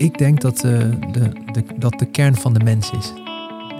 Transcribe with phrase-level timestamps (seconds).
[0.00, 0.62] Ik denk dat, eh,
[1.12, 3.12] de, de, dat de kern van de mens is.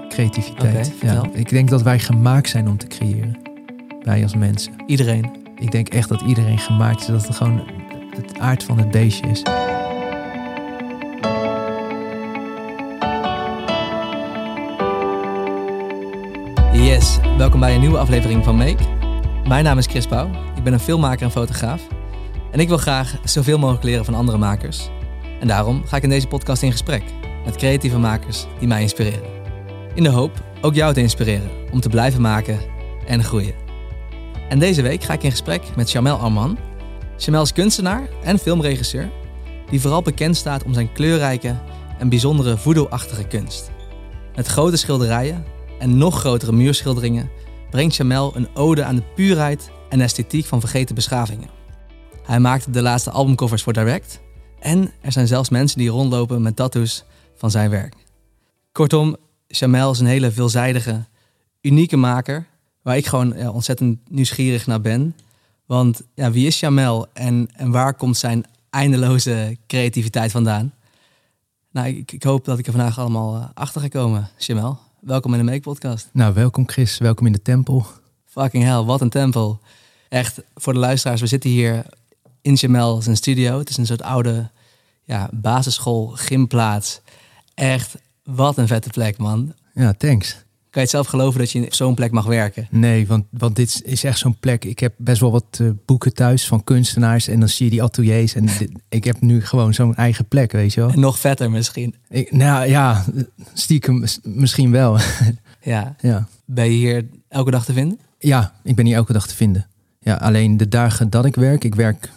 [0.08, 0.92] Creativiteit.
[1.00, 1.22] Ja.
[1.32, 3.38] Ik denk dat wij gemaakt zijn om te creëren.
[4.02, 4.72] Wij als mensen.
[4.86, 5.30] Iedereen.
[5.58, 7.06] Ik denk echt dat iedereen gemaakt is.
[7.06, 7.62] Dat het gewoon
[8.16, 9.42] het aard van het beestje is.
[16.86, 18.84] Yes, welkom bij een nieuwe aflevering van Make.
[19.48, 20.30] Mijn naam is Chris Pauw.
[20.56, 21.82] Ik ben een filmmaker en fotograaf.
[22.50, 24.90] En ik wil graag zoveel mogelijk leren van andere makers.
[25.40, 27.02] En daarom ga ik in deze podcast in gesprek
[27.44, 29.28] met creatieve makers die mij inspireren.
[29.94, 32.58] In de hoop ook jou te inspireren om te blijven maken
[33.06, 33.54] en groeien.
[34.48, 36.58] En deze week ga ik in gesprek met Jamel Arman.
[37.16, 39.10] Jamel is kunstenaar en filmregisseur
[39.70, 41.56] die vooral bekend staat om zijn kleurrijke
[41.98, 43.70] en bijzondere voodoo-achtige kunst.
[44.34, 45.44] Met grote schilderijen
[45.78, 47.30] en nog grotere muurschilderingen
[47.70, 51.48] brengt Jamel een ode aan de puurheid en esthetiek van vergeten beschavingen.
[52.22, 54.20] Hij maakte de laatste albumcovers voor Direct
[54.60, 57.04] en er zijn zelfs mensen die rondlopen met tattoos
[57.36, 57.94] van zijn werk.
[58.72, 59.16] Kortom,
[59.46, 61.04] Jamel is een hele veelzijdige,
[61.60, 62.46] unieke maker
[62.82, 65.16] waar ik gewoon ja, ontzettend nieuwsgierig naar ben.
[65.66, 70.74] Want ja, wie is Jamel en, en waar komt zijn eindeloze creativiteit vandaan?
[71.70, 74.28] Nou, ik, ik hoop dat ik er vandaag allemaal eh, achter ga komen.
[74.36, 76.08] Jamel, welkom in de Make Podcast.
[76.12, 76.98] Nou, welkom Chris.
[76.98, 77.86] Welkom in de tempel.
[78.24, 79.60] Fucking hell, wat een tempel.
[80.08, 81.84] Echt, voor de luisteraars, we zitten hier
[82.42, 83.58] in Jamel zijn studio.
[83.58, 84.50] Het is een soort oude
[85.04, 87.00] ja, basisschool, gymplaats.
[87.54, 89.52] Echt, wat een vette plek, man.
[89.74, 90.30] Ja, thanks.
[90.70, 92.66] Kan je het zelf geloven dat je op zo'n plek mag werken?
[92.70, 94.64] Nee, want, want dit is echt zo'n plek.
[94.64, 97.28] Ik heb best wel wat eh, boeken thuis van kunstenaars.
[97.28, 98.34] En dan zie je die ateliers.
[98.34, 100.90] En dit- ik heb nu gewoon zo'n eigen plek, weet je wel.
[100.90, 101.94] En nog vetter misschien.
[102.08, 103.04] Ik, nou ja,
[103.54, 104.98] stiekem misschien wel.
[105.62, 106.28] Ja, ja.
[106.44, 107.98] ben je hier elke dag te vinden?
[108.18, 109.66] ja, ik ben hier elke dag te vinden.
[110.00, 112.10] Ja, alleen de dagen dat ik werk, ik werk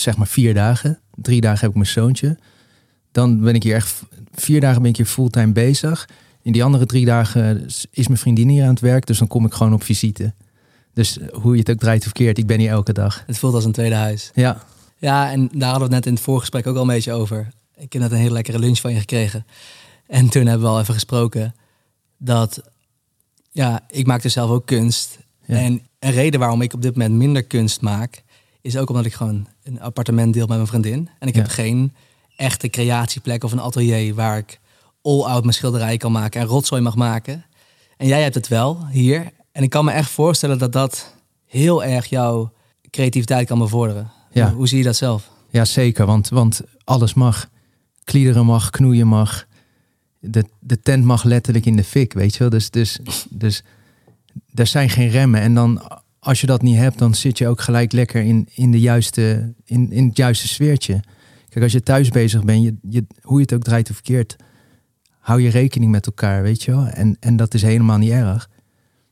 [0.00, 0.98] zeg maar vier dagen.
[1.14, 2.38] Drie dagen heb ik mijn zoontje.
[3.12, 4.02] Dan ben ik hier echt,
[4.34, 6.08] vier dagen ben ik hier fulltime bezig.
[6.42, 9.06] In die andere drie dagen is mijn vriendin hier aan het werk.
[9.06, 10.34] Dus dan kom ik gewoon op visite.
[10.92, 13.22] Dus hoe je het ook draait of keert, ik ben hier elke dag.
[13.26, 14.30] Het voelt als een tweede huis.
[14.34, 14.64] Ja,
[14.98, 17.48] Ja, en daar hadden we het net in het voorgesprek ook al een beetje over.
[17.76, 19.46] Ik heb net een hele lekkere lunch van je gekregen.
[20.06, 21.54] En toen hebben we al even gesproken
[22.18, 22.62] dat,
[23.50, 25.18] ja, ik maak dus zelf ook kunst.
[25.44, 25.56] Ja.
[25.56, 28.22] En een reden waarom ik op dit moment minder kunst maak,
[28.60, 31.08] is ook omdat ik gewoon een appartement deel met mijn vriendin.
[31.18, 31.52] En ik heb Ja.
[31.52, 31.92] geen
[32.36, 34.60] echte creatieplek of een atelier waar ik
[35.02, 37.44] all-out mijn schilderijen kan maken en rotzooi mag maken.
[37.96, 39.30] En jij hebt het wel hier.
[39.52, 41.14] En ik kan me echt voorstellen dat dat
[41.46, 42.52] heel erg jouw
[42.90, 44.10] creativiteit kan bevorderen.
[44.32, 44.52] Ja.
[44.52, 45.30] Hoe zie je dat zelf?
[45.50, 46.06] ja zeker.
[46.06, 47.48] Want, want alles mag.
[48.04, 49.46] Kliederen mag, knoeien mag.
[50.20, 52.48] De, de tent mag letterlijk in de fik, weet je wel.
[52.48, 52.98] Dus, dus,
[53.30, 53.62] dus
[54.54, 55.40] er zijn geen remmen.
[55.40, 55.82] En dan,
[56.20, 59.54] als je dat niet hebt, dan zit je ook gelijk lekker in, in, de juiste,
[59.64, 61.00] in, in het juiste sfeertje.
[61.48, 64.36] Kijk, als je thuis bezig bent, je, je, hoe je het ook draait of verkeerd,
[65.18, 66.86] hou je rekening met elkaar, weet je wel.
[66.86, 68.48] En, en dat is helemaal niet erg.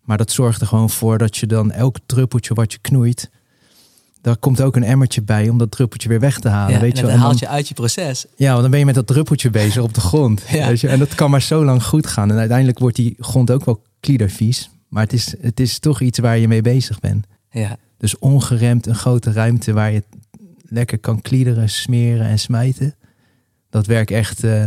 [0.03, 3.31] Maar dat zorgt er gewoon voor dat je dan elk druppeltje wat je knoeit,
[4.21, 6.75] daar komt ook een emmertje bij om dat druppeltje weer weg te halen.
[6.75, 7.15] Ja, weet en je wel.
[7.15, 8.27] En haalt dan- je uit je proces.
[8.37, 10.43] ja, want dan ben je met dat druppeltje bezig op de grond.
[10.51, 10.67] Ja.
[10.69, 10.89] Weet je?
[10.89, 12.31] En dat kan maar zo lang goed gaan.
[12.31, 14.71] En uiteindelijk wordt die grond ook wel kliedervies.
[14.89, 17.27] Maar het is, het is toch iets waar je mee bezig bent.
[17.51, 20.03] Ja, Dus ongeremd een grote ruimte waar je
[20.69, 22.95] lekker kan kliederen, smeren en smijten.
[23.71, 24.65] Dat werkt echt eh,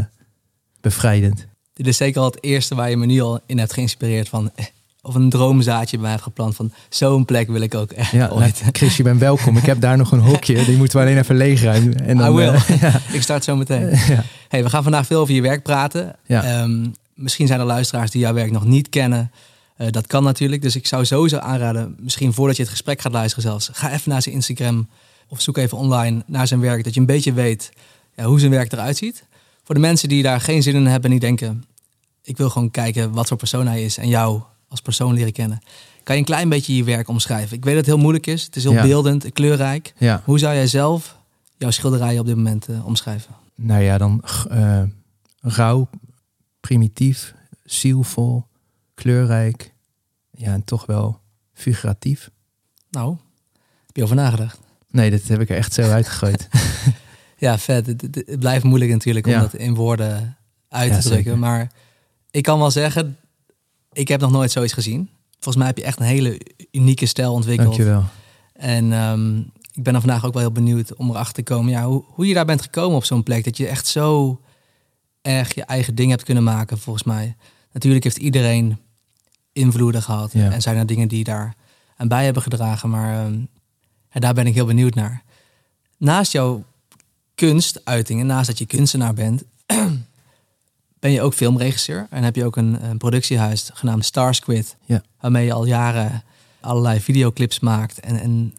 [0.81, 1.47] bevrijdend.
[1.73, 4.51] dit is zeker al het eerste waar je me nu al in hebt geïnspireerd van.
[4.55, 4.65] eh,
[5.01, 8.27] Of een droomzaadje bij mij hebt geplant van zo'n plek wil ik ook echt Ja,
[8.29, 8.59] ooit.
[8.61, 9.57] nou, Chris, je bent welkom.
[9.57, 10.65] Ik heb daar nog een hokje.
[10.65, 11.99] Die moeten we alleen even leegruimen.
[12.05, 12.47] En I dan, will.
[12.53, 13.89] eh, ja, ik start zo meteen.
[14.13, 14.23] ja.
[14.47, 16.15] Hey, we gaan vandaag veel over je werk praten.
[16.25, 16.43] Ja.
[16.43, 19.31] Ehm, misschien zijn er luisteraars die jouw werk nog niet kennen.
[19.79, 20.61] Eh, dat kan natuurlijk.
[20.61, 24.09] Dus ik zou sowieso aanraden, misschien voordat je het gesprek gaat luisteren zelfs, ga even
[24.11, 24.89] naar zijn Instagram
[25.27, 26.83] of zoek even online naar zijn werk.
[26.83, 27.71] Dat je een beetje weet
[28.15, 29.23] ja, hoe zijn werk eruit ziet.
[29.63, 31.63] Voor de mensen die daar geen zin in hebben en die denken,
[32.23, 35.59] ik wil gewoon kijken wat voor persoon hij is en jou als persoon leren kennen.
[36.03, 37.57] Kan je een klein beetje je werk omschrijven?
[37.57, 38.43] Ik weet dat het heel moeilijk is.
[38.43, 38.81] Het is heel Ja.
[38.81, 39.93] beeldend, kleurrijk.
[39.97, 40.21] ja.
[40.25, 41.17] Hoe zou jij zelf
[41.57, 43.35] jouw schilderijen op dit moment eh, omschrijven?
[43.55, 44.81] Nou ja, dan eh
[45.41, 45.89] rauw,
[46.59, 47.33] primitief,
[47.63, 48.43] zielvol,
[48.99, 49.73] kleurrijk.
[50.31, 51.19] Ja, en toch wel
[51.53, 52.29] figuratief.
[52.89, 53.17] Nou,
[53.85, 54.59] heb je over nagedacht?
[54.91, 56.47] Nee, dat heb ik er echt zo uitgegooid.
[57.37, 57.85] Ja, vet.
[57.85, 59.39] Het, het- het blijft moeilijk natuurlijk om Ja.
[59.39, 60.37] dat in woorden
[60.69, 61.39] uit Ja, te drukken.
[61.39, 61.71] Maar
[62.31, 63.17] ik kan wel zeggen,
[63.91, 65.09] ik heb nog nooit zoiets gezien.
[65.31, 66.41] Volgens mij heb je echt een hele
[66.71, 67.67] unieke stijl ontwikkeld.
[67.67, 68.03] Dankjewel.
[68.53, 69.37] En ehm,
[69.73, 72.27] ik ben er vandaag ook wel heel benieuwd om erachter te komen ja, hoe, hoe
[72.27, 73.43] je daar bent gekomen op zo'n plek.
[73.43, 74.41] Dat je echt zo
[75.21, 77.35] erg je eigen ding hebt kunnen maken, volgens mij.
[77.71, 78.77] Natuurlijk heeft iedereen
[79.59, 80.31] invloeden gehad.
[80.33, 80.51] Ja.
[80.51, 81.55] En zijn er dingen die daar
[81.95, 82.89] aan bij hebben gedragen.
[82.89, 83.39] Maar ehm,
[84.11, 85.23] daar ben ik heel benieuwd naar.
[85.97, 86.63] Naast jouw
[87.35, 89.43] kunstuitingen, naast dat je kunstenaar bent,
[90.99, 94.75] ben je ook filmregisseur en heb je ook een, een productiehuis genaamd Starsquid.
[94.85, 95.03] Ja.
[95.19, 96.23] Waarmee je al jaren
[96.59, 98.55] allerlei videoclips maakt en, en,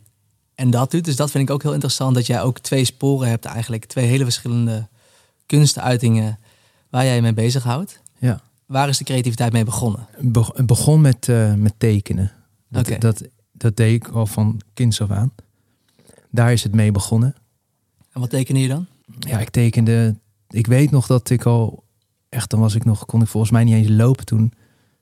[0.55, 1.05] en dat doet.
[1.05, 3.85] Dus dat vind ik ook heel interessant, dat jij ook twee sporen hebt eigenlijk.
[3.85, 4.89] Twee hele verschillende
[5.47, 6.39] kunstuitingen
[6.91, 8.00] waar jij je mee bezighoudt.
[8.71, 10.07] Waar is de creativiteit mee begonnen?
[10.21, 12.33] Be- het begon met, eh, met tekenen.
[12.69, 13.23] Dat, dat,
[13.53, 15.33] dat deed ik al van kinds af aan.
[16.31, 17.35] Daar is het mee begonnen.
[18.13, 18.87] En wat teken je dan?
[19.19, 20.17] Ja, ik tekende.
[20.49, 21.85] Ik weet nog dat ik al
[22.29, 24.25] echt, dan was ik nog, kon ik volgens mij niet eens lopen.
[24.27, 24.53] Toen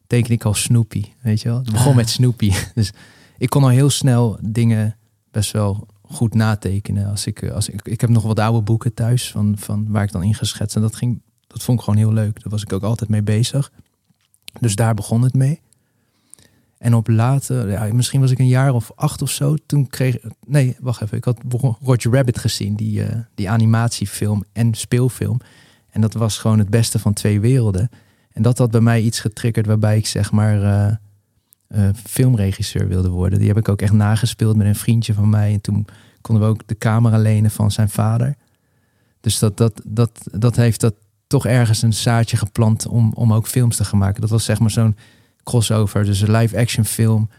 [0.06, 1.58] tekende ik al Snoopy, weet je wel.
[1.58, 1.96] Het begon Ah.
[1.96, 2.52] met Snoopy.
[2.74, 2.92] Dus
[3.38, 4.96] ik kon al heel snel dingen
[5.30, 7.10] best wel goed natekenen.
[7.10, 10.02] Als ik, eh, als ik, ik heb nog wat oude boeken thuis van, van waar
[10.02, 10.76] ik dan in geschetst.
[10.76, 12.42] En dat ging, dat vond ik gewoon heel leuk.
[12.42, 13.72] Daar was ik ook altijd mee bezig.
[14.60, 15.60] Dus daar begon het mee.
[16.78, 19.56] En op later, ja, misschien was ik een jaar of acht of zo.
[19.66, 20.16] Toen kreeg
[20.46, 21.16] nee, wacht even.
[21.16, 21.40] Ik had
[21.82, 25.40] Roger Rabbit gezien, die, eh, die animatiefilm en speelfilm.
[25.90, 27.90] En dat was gewoon het beste van twee werelden.
[28.32, 30.96] En dat had bij mij iets getriggerd waarbij ik zeg maar eh,
[31.68, 33.38] eh, filmregisseur wilde worden.
[33.38, 35.52] Die heb ik ook echt nagespeeld met een vriendje van mij.
[35.52, 35.86] En toen
[36.20, 38.36] konden we ook de camera lenen van zijn vader.
[39.20, 40.94] Dus dat, dat, dat, dat heeft dat
[41.28, 44.20] toch ergens een zaadje geplant om, om ook films te gaan maken.
[44.20, 44.96] Dat was zeg maar zo'n
[45.42, 47.30] crossover, dus een live-action film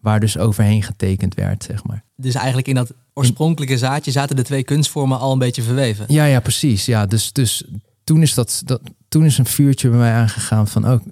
[0.00, 2.04] waar dus overheen getekend werd, zeg maar.
[2.16, 6.04] Dus eigenlijk in dat oorspronkelijke zaadje zaten de twee kunstvormen al een beetje verweven.
[6.08, 6.86] Ja, ja, precies.
[6.86, 7.64] Ja, dus, dus
[8.04, 11.02] toen is dat, dat toen is een vuurtje bij mij aangegaan van ook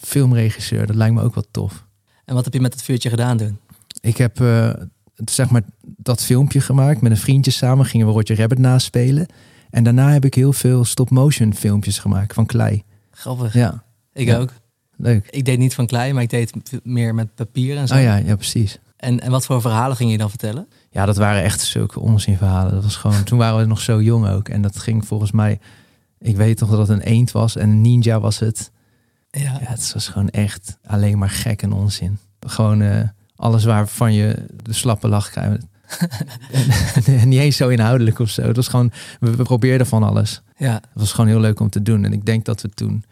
[0.00, 0.86] filmregisseur.
[0.86, 1.86] Dat lijkt me ook wel tof.
[2.24, 3.58] En wat heb je met dat vuurtje gedaan toen?
[4.00, 4.70] Ik heb eh,
[5.14, 7.86] zeg maar dat filmpje gemaakt met een vriendje samen.
[7.86, 9.26] Gingen we Roger Rabbit naspelen.
[9.70, 12.84] En daarna heb ik heel veel stop-motion filmpjes gemaakt van klei.
[13.10, 13.52] Grappig.
[13.54, 13.82] Ja,
[14.12, 14.38] Ik Ja.
[14.38, 14.50] ook.
[14.96, 15.26] leuk.
[15.30, 17.94] Ik deed niet van klei, maar ik deed meer met papier en zo.
[17.94, 18.78] Oh ja, ja, precies.
[18.96, 20.68] En, en wat voor verhalen ging je dan vertellen?
[20.90, 22.72] Ja, dat waren echt zulke onzinverhalen.
[22.72, 24.48] Dat was gewoon, toen waren we nog zo jong ook.
[24.48, 25.60] En dat ging volgens mij,
[26.18, 28.70] ik weet toch dat het een eend was en een ninja was het.
[29.30, 29.40] Ja.
[29.40, 32.18] Ja, het was gewoon echt alleen maar gek en onzin.
[32.40, 33.00] Gewoon eh,
[33.36, 35.66] alles waarvan je de slappe lach krijgt.
[37.04, 38.42] En niet eens zo inhoudelijk of zo.
[38.42, 40.42] Het was gewoon, we, we probeerden van alles.
[40.56, 40.72] ja.
[40.74, 42.04] Het was gewoon heel leuk om te doen.
[42.04, 43.04] En ik denk dat we toen,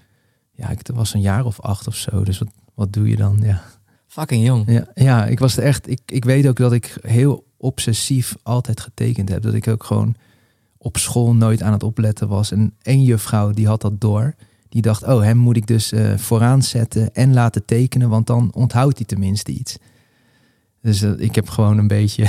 [0.53, 2.25] ja, ik was een jaar of acht of zo.
[2.25, 3.39] Dus wat, wat doe je dan?
[3.43, 3.63] Ja,
[4.07, 4.71] Fucking jong.
[4.71, 8.81] ja, ja ik was er echt, ik, ik weet ook dat ik heel obsessief altijd
[8.81, 9.43] getekend heb.
[9.43, 10.15] Dat ik ook gewoon
[10.79, 12.53] op school nooit aan het opletten was.
[12.53, 14.35] En één juffrouw die had dat door.
[14.69, 18.51] Die dacht, oh, hem moet ik dus eh, vooraan zetten en laten tekenen, want dan
[18.55, 19.79] onthoudt hij tenminste iets.
[20.87, 22.27] Dus eh, ik heb gewoon een beetje,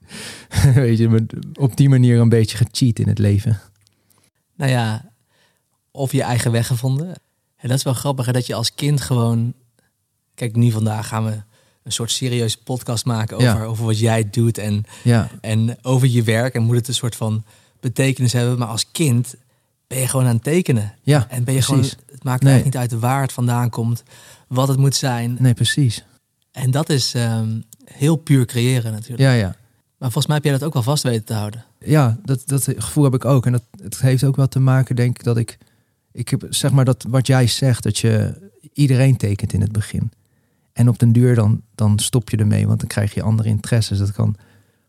[0.74, 3.60] weet je, op die manier een beetje gecheat in het leven.
[4.56, 5.10] Nou ja,
[5.90, 7.06] of je eigen weg gevonden.
[7.56, 9.54] En dat is wel grappig, hè, dat je als kind gewoon...
[10.34, 11.42] Kijk, nu vandaag gaan we
[11.82, 13.64] een soort serieuze podcast maken over, Ja.
[13.64, 16.54] over wat jij doet en, Ja, en over je werk.
[16.54, 17.44] En moet het een soort van
[17.80, 18.58] betekenis hebben.
[18.58, 19.34] Maar als kind
[19.86, 20.94] ben je gewoon aan het tekenen.
[21.02, 21.66] ja, En ben je precies.
[21.90, 22.52] gewoon, het maakt Nee.
[22.52, 24.02] eigenlijk niet uit waar het vandaan komt,
[24.48, 25.36] wat het moet zijn.
[25.40, 26.04] Nee, precies.
[26.52, 29.20] En dat is ehm, heel puur creëren natuurlijk.
[29.20, 29.56] Ja, ja.
[29.98, 31.64] Maar volgens mij heb jij dat ook wel vast weten te houden.
[31.78, 33.46] ja, dat, dat gevoel heb ik ook.
[33.46, 35.58] En dat, het heeft ook wel te maken, denk ik, dat ik...
[36.12, 38.42] Ik heb, zeg maar, dat wat jij zegt, dat je...
[38.72, 40.12] Iedereen tekent in het begin.
[40.72, 43.98] En op den duur dan, dan stop je ermee, want dan krijg je andere interesses.
[43.98, 44.36] Dat kan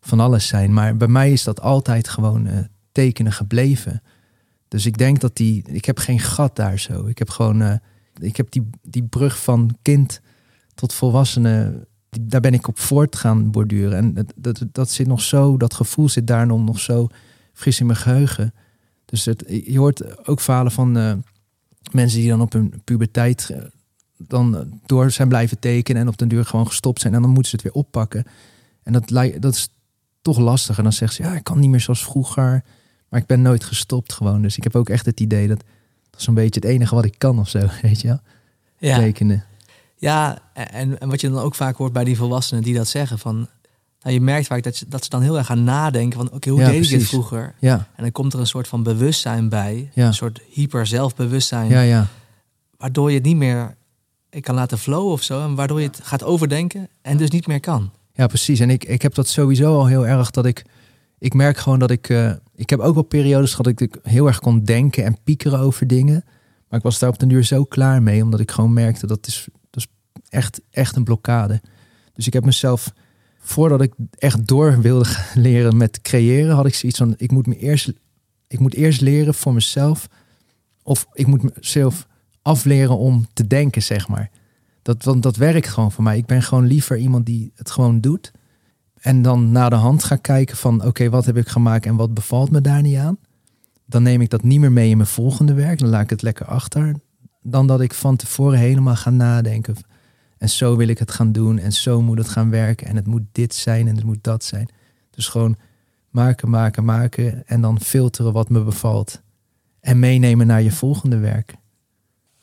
[0.02, 0.74] van alles zijn.
[0.74, 2.58] Maar bij mij is dat altijd gewoon eh,
[2.92, 4.02] tekenen gebleven.
[4.68, 5.64] Dus ik denk dat die...
[5.68, 7.06] Ik heb geen gat daar zo.
[7.06, 7.62] Ik heb gewoon...
[7.62, 7.76] eh,
[8.20, 10.22] ik heb die, die brug van kind
[10.74, 11.88] tot volwassene...
[12.22, 13.98] Daar ben ik op voort gaan borduren.
[13.98, 15.58] En dat, dat, dat zit nog zo...
[15.58, 17.08] Dat gevoel zit daar nog nog zo
[17.54, 18.54] fris in mijn geheugen.
[19.06, 21.14] Dus het, je hoort ook verhalen van eh,
[21.92, 23.62] mensen die dan op hun puberteit eh,
[24.18, 27.32] dan eh, door zijn blijven tekenen en op den duur gewoon gestopt zijn en dan
[27.32, 28.26] moeten ze het weer oppakken.
[28.84, 29.08] En dat,
[29.40, 29.70] dat is
[30.22, 30.78] toch lastig.
[30.78, 32.64] En dan zegt ze, ja, ik kan niet meer zoals vroeger,
[33.10, 34.42] maar ik ben nooit gestopt gewoon.
[34.42, 35.64] Dus ik heb ook echt het idee dat
[36.10, 38.20] dat is een beetje het enige wat ik kan of zo, weet je wel?
[38.78, 39.44] Ja, Tekenen.
[39.96, 43.20] Ja en, en wat je dan ook vaak hoort bij die volwassenen die dat zeggen.
[43.20, 43.36] Van,
[44.02, 46.32] nou, je merkt vaak dat ze, dat ze dan heel erg gaan nadenken van...
[46.32, 47.10] oké, hoe Ja, deed ik dit precies.
[47.10, 47.56] vroeger?
[47.60, 49.92] Ja, En dan komt er een soort van bewustzijn bij.
[49.94, 50.08] Ja.
[50.08, 51.70] Een soort hyper zelfbewustzijn.
[51.70, 52.08] ja, ja.
[52.78, 53.76] Waardoor je het niet meer
[54.30, 55.44] ik kan laten flowen of zo.
[55.44, 57.92] En waardoor je het gaat overdenken en dus niet meer kan.
[58.14, 58.60] Ja, precies.
[58.60, 60.66] En ik, ik heb dat sowieso al heel erg dat ik.
[61.20, 62.10] Ik merk gewoon dat ik.
[62.10, 65.60] eh, ik heb ook wel periodes gehad dat ik heel erg kon denken en piekeren
[65.60, 66.24] over dingen.
[66.70, 69.28] Maar ik was daar op den duur zo klaar mee, omdat ik gewoon merkte dat
[69.28, 69.48] is
[70.30, 71.62] echt, echt een blokkade.
[72.14, 72.94] Dus ik heb mezelf,
[73.40, 77.58] voordat ik echt door wilde leren met creëren, had ik zoiets van: ik moet me
[77.58, 77.94] eerst,
[78.48, 80.08] ik moet eerst leren voor mezelf,
[80.84, 82.08] of ik moet mezelf
[82.42, 84.30] afleren om te denken, zeg maar.
[84.82, 86.18] Dat, want dat werkt gewoon voor mij.
[86.18, 88.32] Ik ben gewoon liever iemand die het gewoon doet.
[89.06, 92.14] En dan na de hand ga kijken van oké, wat heb ik gemaakt en wat
[92.14, 93.18] bevalt me daar niet aan.
[93.86, 95.80] dan neem ik dat niet meer mee in mijn volgende werk.
[95.80, 96.96] Dan laat ik het lekker achter.
[97.42, 99.76] Dan dat ik van tevoren helemaal ga nadenken.
[100.46, 101.58] En zo wil ik het gaan doen.
[101.60, 102.88] En zo moet het gaan werken.
[102.88, 104.70] En het moet dit zijn en het moet dat zijn.
[105.10, 105.56] Dus gewoon
[106.10, 107.48] maken, maken, maken.
[107.48, 109.22] En dan filteren wat me bevalt.
[109.80, 111.54] En meenemen naar je volgende werk.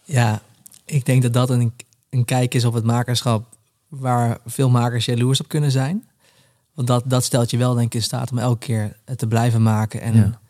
[0.04, 0.42] Ja,
[0.84, 1.72] ik denk dat dat een,
[2.10, 3.56] een kijk is op het makerschap
[3.88, 6.08] waar veel makers jaloers op kunnen zijn.
[6.74, 9.62] Want dat, dat stelt je wel denk ik in staat om elke keer te blijven
[9.62, 10.00] maken.
[10.00, 10.40] En, Ja.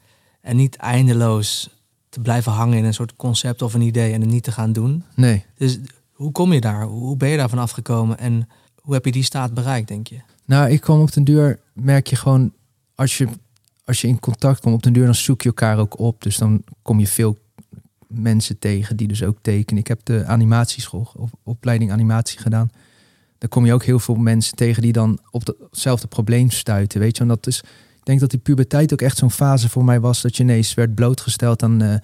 [0.40, 1.70] en niet eindeloos
[2.08, 4.72] te blijven hangen in een soort concept of een idee en het niet te gaan
[4.72, 5.04] doen.
[5.14, 5.44] Nee.
[5.56, 5.78] Dus
[6.22, 6.82] hoe kom je daar?
[6.82, 8.18] Hoe ben je daar vanaf gekomen?
[8.18, 8.48] En
[8.80, 10.20] hoe heb je die staat bereikt, denk je?
[10.44, 12.52] Nou, ik kwam op den duur, merk je gewoon,
[12.94, 13.28] als je,
[13.84, 16.22] als je in contact komt op den duur, dan zoek je elkaar ook op.
[16.22, 17.38] Dus dan kom je veel
[18.06, 19.80] mensen tegen die dus ook tekenen.
[19.80, 22.70] Ik heb de animatieschool, of opleiding animatie gedaan.
[23.38, 27.00] Daar kom je ook heel veel mensen tegen die dan op de- hetzelfde probleem stuiten,
[27.00, 27.22] weet je.
[27.22, 27.58] En dat is,
[27.98, 30.74] ik denk dat die puberteit ook echt zo'n fase voor mij was, dat je ineens
[30.74, 31.94] werd blootgesteld aan eh,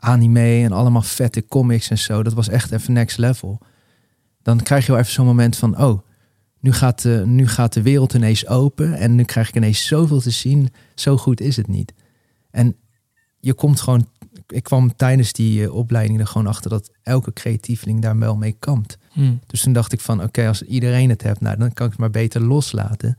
[0.00, 2.22] anime en allemaal vette comics en zo.
[2.22, 3.58] Dat was echt even next level.
[4.42, 6.00] Dan krijg je wel even zo'n moment van, oh,
[6.60, 10.20] nu gaat, de, nu gaat de wereld ineens open en nu krijg ik ineens zoveel
[10.20, 10.68] te zien.
[10.94, 11.92] Zo goed is het niet.
[12.50, 12.76] En
[13.40, 14.08] je komt gewoon,
[14.46, 18.56] ik kwam tijdens die eh, opleiding er gewoon achter dat elke creatieveling daar wel mee
[18.58, 18.98] kampt.
[19.46, 22.00] Dus toen dacht ik van, oké, als iedereen het hebt, nou, dan kan ik het
[22.00, 23.18] maar beter loslaten.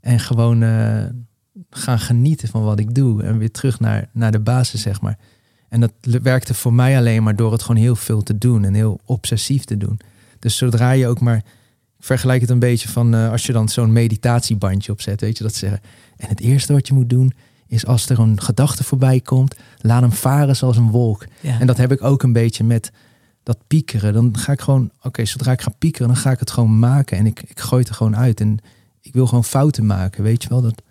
[0.00, 1.04] En gewoon eh,
[1.70, 3.22] gaan genieten van wat ik doe.
[3.22, 5.18] En weer terug naar, naar de basis, zeg maar.
[5.68, 8.74] En dat werkte voor mij alleen maar door het gewoon heel veel te doen en
[8.74, 10.00] heel obsessief te doen.
[10.38, 11.44] Dus zodra je ook maar, ik
[12.04, 15.52] vergelijk het een beetje van eh, als je dan zo'n meditatiebandje opzet, weet je dat
[15.52, 15.80] ze zeggen.
[16.16, 17.32] En het eerste wat je moet doen
[17.66, 21.26] is als er een gedachte voorbij komt, laat hem varen zoals een wolk.
[21.40, 21.60] Ja.
[21.60, 22.90] En dat heb ik ook een beetje met
[23.42, 24.12] dat piekeren.
[24.12, 27.18] Dan ga ik gewoon, oké, zodra ik ga piekeren, dan ga ik het gewoon maken.
[27.18, 28.40] En ik, ik gooi het er gewoon uit.
[28.40, 28.58] En
[29.00, 30.62] ik wil gewoon fouten maken, weet je wel.
[30.62, 30.82] Dat,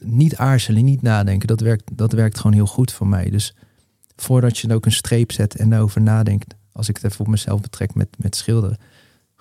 [0.00, 1.48] niet aarzelen, niet nadenken.
[1.48, 3.30] Dat werkt, dat werkt gewoon heel goed voor mij.
[3.30, 3.54] Dus
[4.22, 6.54] voordat je dan ook een streep zet en daarover nadenkt.
[6.72, 8.78] Als ik het even op mezelf betrek met, met schilderen.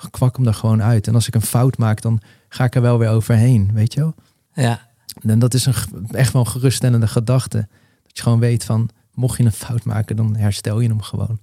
[0.09, 1.07] Kwak hem er gewoon uit.
[1.07, 3.99] En als ik een fout maak, dan ga ik er wel weer overheen, weet je
[3.99, 4.15] wel.
[4.53, 4.89] ja.
[5.21, 5.73] En dat is een,
[6.11, 7.67] echt wel een geruststellende gedachte.
[8.03, 11.39] Dat je gewoon weet van, mocht je een fout maken, dan herstel je hem gewoon.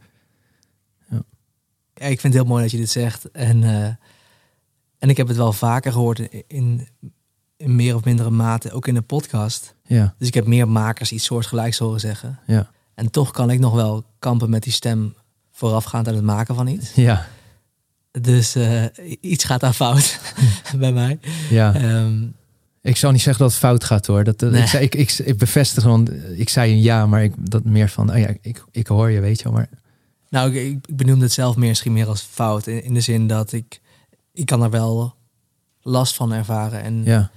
[1.95, 3.30] Ja, ik vind het heel mooi dat je dit zegt.
[3.30, 3.85] En, eh,
[4.99, 6.88] en ik heb het wel vaker gehoord in, in,
[7.57, 9.75] in meer of mindere mate, ook in de podcast.
[9.83, 12.38] Ja, Dus ik heb meer makers iets soortgelijks horen zeggen.
[12.47, 15.14] ja, En toch kan ik nog wel kampen met die stem
[15.52, 16.95] voorafgaand aan het maken van iets.
[16.95, 17.26] ja,
[18.11, 18.85] Dus eh,
[19.21, 20.21] iets gaat daar fout
[20.78, 21.19] bij mij.
[21.50, 21.75] ja.
[21.75, 22.26] Ehm,
[22.83, 24.25] Ik zou niet zeggen dat het fout gaat hoor.
[24.25, 24.62] Dat, Nee.
[24.62, 27.88] ik, zei, ik, ik, ik bevestig gewoon, ik zei een ja, maar ik, dat meer
[27.88, 29.52] van, oh ja, ik, ik hoor je, weet je wel.
[29.52, 29.69] Maar
[30.31, 32.67] nou, ik, ik benoemde het zelf meer, misschien meer als fout.
[32.67, 33.81] In, in de zin dat ik,
[34.33, 35.14] ik kan er wel
[35.83, 36.83] last van ervaren.
[36.83, 37.31] En, ja,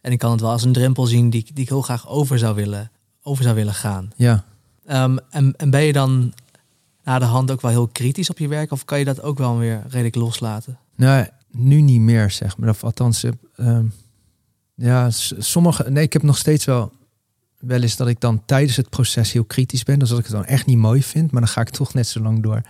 [0.00, 2.08] en ik kan het wel als een drempel zien die, ik- die ik heel graag
[2.08, 2.90] over zou willen,
[3.22, 4.10] over zou willen gaan.
[4.16, 4.44] ja.
[4.88, 6.32] Ehm, en, en ben je dan
[7.04, 8.70] na de hand ook wel heel kritisch op je werk?
[8.70, 10.78] Of kan je dat ook wel weer redelijk loslaten?
[10.96, 12.68] Nou, nu niet meer, zeg maar.
[12.68, 13.24] Of althans,
[13.56, 13.86] ehm,
[14.74, 15.90] ja, sommige.
[15.90, 16.92] Nee, ik heb nog steeds wel.
[17.58, 19.98] Wel eens dat ik dan tijdens het proces heel kritisch ben.
[19.98, 21.30] Dus dat ik het dan echt niet mooi vind.
[21.30, 22.62] Maar dan ga ik toch net zo lang door.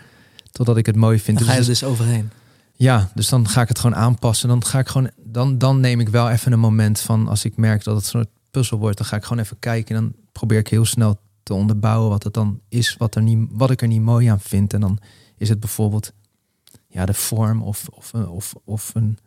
[0.53, 1.39] Totdat ik het mooi vind.
[1.39, 2.31] Dan ga je Dus er het dus overheen.
[2.73, 4.49] Ja, dus dan ga ik het gewoon aanpassen.
[4.49, 5.11] Dan ga ik gewoon.
[5.25, 7.29] Dan, dan neem ik wel even een moment van.
[7.29, 8.97] Als ik merk dat het soort puzzel wordt.
[8.97, 9.97] Dan ga ik gewoon even kijken.
[9.97, 12.97] En dan probeer ik heel snel te onderbouwen wat het dan is.
[12.97, 14.73] Wat, er niet, wat ik er niet mooi aan vind.
[14.75, 14.99] En dan
[15.37, 16.13] is het bijvoorbeeld.
[16.89, 19.19] Ja, de vorm of, of, een- of, of, een,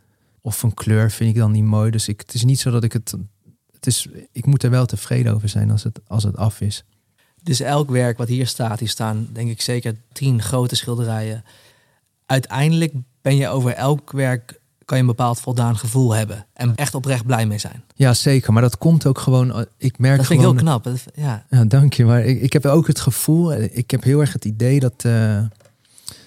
[0.42, 1.92] of een kleur vind ik dan niet mooi.
[1.92, 3.14] Dus ik, het is niet zo dat ik het.
[3.72, 6.84] Het is, ik moet er wel tevreden over zijn als het, als het af is.
[7.44, 11.44] Dus elk werk wat hier staat, hier staan denk ik zeker tien grote schilderijen.
[12.26, 14.61] Uiteindelijk ben je over elk werk,
[14.92, 16.46] kan je een bepaald voldaan gevoel hebben.
[16.54, 17.84] En echt oprecht blij mee zijn.
[17.96, 18.54] Ja, zeker.
[18.54, 19.66] Maar dat komt ook gewoon.
[19.78, 20.56] Ik merk Dat vind ik gewoon.
[20.58, 20.84] heel knap.
[20.84, 21.46] Dat- Ja.
[21.50, 22.06] Ja, dank je.
[22.06, 25.42] Maar ik, ik heb ook het gevoel, ik heb heel erg het idee dat, eh,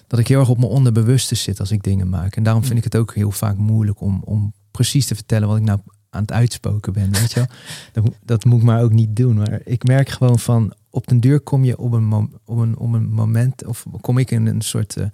[0.07, 2.35] dat ik heel erg op mijn onderbewuste zit als ik dingen maak.
[2.35, 5.57] En daarom vind ik het ook heel vaak moeilijk om, om precies te vertellen wat
[5.57, 5.79] ik nou
[6.09, 7.11] aan het uitspoken ben.
[7.11, 7.47] Weet je wel?
[7.93, 9.35] Dat, moet- dat moet ik maar ook niet doen.
[9.35, 12.13] Maar ik merk gewoon van, op den duur kom je op een,
[12.45, 15.05] op een, op een moment, of kom ik in een soort, eh,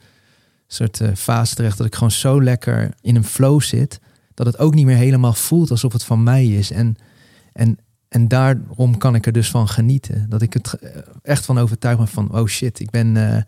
[0.74, 4.00] soort eh, fase terecht dat ik gewoon zo lekker in een flow zit,
[4.34, 6.72] dat het ook niet meer helemaal voelt alsof het van mij is.
[6.72, 6.98] En,
[7.54, 10.25] en, en daarom kan ik er dus van genieten.
[10.30, 10.90] Dat ik het eh,
[11.24, 13.18] echt van overtuigd ben van, oh shit, ik ben...
[13.36, 13.42] eh,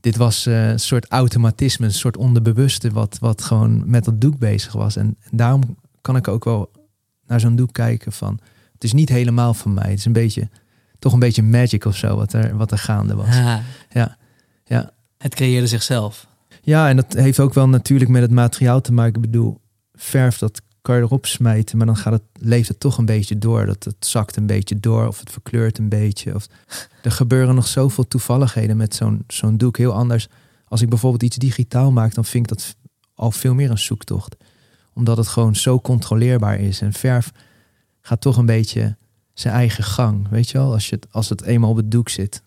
[0.00, 2.90] dit was een soort automatisme, een soort onderbewuste...
[2.90, 4.96] wat, wat gewoon met dat doek bezig was.
[4.96, 5.62] En, en daarom
[6.00, 6.70] kan ik ook wel
[7.26, 8.38] naar zo'n doek kijken van...
[8.72, 9.88] het is niet helemaal van mij.
[9.90, 10.48] Het is een beetje,
[10.98, 13.26] toch een beetje magic of zo wat er, wat er gaande was.
[13.26, 13.56] Ah,
[13.90, 14.16] Ja,
[14.64, 14.90] ja.
[15.26, 16.26] Het creëerde zichzelf.
[16.62, 19.14] Ja, en dat heeft ook wel natuurlijk met het materiaal te maken.
[19.14, 19.60] Ik bedoel,
[19.94, 23.38] verf, dat kan je erop smijten, maar dan gaat het, leeft het toch een beetje
[23.38, 23.66] door.
[23.66, 26.34] Dat het zakt een beetje door of het verkleurt een beetje.
[26.34, 26.46] Of,
[27.02, 29.76] er gebeuren nog zoveel toevalligheden met zo'n zo'n doek.
[29.76, 30.28] Heel anders.
[30.68, 32.76] Als ik bijvoorbeeld iets digitaal maak, dan vind ik dat
[33.14, 34.36] al veel meer een zoektocht.
[34.92, 36.80] Omdat het gewoon zo controleerbaar is.
[36.80, 37.32] En verf
[38.00, 38.96] gaat toch een beetje
[39.34, 40.28] zijn eigen gang.
[40.28, 42.42] Weet je wel, als, je als het eenmaal op het doek zit.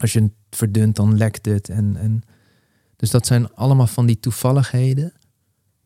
[0.00, 1.68] Als je het verdunt, dan lekt het.
[1.68, 2.22] En, en,
[2.96, 5.12] dus dat zijn allemaal van die toevalligheden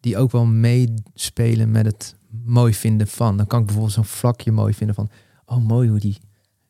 [0.01, 3.37] die ook wel meespelen met het mooi vinden van.
[3.37, 5.11] Dan kan ik bijvoorbeeld zo'n vlakje mooi vinden van,
[5.47, 6.19] oh mooi hoe die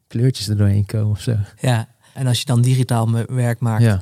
[0.06, 1.36] kleurtjes er doorheen komen of zo.
[1.60, 4.00] Ja, en als je dan digitaal werk maakt, Ja,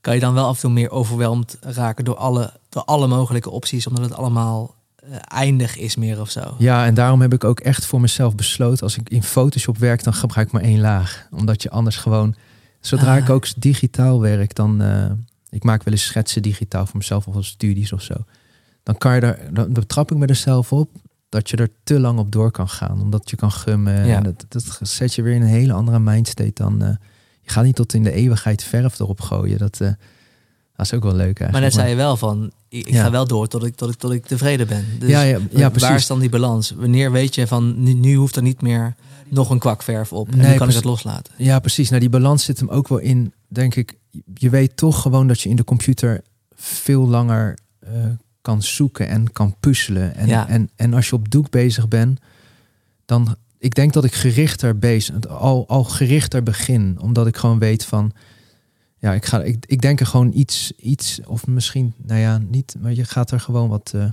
[0.00, 3.50] kan je dan wel af en toe meer overweldigd raken door alle, door alle mogelijke
[3.50, 6.54] opties, omdat het allemaal eh, eindig is meer of zo.
[6.58, 10.04] ja, en daarom heb ik ook echt voor mezelf besloten, als ik in Photoshop werk,
[10.04, 11.28] dan gebruik ik maar één laag.
[11.30, 12.34] Omdat je anders gewoon,
[12.86, 13.22] zodra Ah.
[13.22, 15.10] ik ook digitaal werk, dan, eh,
[15.50, 18.14] ik maak wel eens schetsen digitaal voor mezelf of als studies of zo.
[18.82, 20.90] Dan kan je daar, dan betrap ik me er zelf op
[21.28, 23.00] dat je er te lang op door kan gaan.
[23.00, 24.06] Omdat je kan gummen.
[24.06, 24.16] Ja.
[24.16, 26.82] En dat, dat zet je weer in een hele andere mindstate dan.
[26.82, 26.88] eh,
[27.40, 29.58] je gaat niet tot in de eeuwigheid verf erop gooien.
[29.58, 29.94] Dat, dat
[30.86, 31.52] is ook wel leuk eigenlijk.
[31.52, 33.02] Maar net zei je wel van, ik, ik Ja.
[33.02, 34.84] ga wel door tot ik, tot ik, tot ik tevreden ben.
[34.98, 35.94] Dus ja, ja, ja, waar precies.
[35.94, 36.70] is dan die balans?
[36.70, 38.94] Wanneer weet je van, nu, nu hoeft er niet meer
[39.28, 40.30] nog een kwak verf op.
[40.32, 41.32] En Nee, nu kan ik het loslaten.
[41.36, 41.88] Ja, precies.
[41.88, 43.94] Nou, die balans zit hem ook wel in, denk ik.
[44.34, 46.22] Je weet toch gewoon dat je in de computer
[46.54, 47.90] veel langer eh,
[48.40, 50.14] kan zoeken en kan puzzelen.
[50.14, 50.48] En, Ja.
[50.48, 52.20] en, en als je op doek bezig bent,
[53.04, 53.36] dan...
[53.58, 56.96] Ik denk dat ik gerichter bezig, al, al gerichter begin.
[57.00, 58.12] Omdat ik gewoon weet van...
[59.04, 62.76] Ja, ik, ga, ik, ik denk er gewoon iets, iets, of misschien, nou ja, niet,
[62.80, 63.92] maar je gaat er gewoon wat...
[63.94, 64.04] eh,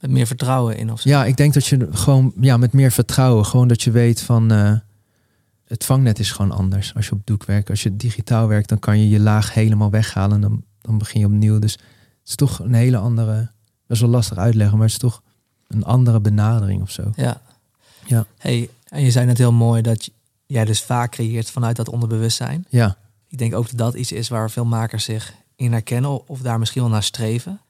[0.00, 1.08] Met meer vertrouwen in of zo.
[1.08, 4.50] ja, ik denk dat je gewoon ja, met meer vertrouwen, gewoon dat je weet van
[4.52, 4.72] eh,
[5.64, 7.70] het vangnet is gewoon anders als je op doek werkt.
[7.70, 11.20] Als je digitaal werkt, dan kan je je laag helemaal weghalen en dan, dan begin
[11.20, 11.58] je opnieuw.
[11.58, 13.34] Dus het is toch een hele andere,
[13.86, 15.22] dat is wel lastig uitleggen, maar het is toch
[15.68, 17.12] een andere benadering of zo.
[17.16, 17.40] Ja.
[18.06, 18.26] Ja.
[18.38, 20.10] Hey, en je zei net heel mooi dat
[20.46, 22.64] jij dus vaak creëert vanuit dat onderbewustzijn.
[22.68, 22.96] Ja,
[23.32, 26.58] Ik denk ook dat dat iets is waar veel makers zich in herkennen of daar
[26.58, 27.60] misschien wel naar streven.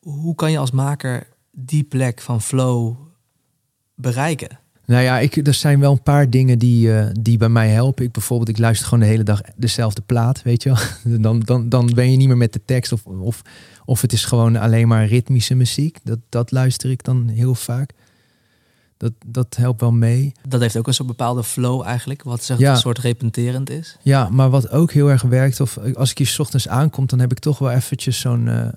[0.00, 2.96] Hoe kan je als maker die plek van flow
[3.94, 4.58] bereiken?
[4.90, 8.04] nou ja, ik, er zijn wel een paar dingen die, eh, die bij mij helpen.
[8.04, 10.78] Ik bijvoorbeeld, ik luister gewoon de hele dag dezelfde plaat, weet je wel.
[11.20, 13.42] Dan, dan, dan ben je niet meer met de tekst of, of,
[13.84, 15.98] of het is gewoon alleen maar ritmische muziek.
[16.02, 17.92] Dat, dat luister ik dan heel vaak.
[19.00, 20.32] Dat, dat helpt wel mee.
[20.48, 22.70] Dat heeft ook een soort bepaalde flow eigenlijk, wat zeg, Ja.
[22.70, 23.96] een soort repenterend is.
[24.02, 27.18] Ja, maar wat ook heel erg werkt, of als ik hier 's ochtends aankom, dan
[27.18, 28.68] heb ik toch wel eventjes zo'n, eh,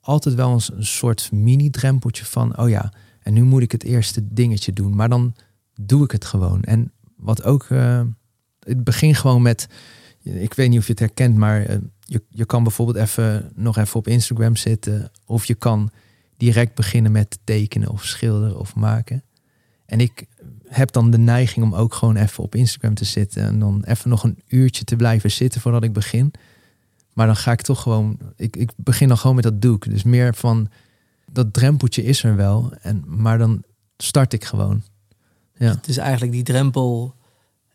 [0.00, 3.82] altijd wel een, s- een soort mini-drempeltje van, oh ja, en nu moet ik het
[3.84, 4.96] eerste dingetje doen.
[4.96, 5.34] Maar dan
[5.80, 6.62] doe ik het gewoon.
[6.62, 8.00] En wat ook, eh,
[8.60, 9.66] het begin gewoon met,
[10.22, 13.76] ik weet niet of je het herkent, maar eh, je, je kan bijvoorbeeld even nog
[13.76, 15.90] even op Instagram zitten, of je kan
[16.36, 19.22] direct beginnen met tekenen of schilderen of maken.
[19.88, 20.24] En ik
[20.68, 24.10] heb dan de neiging om ook gewoon even op Instagram te zitten en dan even
[24.10, 26.32] nog een uurtje te blijven zitten voordat ik begin.
[27.12, 29.90] Maar dan ga ik toch gewoon, ik, ik begin dan gewoon met dat doek.
[29.90, 30.68] Dus meer van
[31.32, 33.62] dat drempeltje is er wel, en, maar dan
[33.96, 34.82] start ik gewoon.
[35.56, 37.14] Ja, Het is eigenlijk die drempel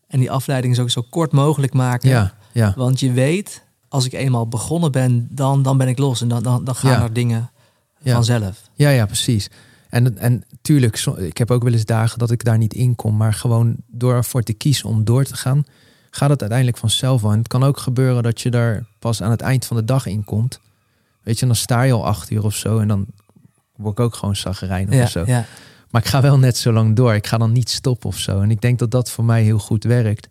[0.08, 2.10] en die afleiding zo, zo kort mogelijk maken.
[2.10, 6.22] ja, ja, Want je weet, als ik eenmaal begonnen ben, dan, dan ben ik los.
[6.22, 7.04] En dan, dan, dan gaan Ja.
[7.04, 7.52] er dingen
[8.00, 8.14] Ja.
[8.14, 8.70] vanzelf.
[8.74, 9.50] ja, ja, precies.
[9.94, 13.18] En, en tuurlijk, ik heb ook wel eens dagen dat ik daar niet in kom,
[13.18, 15.66] maar gewoon door ervoor te kiezen om door te gaan,
[16.10, 17.32] gaat het uiteindelijk vanzelf wel.
[17.32, 20.06] En het kan ook gebeuren dat je daar pas aan het eind van de dag
[20.06, 20.60] in komt.
[21.24, 23.06] Weet je, dan sta je al acht uur of zo en dan
[23.76, 25.24] word ik ook gewoon zagrijnig Ja, of zo.
[25.26, 25.46] ja.
[25.90, 27.14] Maar ik ga wel net zo lang door.
[27.14, 28.42] Ik ga dan niet stoppen of zo.
[28.42, 30.28] En ik denk dat dat voor mij heel goed werkt.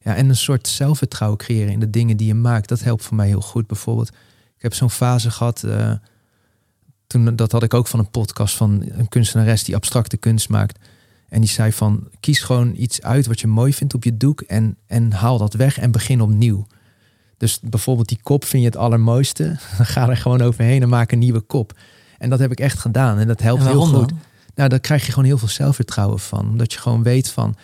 [0.00, 2.68] Ja, en een soort zelfvertrouwen creëren in de dingen die je maakt.
[2.68, 3.66] Dat helpt voor mij heel goed.
[3.66, 4.08] Bijvoorbeeld,
[4.56, 5.62] ik heb zo'n fase gehad.
[5.62, 5.92] eh,
[7.10, 10.78] toen, dat had ik ook van een podcast van een kunstenares die abstracte kunst maakt.
[11.28, 14.40] En die zei van, kies gewoon iets uit wat je mooi vindt op je doek.
[14.40, 16.66] En, en haal dat weg en begin opnieuw.
[17.36, 19.44] Dus bijvoorbeeld die kop vind je het allermooiste.
[19.76, 21.78] Dan ga er gewoon overheen en maak een nieuwe kop.
[22.18, 23.18] En dat heb ik echt gedaan.
[23.18, 24.08] En dat helpt En heel goed.
[24.08, 24.18] dan?
[24.54, 26.48] Nou, daar krijg je gewoon heel veel zelfvertrouwen van.
[26.48, 27.54] Omdat je gewoon weet van,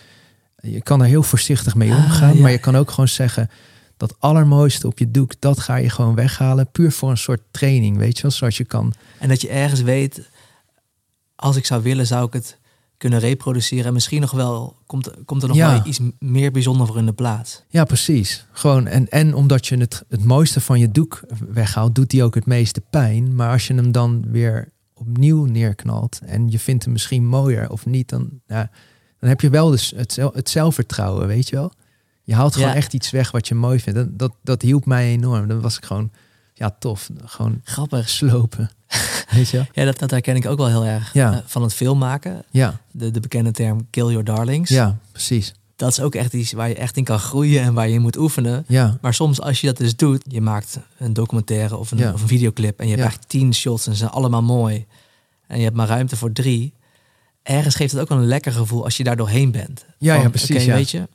[0.61, 2.35] je kan er heel voorzichtig mee Ah, omgaan.
[2.35, 2.41] ja.
[2.41, 3.49] Maar je kan ook gewoon zeggen,
[3.97, 6.71] dat allermooiste op je doek, dat ga je gewoon weghalen.
[6.71, 8.31] Puur voor een soort training, weet je wel.
[8.31, 10.29] Zoals je kan, En dat je ergens weet,
[11.35, 12.57] als ik zou willen, zou ik het
[12.97, 13.85] kunnen reproduceren.
[13.85, 15.71] En misschien nog wel, komt, komt er nog Ja.
[15.71, 17.63] wel iets meer bijzonder voor in de plaats.
[17.69, 18.45] ja precies.
[18.51, 22.35] Gewoon, en, en omdat je het, het mooiste van je doek weghaalt, doet die ook
[22.35, 23.35] het meeste pijn.
[23.35, 27.85] Maar als je hem dan weer opnieuw neerknalt en je vindt hem misschien mooier of
[27.85, 28.69] niet, dan, ja,
[29.19, 31.71] dan heb je wel dus het, het zelfvertrouwen, weet je wel.
[32.27, 32.75] Je haalt gewoon Ja.
[32.75, 33.99] echt iets weg wat je mooi vindt.
[33.99, 35.47] Dat, dat, dat hielp mij enorm.
[35.47, 36.11] Dan was ik gewoon,
[36.53, 37.09] ja, tof.
[37.25, 38.09] Gewoon Grappig.
[38.09, 38.69] slopen.
[39.31, 39.65] Weet je?
[39.73, 41.31] Ja, dat, dat herken ik ook wel heel erg Ja.
[41.33, 42.43] eh, van het filmmaken.
[42.51, 44.69] Ja, De, de bekende term kill your darlings.
[44.69, 45.53] ja, precies.
[45.75, 48.01] Dat is ook echt iets waar je echt in kan groeien en waar je in
[48.01, 48.63] moet oefenen.
[48.67, 52.13] Ja, Maar soms als je dat dus doet, je maakt een documentaire of een, Ja.
[52.13, 53.07] of een videoclip en je hebt Ja.
[53.09, 54.85] eigenlijk tien shots en ze zijn allemaal mooi.
[55.47, 56.73] En je hebt maar ruimte voor drie.
[57.43, 59.85] Ergens geeft het ook wel een lekker gevoel als je daar doorheen bent.
[59.97, 61.07] Ja, Van, ja, precies, weet je,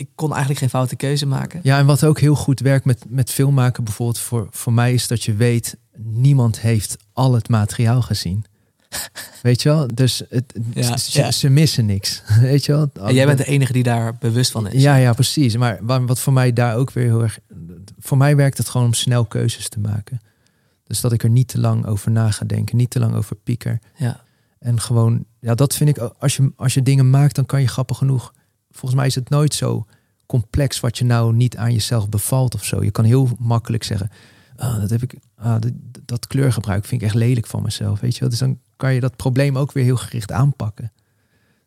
[0.00, 1.60] ik kon eigenlijk geen foute keuze maken.
[1.62, 5.06] Ja, en wat ook heel goed werkt met, met filmmaken bijvoorbeeld voor, voor mij is
[5.06, 8.44] dat je weet, niemand heeft al het materiaal gezien.
[9.42, 9.86] Weet je wel?
[9.94, 11.30] Dus het, Ja, ze, ja.
[11.30, 12.22] ze missen niks.
[12.40, 12.90] Weet je wel?
[13.02, 14.82] En jij bent de enige die daar bewust van is.
[14.82, 15.56] Ja, ja, precies.
[15.56, 17.38] Maar wa- wat voor mij daar ook weer heel erg...
[17.98, 20.20] Voor mij werkt het gewoon om snel keuzes te maken.
[20.84, 22.76] Dus dat ik er niet te lang over na ga denken.
[22.76, 23.78] Niet te lang over pieker.
[23.96, 24.20] Ja.
[24.58, 27.66] En gewoon, ja, dat vind ik, als je, als je dingen maakt, dan kan je
[27.68, 28.32] grappig genoeg.
[28.70, 29.86] Volgens mij is het nooit zo
[30.26, 32.82] complex wat je nou niet aan jezelf bevalt of zo.
[32.82, 34.10] Je kan heel makkelijk zeggen,
[34.56, 35.56] ah, dat heb ik, ah,
[36.04, 38.28] dat, kleurgebruik vind ik echt lelijk van mezelf, weet je wel.
[38.28, 40.92] Dus dan kan je dat probleem ook weer heel gericht aanpakken.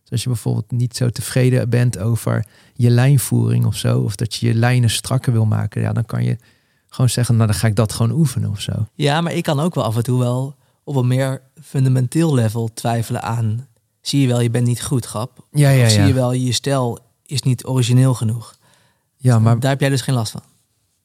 [0.02, 4.36] Dus als je bijvoorbeeld niet zo tevreden bent over je lijnvoering of zo, of dat
[4.36, 6.38] je je lijnen strakker wil maken, ja, dan kan je
[6.88, 8.88] gewoon zeggen, nou dan ga ik dat gewoon oefenen of zo.
[8.94, 12.74] ja, maar ik kan ook wel af en toe wel op een meer fundamenteel level
[12.74, 13.68] twijfelen aan...
[14.04, 15.46] Zie je wel, je bent niet goed, grap.
[15.52, 16.08] Ja, ja, Of zie ja.
[16.08, 18.58] je wel, je stijl is niet origineel genoeg.
[19.18, 20.42] Ja, maar Daar heb jij dus geen last van.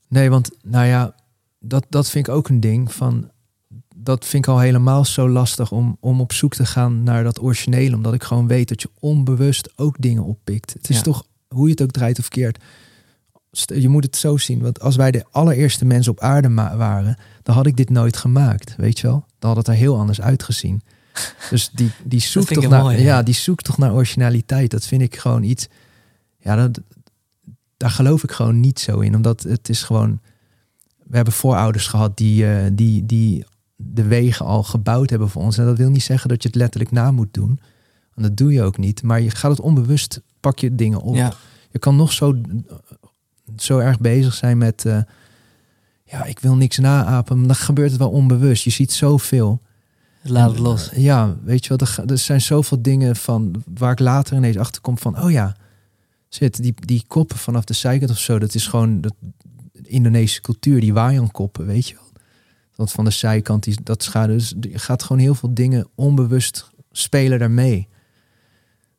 [0.08, 1.14] Nee, want nou ja,
[1.60, 3.30] dat, dat vind ik ook een ding van.
[3.96, 7.42] Dat vind ik al helemaal zo lastig om, om op zoek te gaan naar dat
[7.42, 7.96] originele.
[7.96, 10.72] Omdat ik gewoon weet dat je onbewust ook dingen oppikt.
[10.72, 11.02] Het is Ja.
[11.02, 12.62] toch, hoe je het ook draait of keert.
[13.64, 14.60] Je moet het zo zien.
[14.62, 18.74] Want als wij de allereerste mensen op aarde waren, dan had ik dit nooit gemaakt.
[18.76, 19.24] Weet je wel?
[19.38, 20.82] Dan had het er heel anders uitgezien.
[21.50, 24.70] Dus die, die zoekt toch naar, ja, die zoekt toch naar originaliteit.
[24.70, 25.68] Dat vind ik gewoon iets.
[26.38, 26.80] Ja, dat,
[27.76, 29.14] daar geloof ik gewoon niet zo in.
[29.14, 30.20] Omdat het is gewoon.
[31.04, 33.44] We hebben voorouders gehad die, eh, die, die
[33.76, 35.58] de wegen al gebouwd hebben voor ons.
[35.58, 37.60] En dat wil niet zeggen dat je het letterlijk na moet doen.
[38.14, 39.02] Want dat doe je ook niet.
[39.02, 41.14] Maar je gaat het onbewust, pak je dingen op.
[41.14, 41.32] Ja.
[41.70, 42.34] Je kan nog zo,
[43.56, 44.84] zo erg bezig zijn met.
[44.84, 44.98] eh,
[46.04, 47.38] ja, ik wil niks naapen.
[47.38, 48.64] Maar dan gebeurt het wel onbewust.
[48.64, 49.60] Je ziet zoveel.
[50.22, 50.90] Laat het los.
[50.94, 54.82] Ja, weet je wel, er, er zijn zoveel dingen van waar ik later ineens achter
[54.82, 55.56] kom van, oh ja,
[56.28, 59.12] zit die, die koppen vanaf de zijkant of zo, dat is gewoon de
[59.82, 62.06] Indonesische cultuur, die wayang koppen, weet je wel.
[62.74, 66.70] Dat van de zijkant, die, dat schade, dus je gaat gewoon heel veel dingen onbewust
[66.92, 67.88] spelen daarmee.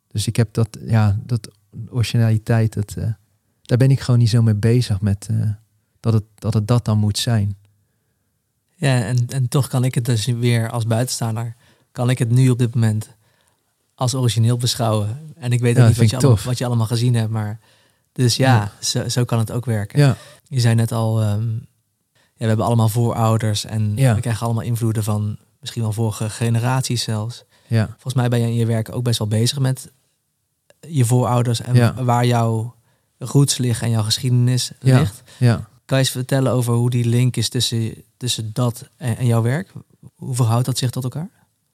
[0.08, 1.50] Dus ik heb dat, ja, dat
[1.90, 3.10] originaliteit, dat, eh,
[3.62, 5.50] daar ben ik gewoon niet zo mee bezig met eh,
[6.00, 7.58] dat, het, dat het dat dan moet zijn.
[8.80, 11.56] Ja, en, en toch kan ik het dus weer als buitenstaander,
[11.92, 13.10] kan ik het nu op dit moment
[13.96, 15.34] als origineel beschouwen.
[15.38, 17.30] En ik weet Ja, ook dat niet wat je, allemaal, wat je allemaal gezien hebt,
[17.32, 17.60] maar
[18.14, 18.72] dus ja, Ja.
[18.80, 20.00] Zo, zo kan het ook werken.
[20.00, 20.16] Ja,
[20.48, 21.58] Je zei net al, ehm, ja,
[22.38, 24.16] we hebben allemaal voorouders en Ja.
[24.16, 27.44] we krijgen allemaal invloeden van misschien wel vorige generaties zelfs.
[27.68, 29.92] ja, Volgens mij ben je in je werk ook best wel bezig met
[30.88, 32.04] je voorouders en Ja.
[32.04, 32.76] waar jouw
[33.18, 35.00] roots liggen en jouw geschiedenis Ja.
[35.00, 35.24] ligt.
[35.38, 35.68] ja.
[35.90, 39.42] Kan je eens vertellen over hoe die link is tussen, tussen dat en, en jouw
[39.42, 39.72] werk?
[40.16, 41.30] Hoe verhoudt dat zich tot elkaar?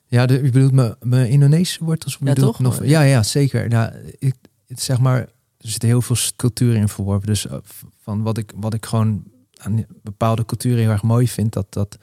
[0.08, 2.18] Ja, de, je bedoelt mijn, mijn Indonesische wortels?
[2.24, 2.60] Ja, toch?
[2.60, 3.70] Nog, ja, ja, zeker.
[3.70, 4.36] Nou, ik,
[4.68, 7.28] zeg maar, er zitten heel veel culturen in verworven.
[7.28, 7.58] Dus eh,
[8.02, 9.24] van wat ik, wat ik gewoon
[9.58, 11.98] aan bepaalde culturen heel erg mooi vind, dat, dat,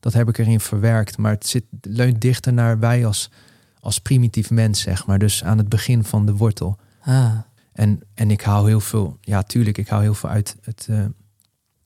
[0.00, 1.18] dat heb ik erin verwerkt.
[1.18, 3.30] Maar het zit, leunt dichter naar wij als,
[3.80, 5.18] als primitief mens, zeg maar.
[5.18, 6.78] Dus aan het begin van de wortel.
[7.00, 7.38] Ah,
[7.72, 10.86] En, en ik haal heel veel, ja, tuurlijk, ik haal heel veel uit het.
[10.90, 11.04] eh,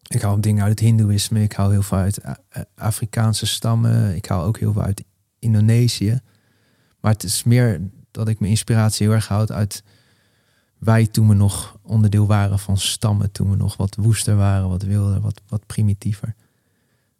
[0.09, 4.17] ik haal dingen uit het Hindoeïsme, ik haal heel veel uit A- A- Afrikaanse stammen,
[4.17, 5.05] ik haal ook heel veel uit
[5.39, 6.21] Indonesië.
[7.01, 9.83] Maar het is meer dat ik mijn inspiratie heel erg houd uit
[10.79, 14.83] wij toen we nog onderdeel waren van stammen, toen we nog wat woester waren, wat
[14.83, 16.35] wilder, wat, wat primitiever.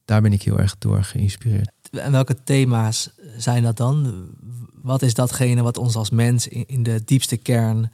[0.05, 1.71] Daar ben ik heel erg door geïnspireerd.
[1.91, 4.25] en welke thema's zijn dat dan?
[4.83, 7.93] Wat is datgene wat ons als mens in, de diepste kern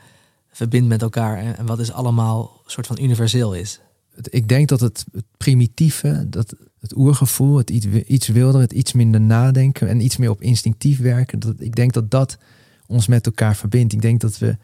[0.50, 3.80] verbindt met elkaar en wat is allemaal soort van universeel is?
[4.22, 8.92] Ik denk dat het, het primitieve, dat het oergevoel, het iets, iets wilder, het iets
[8.92, 12.38] minder nadenken en iets meer op instinctief werken, dat, ik denk dat dat
[12.86, 13.92] ons met elkaar verbindt.
[13.92, 14.56] Ik denk dat we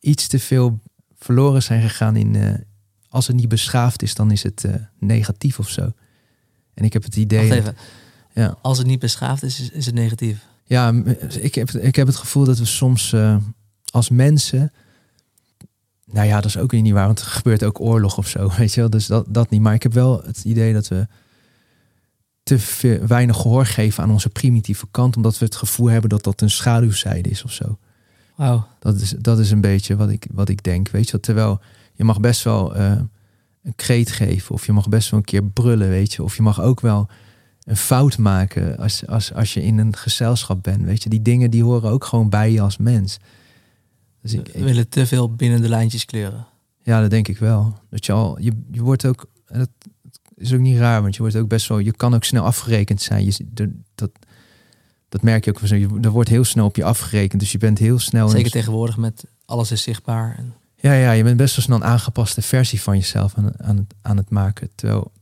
[0.00, 0.80] iets te veel
[1.18, 2.54] verloren zijn gegaan in, eh,
[3.08, 5.92] als het niet beschaafd is, dan is het eh, negatief of zo.
[6.74, 7.48] En ik heb het idee.
[7.48, 7.76] Wacht even.
[8.34, 8.58] Ja.
[8.62, 10.46] Als het niet beschaafd is, is, het negatief.
[10.64, 10.92] Ja,
[11.40, 13.36] ik heb, ik heb het gevoel dat we soms eh,
[13.90, 14.72] als mensen.
[16.10, 18.50] Nou ja, dat is ook weer niet waar, want er gebeurt ook oorlog of zo,
[18.58, 18.90] weet je wel.
[18.90, 19.60] Dus dat, dat niet.
[19.60, 21.06] Maar ik heb wel het idee dat we
[22.42, 26.24] te veel, weinig gehoor geven aan onze primitieve kant, omdat we het gevoel hebben dat
[26.24, 27.78] dat een schaduwzijde is of zo.
[28.78, 31.20] Dat is, dat is een beetje wat ik, wat ik denk, weet je wel.
[31.20, 31.60] Terwijl
[31.94, 32.90] je mag best wel eh,
[33.62, 36.22] een kreet geven, of je mag best wel een keer brullen, weet je.
[36.22, 37.08] Of je mag ook wel
[37.64, 40.82] een fout maken als, als, als je in een gezelschap bent.
[40.82, 43.18] Weet je, die dingen die horen ook gewoon bij je als mens.
[44.22, 46.46] Dus ik, We willen te veel binnen de lijntjes kleuren.
[46.82, 47.78] ja, dat denk ik wel.
[47.90, 49.70] Dat je al, je, je wordt ook, en dat
[50.34, 53.02] is ook niet raar, want je wordt ook best wel, je kan ook snel afgerekend
[53.02, 53.24] zijn.
[53.24, 53.46] Je,
[53.94, 54.10] dat,
[55.08, 55.74] dat, merk je ook van zo.
[55.74, 58.28] Je, er wordt heel snel op je afgerekend, dus je bent heel snel.
[58.28, 60.34] Zeker tegenwoordig met alles is zichtbaar.
[60.36, 63.76] En Ja, ja, je bent best wel snel een aangepaste versie van jezelf aan, aan,
[63.76, 64.70] het, aan het maken.
[64.74, 65.12] Terwijl,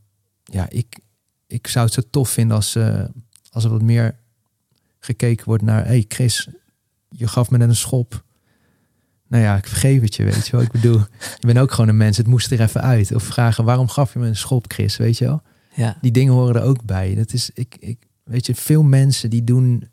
[0.43, 0.99] ja, ik,
[1.47, 3.03] ik zou het zo tof vinden als, eh,
[3.49, 4.19] als er wat meer
[4.99, 5.85] gekeken wordt naar...
[5.85, 6.47] hey Chris,
[7.09, 8.23] je gaf me net een schop.
[9.27, 10.61] Nou ja, ik vergeef het je, weet je wel.
[10.61, 10.99] Ik bedoel,
[11.39, 12.17] je bent ook gewoon een mens.
[12.17, 13.15] Het moest er even uit.
[13.15, 15.41] Of vragen, waarom gaf je me een schop, Chris, weet je wel?
[15.77, 17.15] ja, Die dingen horen er ook bij.
[17.15, 19.89] Dat is, ik, ik, weet je, veel mensen die doen...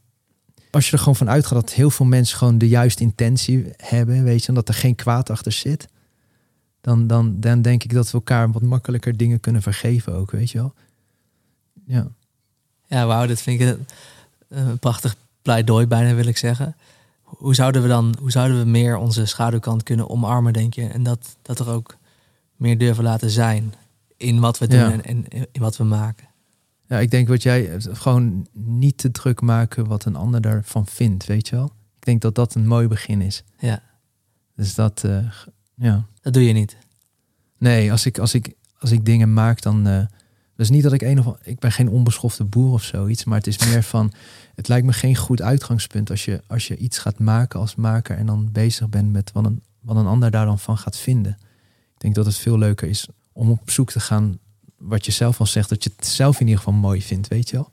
[0.71, 4.25] Als je er gewoon van uitgaat dat heel veel mensen gewoon de juiste intentie hebben,
[4.25, 5.87] weet je, en dat er geen kwaad achter zit,
[6.81, 10.51] dan, dan, dan denk ik dat we elkaar wat makkelijker dingen kunnen vergeven ook, weet
[10.51, 10.75] je wel.
[11.87, 12.09] Ja,
[12.87, 13.87] ja wauw, dat vind ik een,
[14.49, 16.77] een prachtig pleidooi bijna wil ik zeggen.
[17.39, 20.87] Hoe zouden we dan, hoe zouden we meer onze schaduwkant kunnen omarmen, denk je?
[20.87, 21.97] En dat, dat er ook
[22.57, 23.75] meer durven laten zijn
[24.17, 24.93] in wat we doen Ja.
[24.93, 26.27] en, en in wat we maken.
[26.89, 31.27] ja ik denk wat jij, gewoon niet te druk maken wat een ander daarvan vindt,
[31.27, 31.73] weet je wel.
[31.97, 33.45] Ik denk dat dat een mooi begin is.
[33.59, 33.83] Ja,
[34.57, 35.31] Dus dat, eh,
[35.75, 36.07] ja.
[36.21, 36.77] dat doe je niet.
[37.59, 39.87] Nee, als ik, als ik, als ik dingen maak, dan.
[39.87, 40.05] eh
[40.57, 43.47] dus niet dat ik een of ik ben geen onbeschofte boer of zoiets, maar het
[43.47, 44.13] is meer van.
[44.55, 48.17] Het lijkt me geen goed uitgangspunt als je, als je iets gaat maken als maker
[48.17, 51.39] en dan bezig bent met wat een, wat een ander daar dan van gaat vinden.
[51.95, 54.39] Ik denk dat het veel leuker is om op zoek te gaan
[54.79, 57.51] wat je zelf al zegt, dat je het zelf in ieder geval mooi vindt, weet
[57.51, 57.71] je wel?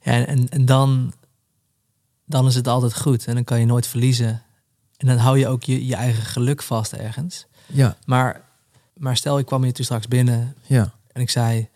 [0.00, 1.12] Ja, en, en dan,
[2.24, 4.42] dan is het altijd goed en dan kan je nooit verliezen.
[4.96, 7.46] En dan hou je ook je, je eigen geluk vast ergens.
[7.66, 8.40] Ja, Maar,
[8.96, 11.68] maar stel, ik kwam hier toen straks binnen ja, en ik zei...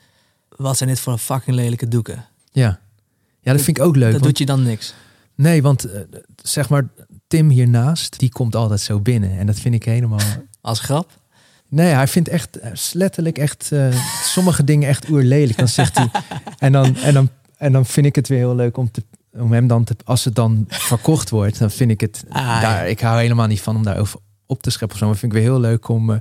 [0.57, 2.25] Wat zijn dit voor fucking lelijke doeken?
[2.53, 2.81] ja.
[3.49, 4.13] Ja, dat vind ik ook leuk.
[4.13, 4.95] dat want- doet je dan niks.
[5.35, 6.01] Nee, want eh,
[6.43, 6.89] zeg maar,
[7.27, 9.39] Tim hiernaast, die komt altijd zo binnen.
[9.39, 10.19] En dat vind ik helemaal
[10.61, 11.11] Als grap.
[11.69, 13.87] Nee, hij vindt echt eh, letterlijk echt eh,
[14.23, 15.57] sommige dingen echt oerlelijk.
[15.59, 16.11] Dan zegt hij.
[16.59, 19.53] En dan, en, dan, en dan vind ik het weer heel leuk om, te, om
[19.53, 19.97] hem dan te.
[20.05, 22.25] Als het dan verkocht wordt, dan vind ik het.
[22.29, 22.83] Ah, daar, ja.
[22.83, 25.09] Ik hou helemaal niet van om daarover op te scheppen of zo.
[25.09, 26.21] Maar vind ik weer heel leuk om.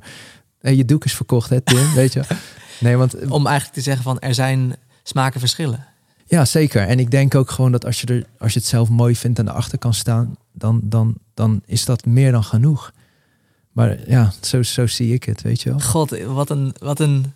[0.59, 1.93] hey, je doek is verkocht, hè, Tim?
[1.93, 2.21] Weet je?
[2.79, 5.85] Nee, want Om eigenlijk te zeggen van er zijn smaken verschillen.
[6.27, 6.87] Ja, zeker.
[6.87, 9.39] En ik denk ook gewoon dat als je, er, als je het zelf mooi vindt
[9.39, 12.91] en erachter kan staan, dan, dan, dan is dat meer dan genoeg.
[13.71, 15.79] Maar ja, zo, zo zie ik het, weet je wel.
[15.79, 17.33] God, wat een, wat een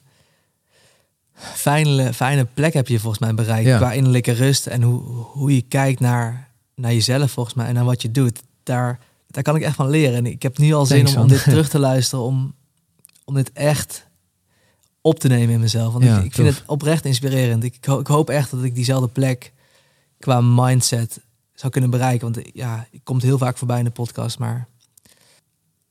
[1.33, 3.67] fijne, fijne plek heb je volgens mij bereikt.
[3.67, 3.77] Ja.
[3.77, 7.85] Qua innerlijke rust en hoe, hoe je kijkt naar, naar jezelf volgens mij en naar
[7.85, 8.41] wat je doet.
[8.63, 10.15] Daar, daar kan ik echt van leren.
[10.15, 12.25] En ik heb nu al zin om, om dit terug te luisteren.
[12.25, 12.53] Om,
[13.25, 14.07] om dit echt
[15.01, 15.93] op te nemen in mezelf.
[15.93, 17.63] Want Ja, ik, ik vind het oprecht inspirerend.
[17.63, 19.53] Ik, ho- ik hoop echt dat ik diezelfde plek
[20.19, 21.21] qua mindset
[21.53, 22.31] zou kunnen bereiken.
[22.33, 24.67] Want ja, ik komt heel vaak voorbij in de podcast, maar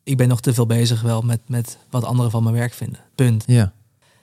[0.03, 3.01] ik ben nog te veel bezig wel met, met wat anderen van mijn werk vinden.
[3.14, 3.44] Punt.
[3.46, 3.73] Ja,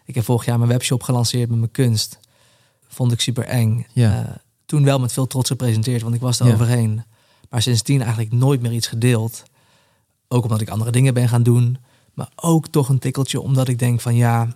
[0.06, 2.20] Ik heb vorig jaar mijn webshop gelanceerd met mijn kunst.
[2.88, 3.86] Vond ik super eng.
[3.94, 4.24] Ja.
[4.26, 6.54] Eh, toen wel met veel trots gepresenteerd, want ik was er Ja.
[6.54, 7.04] overheen.
[7.50, 9.44] Maar sindsdien eigenlijk nooit meer iets gedeeld.
[10.28, 11.78] Ook omdat ik andere dingen ben gaan doen.
[12.14, 14.56] Maar ook toch een tikkeltje omdat ik denk van ja,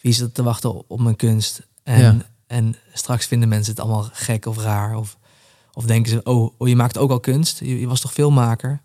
[0.00, 1.66] wie zit te wachten op, mijn kunst?
[1.82, 2.16] En, Ja.
[2.46, 4.96] en straks vinden mensen het allemaal gek of raar.
[4.96, 5.18] Of,
[5.72, 7.58] of denken ze, oh, oh, je maakt ook al kunst.
[7.60, 8.80] Je, je was toch filmmaker?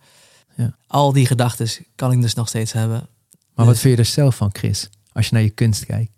[0.56, 0.76] Ja.
[0.88, 3.08] Al die gedachten kan ik dus nog steeds hebben.
[3.56, 4.90] maar wat Dus- vind je er zelf van, Chris?
[5.12, 6.12] Als je naar je kunst kijkt.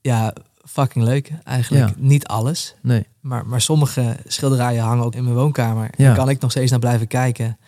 [0.00, 0.32] Ja,
[0.64, 1.88] fucking leuk eigenlijk.
[1.88, 1.94] Ja.
[1.96, 2.74] Niet alles.
[2.82, 3.06] Nee.
[3.20, 5.90] Maar, maar sommige schilderijen hangen ook in mijn woonkamer.
[5.96, 6.08] Ja.
[6.10, 7.58] En kan ik nog steeds naar blijven kijken.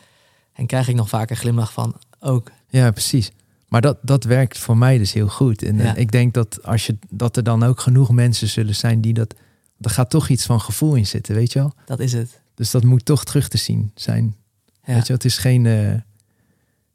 [0.52, 2.50] En krijg ik nog vaak een glimlach van ook.
[2.68, 3.30] Ja, precies.
[3.74, 5.62] Maar dat, dat werkt voor mij dus heel goed.
[5.62, 5.94] En eh, Ja.
[5.94, 9.34] ik denk dat, als je, dat er dan ook genoeg mensen zullen zijn die dat...
[9.80, 11.74] Er gaat toch iets van gevoel in zitten, weet je wel?
[11.86, 12.40] Dat is het.
[12.54, 14.36] Dus dat moet toch terug te zien zijn.
[14.84, 14.94] Ja.
[14.94, 15.94] Weet je, het is geen, eh,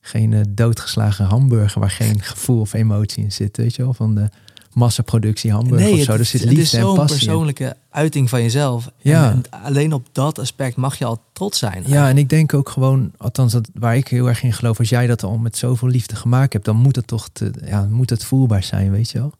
[0.01, 3.57] geen eh, doodgeslagen hamburger waar geen gevoel of emotie in zit.
[3.57, 4.29] Weet je wel, van de
[4.73, 6.12] massaproductie hamburger of zo.
[6.12, 7.05] het, Er zit het is en zo'n in.
[7.05, 8.89] persoonlijke uiting van jezelf.
[8.97, 9.29] Ja.
[9.32, 11.84] En, en alleen op dat aspect mag je al trots zijn.
[11.88, 14.89] Ja, en ik denk ook gewoon, althans dat, waar ik heel erg in geloof, als
[14.89, 18.10] jij dat al met zoveel liefde gemaakt hebt, dan moet het toch te, ja, moet
[18.10, 19.34] het voelbaar zijn, weet je wel?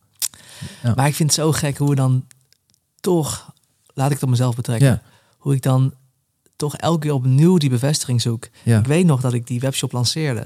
[0.96, 2.26] Maar ik vind het zo gek hoe we dan
[3.00, 3.54] toch,
[3.94, 5.02] laat ik het op mezelf betrekken, Ja,
[5.38, 5.94] hoe ik dan
[6.56, 8.48] toch elke keer opnieuw die bevestiging zoek.
[8.63, 10.44] ja, Ik weet nog dat ik die webshop lanceerde.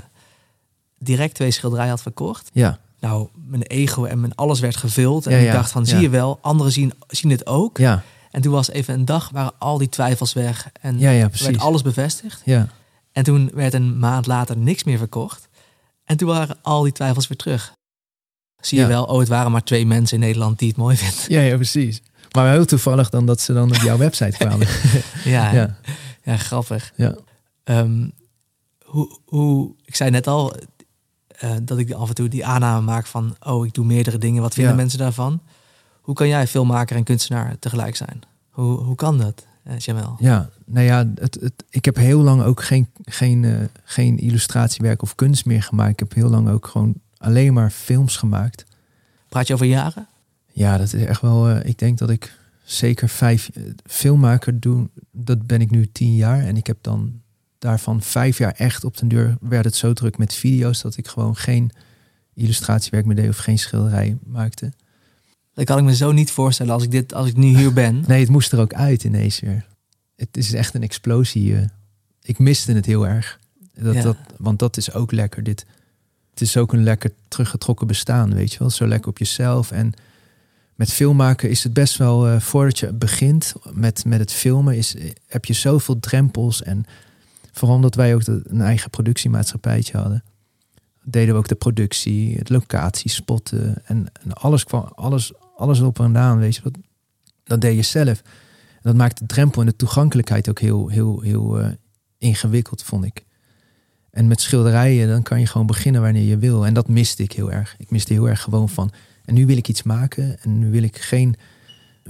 [1.00, 2.50] Direct twee schilderijen had verkocht.
[2.54, 5.28] ja, Nou, mijn ego en mijn alles werd gevuld.
[5.28, 7.78] En Ja, ik dacht van, zie je wel, anderen zien, zien het ook.
[7.78, 10.70] ja, En toen was even een dag, waren al die twijfels weg.
[10.82, 12.42] En werd alles bevestigd.
[12.46, 12.68] Ja,
[13.12, 15.48] En toen werd een maand later niks meer verkocht.
[16.04, 17.74] En toen waren al die twijfels weer terug.
[18.60, 21.24] Zie je wel, oh, het waren maar twee mensen in Nederland die het mooi vinden.
[21.28, 22.02] ja, ja, precies.
[22.32, 24.68] Maar heel toevallig dan dat ze dan op jouw website kwamen.
[25.24, 25.78] Ja, ja.
[26.24, 26.38] ja.
[26.38, 26.92] grappig.
[26.96, 27.16] Ja.
[27.64, 28.08] Ehm,
[28.84, 30.56] hoe, hoe, ik zei net al
[31.44, 34.42] eh, dat ik af en toe die aanname maak van, oh, ik doe meerdere dingen.
[34.42, 34.78] Wat vinden Ja.
[34.80, 35.42] mensen daarvan?
[36.02, 38.22] Hoe kan jij filmmaker en kunstenaar tegelijk zijn?
[38.50, 40.16] Hoe, hoe kan dat, eh, Jamel?
[40.20, 45.02] Ja, nou ja, het, het, ik heb heel lang ook geen, geen, eh, geen illustratiewerk
[45.02, 45.92] of kunst meer gemaakt.
[45.92, 48.66] Ik heb heel lang ook gewoon alleen maar films gemaakt.
[49.30, 50.08] Praat je over jaren?
[50.52, 51.50] Ja, dat is echt wel.
[51.50, 53.50] ik denk dat ik zeker vijf
[53.86, 54.90] filmmaker doe.
[55.12, 56.40] Dat ben ik nu tien jaar.
[56.40, 57.22] En ik heb dan
[57.64, 61.08] daarvan vijf jaar echt op den deur werd het zo druk met video's dat ik
[61.08, 61.72] gewoon geen
[62.34, 64.72] illustratiewerk meer deed of geen schilderij maakte.
[65.54, 68.04] Dat kan ik me zo niet voorstellen als ik, dit, als ik nu hier ben.
[68.08, 69.66] Nee, het moest er ook uit ineens weer.
[70.16, 71.56] Het is echt een explosie.
[71.56, 71.64] eh.
[72.22, 73.40] Ik miste het heel erg.
[73.74, 74.02] Dat, Ja.
[74.02, 75.44] dat, want dat is ook lekker.
[75.44, 75.66] Dit,
[76.30, 78.70] het is ook een lekker teruggetrokken bestaan, weet je wel.
[78.70, 79.72] Zo lekker op jezelf.
[79.72, 79.94] En
[80.76, 82.28] met filmmaken is het best wel...
[82.28, 84.78] eh, voordat je begint met, met het filmen...
[84.78, 86.64] Is, eh, heb je zoveel drempels.
[86.64, 86.86] En
[87.54, 90.24] vooral omdat wij ook een eigen productiemaatschappijtje hadden...
[91.04, 93.86] deden we ook de productie, het locatie, spotten...
[93.86, 96.62] en, alles kwam, alles, alles op en aan, weet je.
[96.62, 96.78] Dat,
[97.44, 98.22] dat deed je zelf.
[98.82, 101.70] Dat maakt de drempel en de toegankelijkheid ook heel, heel, heel eh,
[102.18, 103.26] ingewikkeld, vond ik.
[104.10, 106.66] En met schilderijen, dan kan je gewoon beginnen wanneer je wil.
[106.66, 107.76] En dat miste ik heel erg.
[107.78, 108.92] Ik miste heel erg gewoon van.
[109.26, 110.40] En nu wil ik iets maken.
[110.42, 111.36] En nu wil ik geen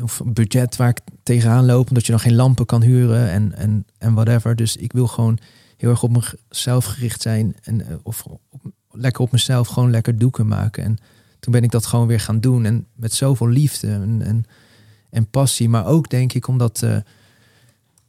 [0.02, 1.88] of een budget waar ik tegenaan loop.
[1.88, 4.56] Omdat je dan geen lampen kan huren en, en, en whatever.
[4.56, 5.38] Dus ik wil gewoon
[5.78, 7.56] heel erg op mezelf gericht zijn.
[7.64, 10.84] En, eh, of op- lekker op mezelf gewoon lekker doeken maken.
[10.84, 10.98] En
[11.40, 12.66] toen ben ik dat gewoon weer gaan doen.
[12.66, 14.46] En met zoveel liefde en, en,
[15.10, 15.70] en passie.
[15.70, 16.96] Maar ook denk ik omdat eh,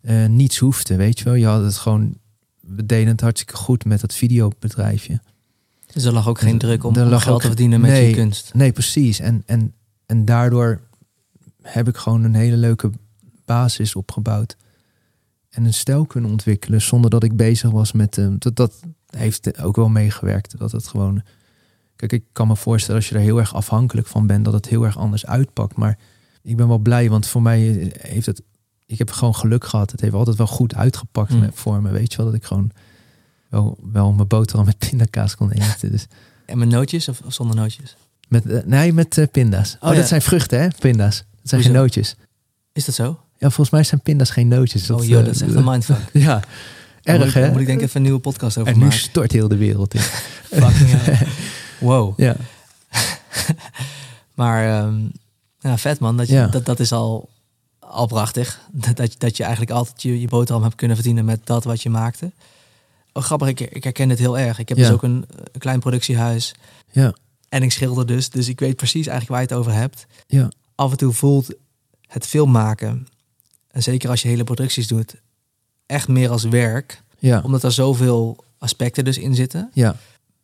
[0.00, 0.96] eh, niets hoefde.
[0.96, 2.18] Weet je wel, je had het gewoon.
[2.60, 5.20] We deden het hartstikke goed met dat videobedrijfje.
[5.92, 8.08] Dus er lag ook geen druk om, Er lag geld te verdienen met nee.
[8.08, 8.54] je kunst.
[8.54, 9.18] Nee, precies.
[9.18, 9.72] En, en,
[10.06, 10.80] en daardoor
[11.64, 12.90] heb ik gewoon een hele leuke
[13.44, 14.56] basis opgebouwd.
[15.50, 18.18] En een stijl kunnen ontwikkelen zonder dat ik bezig was met...
[18.18, 20.58] eh, dat, dat heeft ook wel meegewerkt.
[20.58, 21.22] Dat het gewoon...
[21.96, 24.44] Kijk, ik kan me voorstellen als je er heel erg afhankelijk van bent...
[24.44, 25.76] dat het heel erg anders uitpakt.
[25.76, 25.98] Maar
[26.42, 28.42] ik ben wel blij, want voor mij heeft het...
[28.86, 29.90] Ik heb gewoon geluk gehad.
[29.90, 31.38] Het heeft altijd wel goed uitgepakt Mm.
[31.40, 31.90] met, voor me.
[31.90, 32.70] Weet je wel, dat ik gewoon
[33.48, 35.90] wel, wel mijn boterham met pindakaas kon eten.
[35.90, 36.06] Dus
[36.46, 37.96] En met nootjes of, of zonder nootjes?
[38.28, 39.76] met, eh, nee, met eh, pinda's.
[39.80, 39.96] Oh, ja.
[39.96, 40.68] dat zijn vruchten, hè?
[40.78, 41.24] Pinda's.
[41.44, 42.16] Dat zijn geen nootjes.
[42.72, 43.04] Is dat zo?
[43.38, 44.90] Ja, volgens mij zijn pinda's geen nootjes.
[44.90, 45.96] oh joh, eh, dat is echt een mindfuck.
[46.12, 46.40] Ja,
[47.02, 47.50] Daar moet erg ik- hè?
[47.50, 48.98] moet ik denk ik even een nieuwe podcast over en nu maken.
[49.00, 50.00] stort heel de wereld in.
[50.60, 51.26] Fucking hell.
[51.80, 52.18] Wow.
[52.20, 52.36] ja,
[54.34, 55.00] Maar ehm,
[55.58, 56.16] ja, vet man.
[56.16, 56.46] Dat, je, Ja.
[56.46, 57.28] dat, dat is al,
[57.78, 58.60] al prachtig.
[58.72, 61.64] Dat, dat, je- dat je eigenlijk altijd je, je boterham hebt kunnen verdienen met dat
[61.64, 62.30] wat je maakte.
[63.12, 64.58] Oh, grappig, ik, ik herken het heel erg.
[64.58, 64.84] Ik heb Ja.
[64.84, 66.54] dus ook een, een klein productiehuis.
[66.90, 67.14] ja,
[67.48, 68.30] En ik schilder dus.
[68.30, 70.06] Dus ik weet precies eigenlijk waar je het over hebt.
[70.26, 71.54] ja, Af en toe voelt
[72.06, 73.06] het film maken.
[73.70, 75.14] En zeker als je hele producties doet.
[75.86, 77.02] Echt meer als werk.
[77.18, 79.70] ja, Omdat er zoveel aspecten dus in zitten.
[79.72, 79.96] ja.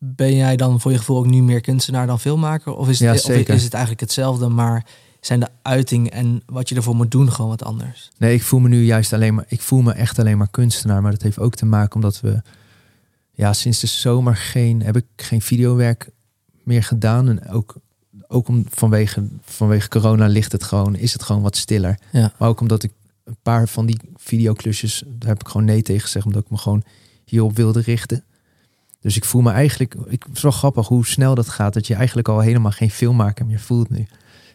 [0.03, 2.75] Ben jij dan voor je gevoel ook nu meer kunstenaar dan filmmaker?
[2.77, 3.55] Of is het, Ja, of zeker.
[3.55, 4.87] is het eigenlijk hetzelfde, maar
[5.21, 8.11] zijn de uiting en wat je ervoor moet doen gewoon wat anders?
[8.19, 9.45] Nee, ik voel me nu juist alleen maar...
[9.49, 11.03] Ik voel me echt alleen maar kunstenaar.
[11.03, 12.43] Maar dat heeft ook te maken omdat we...
[13.33, 16.09] Ja, sinds de zomer geen, heb ik geen videowerk
[16.63, 17.29] meer gedaan.
[17.29, 17.75] En ook,
[18.33, 20.97] ook om, vanwege, vanwege corona ligt het gewoon...
[20.97, 21.99] Is het gewoon wat stiller.
[22.13, 22.33] Ja.
[22.39, 22.93] Maar ook omdat ik
[23.25, 26.57] een paar van die videoklusjes, daar heb ik gewoon nee tegen gezegd, omdat ik me
[26.57, 26.83] gewoon
[27.25, 28.25] hierop wilde richten.
[29.01, 31.87] Dus ik voel me eigenlijk, ik, het is wel grappig hoe snel dat gaat, dat
[31.87, 34.07] je eigenlijk al helemaal geen filmmaker meer voelt nu.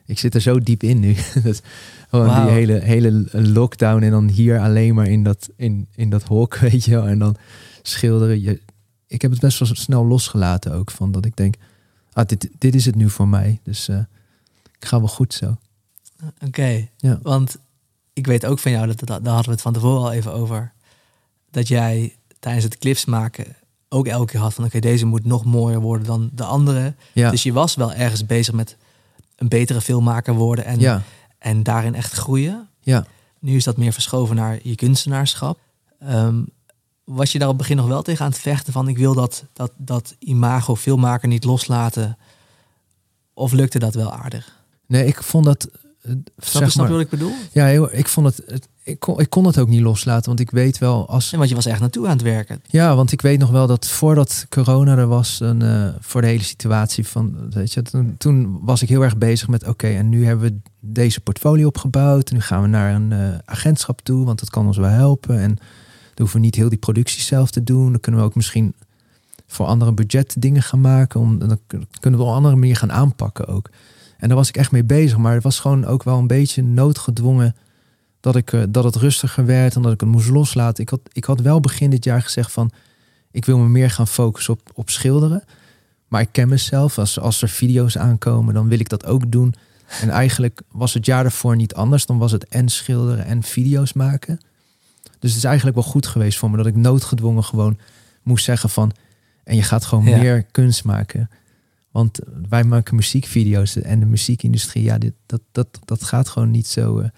[0.06, 1.16] Ik zit er zo diep in nu.
[1.44, 1.62] dat,
[2.10, 2.44] gewoon Wauw.
[2.44, 6.56] die hele, hele lockdown en dan hier alleen maar in dat, in, in dat hok,
[6.70, 7.08] weet je wel.
[7.08, 7.36] En dan
[7.82, 8.42] schilderen.
[8.42, 8.62] Je,
[9.08, 11.56] ik heb het best wel snel losgelaten ook, van dat ik denk,
[12.16, 13.60] ah, dit, dit is het nu voor mij.
[13.64, 14.00] Dus eh,
[14.80, 15.58] ik ga wel goed zo.
[16.46, 17.20] Oké, Ja.
[17.22, 17.58] want
[18.14, 20.34] ik weet ook van jou, dat, dat, daar hadden we het van tevoren al even
[20.34, 20.74] over,
[21.52, 23.46] dat jij tijdens het clips maken
[23.90, 26.94] ook elke keer had van oké, deze moet nog mooier worden dan de andere.
[27.14, 28.78] Ja, Dus je was wel ergens bezig met
[29.36, 31.02] een betere filmmaker worden en, ja,
[31.38, 32.68] en daarin echt groeien.
[32.82, 33.06] ja.
[33.40, 35.60] Nu is dat meer verschoven naar je kunstenaarschap.
[36.00, 36.42] Ehm,
[37.06, 39.14] was je daar op het begin nog wel tegen aan het vechten van ik wil
[39.14, 42.18] dat, dat, dat imago filmmaker niet loslaten?
[43.34, 44.64] Of lukte dat wel aardig?
[44.88, 45.64] Nee, ik vond dat.
[46.02, 47.32] eh, Snap, je, snap je maar, wat ik bedoel?
[47.52, 48.68] ja, ik vond het.
[48.84, 51.30] Ik kon, ik kon het ook niet loslaten, want ik weet wel als.
[51.30, 52.62] Nee, want je was echt naartoe aan het werken.
[52.68, 56.28] Ja, want ik weet nog wel dat voordat corona er was, een, eh, voor de
[56.28, 60.10] hele situatie van, weet je, toen, toen was ik heel erg bezig met, oké, en
[60.10, 64.26] nu hebben we deze portfolio opgebouwd, en nu gaan we naar een eh, agentschap toe,
[64.26, 65.58] want dat kan ons wel helpen, en
[66.18, 68.74] hoeven we niet heel die productie zelf te doen, dan kunnen we ook misschien
[69.48, 72.76] voor andere budget dingen gaan maken, om, dan kun- kunnen we op een andere manier
[72.76, 73.70] gaan aanpakken ook.
[74.18, 75.18] En daar was ik echt mee bezig.
[75.18, 77.56] Maar het was gewoon ook wel een beetje noodgedwongen
[78.20, 80.84] dat, ik, eh, dat het rustiger werd en dat ik het moest loslaten.
[80.84, 82.72] Ik had, ik had wel begin dit jaar gezegd van,
[83.32, 85.44] ik wil me meer gaan focussen op, op schilderen.
[86.08, 86.98] Maar ik ken mezelf.
[86.98, 89.54] Als, als er video's aankomen, dan wil ik dat ook doen.
[90.02, 92.06] En eigenlijk was het jaar ervoor niet anders.
[92.06, 94.40] Dan was het en schilderen en video's maken.
[95.26, 97.78] Dus het is eigenlijk wel goed geweest voor me dat ik noodgedwongen gewoon
[98.24, 98.92] moest zeggen van.
[99.44, 100.18] En je gaat gewoon Ja.
[100.18, 101.30] meer kunst maken.
[101.92, 102.20] Want
[102.50, 107.00] wij maken muziekvideo's en de muziekindustrie, ja, dit, dat, dat, dat gaat gewoon niet zo,
[107.00, 107.10] eh,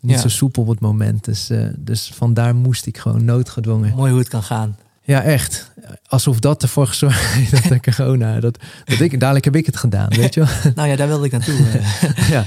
[0.00, 0.20] niet Ja.
[0.20, 1.24] zo soepel op het moment.
[1.24, 3.94] Dus, eh, dus vandaar moest ik gewoon noodgedwongen.
[3.94, 4.76] Mooi hoe het kan gaan.
[5.02, 5.70] Ja, echt.
[6.06, 9.76] Alsof dat ervoor gezorgd heeft dat de corona, dat, dat ik, dadelijk heb ik het
[9.76, 10.72] gedaan, weet je wel.
[10.74, 11.66] Nou ja, daar wilde ik naartoe.
[11.68, 12.28] eh.
[12.34, 12.44] ja.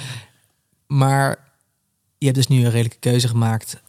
[0.87, 1.37] Maar
[2.17, 3.81] je hebt dus nu een redelijke keuze gemaakt.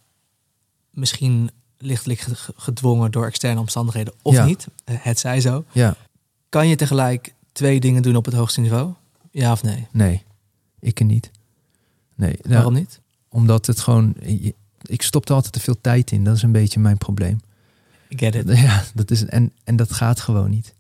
[0.95, 4.45] Misschien lichtelijk ge- gedwongen door externe omstandigheden of Ja.
[4.45, 4.67] niet.
[4.85, 5.65] Eh, Het zij zo.
[5.73, 5.97] ja,
[6.49, 8.93] Kan je tegelijk twee dingen doen op het hoogste niveau?
[9.31, 9.87] Ja of nee?
[9.93, 10.23] nee,
[10.81, 11.31] ik niet.
[12.15, 13.01] Nee, nou, Waarom niet?
[13.29, 14.15] omdat het gewoon,
[14.83, 16.25] ik stop er altijd te veel tijd in.
[16.25, 17.41] Dat is een beetje mijn probleem.
[18.09, 18.59] Ik get it.
[18.59, 20.75] Ja, dat is, en, en dat gaat gewoon niet.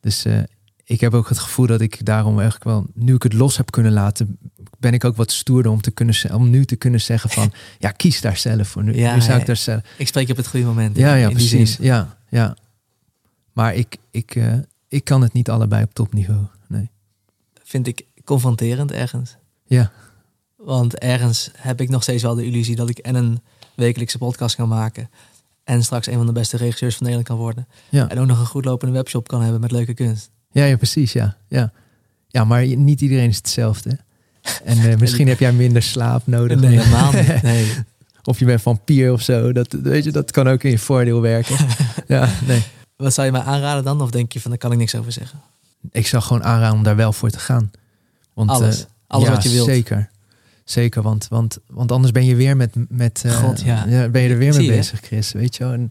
[0.00, 0.42] Dus eh,
[0.84, 3.70] ik heb ook het gevoel dat ik daarom eigenlijk wel, nu ik het los heb
[3.70, 4.38] kunnen laten,
[4.80, 7.90] ben ik ook wat stoerder om, te kunnen, om nu te kunnen zeggen van, ja,
[7.90, 8.84] kies daar zelf voor.
[8.84, 9.82] Nu, Ja, nu zou ik daar zelf.
[9.96, 10.96] Ik spreek je op het goede moment.
[10.96, 11.74] Ja, ja, precies.
[11.74, 11.84] zin.
[11.84, 12.56] Ja, ja.
[13.52, 14.54] Maar ik, ik, eh,
[14.88, 16.40] ik kan het niet allebei op topniveau.
[16.68, 16.90] Nee.
[17.62, 19.36] Vind ik confronterend ergens.
[19.66, 19.92] Ja,
[20.56, 23.40] Want ergens heb ik nog steeds wel de illusie dat ik en een
[23.74, 25.10] wekelijkse podcast kan maken.
[25.64, 27.68] En straks een van de beste regisseurs van Nederland kan worden.
[27.88, 28.08] ja.
[28.08, 30.30] En ook nog een goed lopende webshop kan hebben met leuke kunst.
[30.52, 31.12] Ja, ja, precies.
[31.12, 31.72] Ja, ja.
[32.28, 33.98] ja maar niet iedereen is hetzelfde.
[34.64, 36.60] En eh, misschien heb jij minder slaap nodig.
[36.60, 37.42] Nee, helemaal niet.
[37.42, 37.72] Nee.
[38.24, 39.52] Of je bent vampier of zo.
[39.52, 41.56] Dat, weet je, dat kan ook in je voordeel werken.
[42.06, 42.62] ja, nee.
[42.96, 44.00] Wat zou je mij aanraden dan?
[44.00, 45.40] Of denk je van, daar kan ik niks over zeggen?
[45.92, 47.70] Ik zou gewoon aanraden om daar wel voor te gaan.
[48.34, 48.80] Want, Alles.
[48.80, 49.66] eh, Alles ja, wat je wilt.
[49.66, 50.10] Zeker.
[50.64, 53.84] Zeker, want, want, want anders ben je weer met, met eh, God, ja.
[54.08, 55.32] ben je er weer mee bezig, Chris.
[55.32, 55.72] Weet je wel?
[55.72, 55.90] En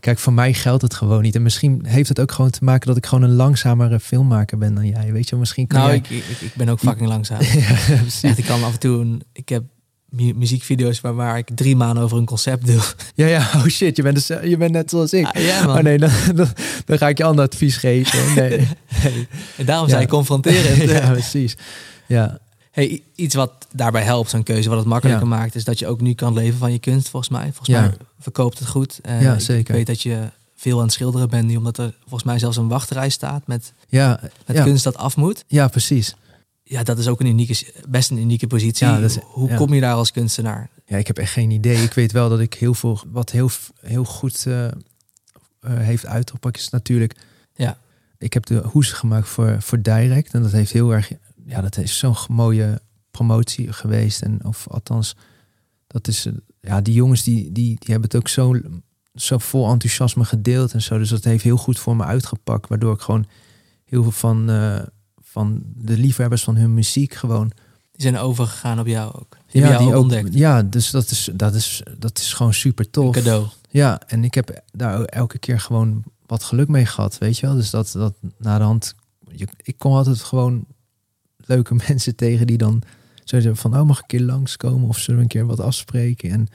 [0.00, 1.34] kijk, voor mij geldt het gewoon niet.
[1.34, 4.74] En misschien heeft het ook gewoon te maken dat ik gewoon een langzamere filmmaker ben
[4.74, 5.12] dan jij.
[5.12, 5.36] Weet je?
[5.36, 5.96] Misschien kan Nou, jij...
[5.98, 7.40] ik, ik, ik ben ook fucking langzaam.
[7.42, 7.98] ja.
[8.22, 9.62] Echt, ik kan af en toe een, ik heb
[10.08, 12.80] mu- muziekvideo's waar, waar ik drie maanden over een concept doe.
[13.14, 15.26] Ja, ja, oh shit, je bent, dus, je bent net zoals ik.
[15.26, 15.76] Ah, ja, man.
[15.76, 16.48] oh nee, dan, dan,
[16.84, 18.34] dan ga ik je ander advies geven.
[18.34, 18.48] Nee.
[19.02, 19.28] nee.
[19.56, 19.98] En daarom Ja.
[20.00, 20.90] ik confronterend.
[20.90, 21.56] ja, precies.
[22.06, 22.38] Ja,
[22.76, 26.00] Hey, iets wat daarbij helpt, zo'n keuze, wat het makkelijker maakt, is dat je ook
[26.00, 27.44] nu kan leven van je kunst, volgens mij.
[27.52, 27.80] Volgens Ja.
[27.80, 28.98] mij verkoopt het goed.
[29.02, 29.60] Eh, Ja, ik- zeker.
[29.60, 32.56] Ik weet dat je veel aan het schilderen bent nu, omdat er volgens mij zelfs
[32.56, 35.44] een wachtrij staat met, ja, met ja, kunst dat af moet.
[35.46, 36.14] ja, precies.
[36.62, 38.86] Ja, dat is ook een unieke, best een unieke positie.
[38.86, 40.68] Ja, is- Hoe kom je daar als kunstenaar?
[40.86, 41.82] Ja, ik heb echt geen idee.
[41.82, 43.50] Ik weet wel dat ik heel veel, wat heel,
[43.80, 44.72] heel goed eh, eh,
[45.60, 47.16] heeft uitgepakt, is natuurlijk.
[47.54, 47.78] Ja.
[48.18, 50.34] Ik heb de hoes gemaakt voor, voor Direct.
[50.34, 51.10] En dat heeft heel erg,
[51.46, 52.80] ja, dat is zo'n mooie
[53.10, 54.22] promotie geweest.
[54.22, 55.16] En of althans,
[55.86, 58.60] dat is, eh, ja, die jongens die, die, die hebben het ook zo,
[59.14, 60.98] zo vol enthousiasme gedeeld en zo.
[60.98, 62.68] Dus dat heeft heel goed voor me uitgepakt.
[62.68, 63.26] Waardoor ik gewoon
[63.84, 64.82] heel veel van, eh,
[65.22, 67.48] van de liefhebbers van hun muziek gewoon
[67.92, 69.36] Die zijn overgegaan op jou ook.
[69.46, 70.34] Die hebben jou die ook ontdekt.
[70.34, 73.14] Ja, dus dat is, dat is, dat is gewoon super Een tof.
[73.14, 73.46] cadeau.
[73.70, 77.54] Ja, en ik heb daar elke keer gewoon wat geluk mee gehad, weet je wel.
[77.54, 78.94] Dus dat, dat na de hand,
[79.30, 80.66] je, ik kom altijd gewoon
[81.46, 82.82] leuke mensen tegen die dan
[83.24, 86.30] zo zeggen van, oh mag ik een keer langskomen of zullen een keer wat afspreken?
[86.30, 86.46] En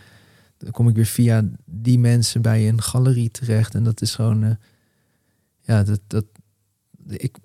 [0.57, 4.43] dan kom ik weer via die mensen bij een galerie terecht en dat is gewoon,
[4.43, 4.55] eh,
[5.61, 6.25] ja, dat, dat,
[7.07, 7.37] ik,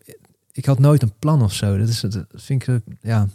[0.52, 1.78] ik had nooit een plan of zo.
[1.78, 3.28] Dat is, dat vind ik, eh, ja,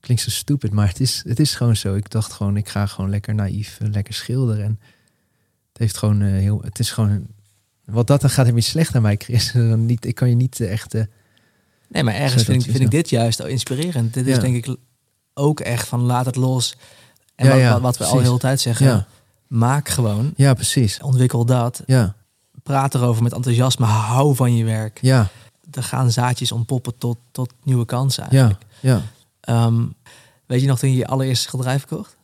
[0.00, 1.94] klinkt zo stupid, maar het is, het is gewoon zo.
[1.94, 4.64] Ik dacht gewoon, ik ga gewoon lekker naïef, eh, lekker schilderen.
[4.64, 4.80] En
[5.68, 7.26] het heeft gewoon heel, het is gewoon,
[7.84, 9.52] wat dat dan gaat, heb je slecht aan mij, Chris.
[9.76, 11.02] Niet, ik kan je niet echt, eh,
[11.88, 14.14] Nee, maar ergens vind, ik, vind ik dit juist inspirerend.
[14.14, 14.40] Dit is Ja.
[14.40, 14.76] denk ik
[15.34, 16.76] ook echt van laat het los.
[17.34, 18.26] En Ja, wat, ja, wat, we al de precies.
[18.28, 18.86] hele tijd zeggen.
[18.86, 19.06] ja,
[19.46, 20.32] Maak gewoon.
[20.36, 21.00] ja, precies.
[21.00, 21.82] Ontwikkel dat.
[21.86, 22.14] Ja,
[22.62, 23.86] Praat erover met enthousiasme.
[23.86, 24.98] Hou van je werk.
[25.02, 25.28] ja,
[25.70, 28.62] Er gaan zaadjes ontpoppen tot, tot nieuwe kansen ja, eigenlijk.
[28.80, 29.02] ja,
[29.40, 29.82] Ehm,
[30.46, 32.16] weet je nog toen je je allereerste schilderij verkocht?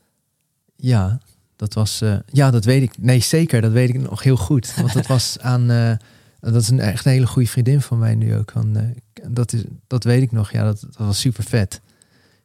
[0.76, 1.18] ja.
[1.56, 2.92] Dat was, eh, ja, dat weet ik.
[2.98, 4.74] Nee, zeker, dat weet ik nog heel goed.
[4.74, 5.92] Want dat was aan, eh,
[6.40, 8.50] dat is een echt een hele goede vriendin van mij nu ook.
[8.50, 8.82] Van, eh,
[9.28, 11.80] dat, is, dat weet ik nog, ja, dat, dat was super vet.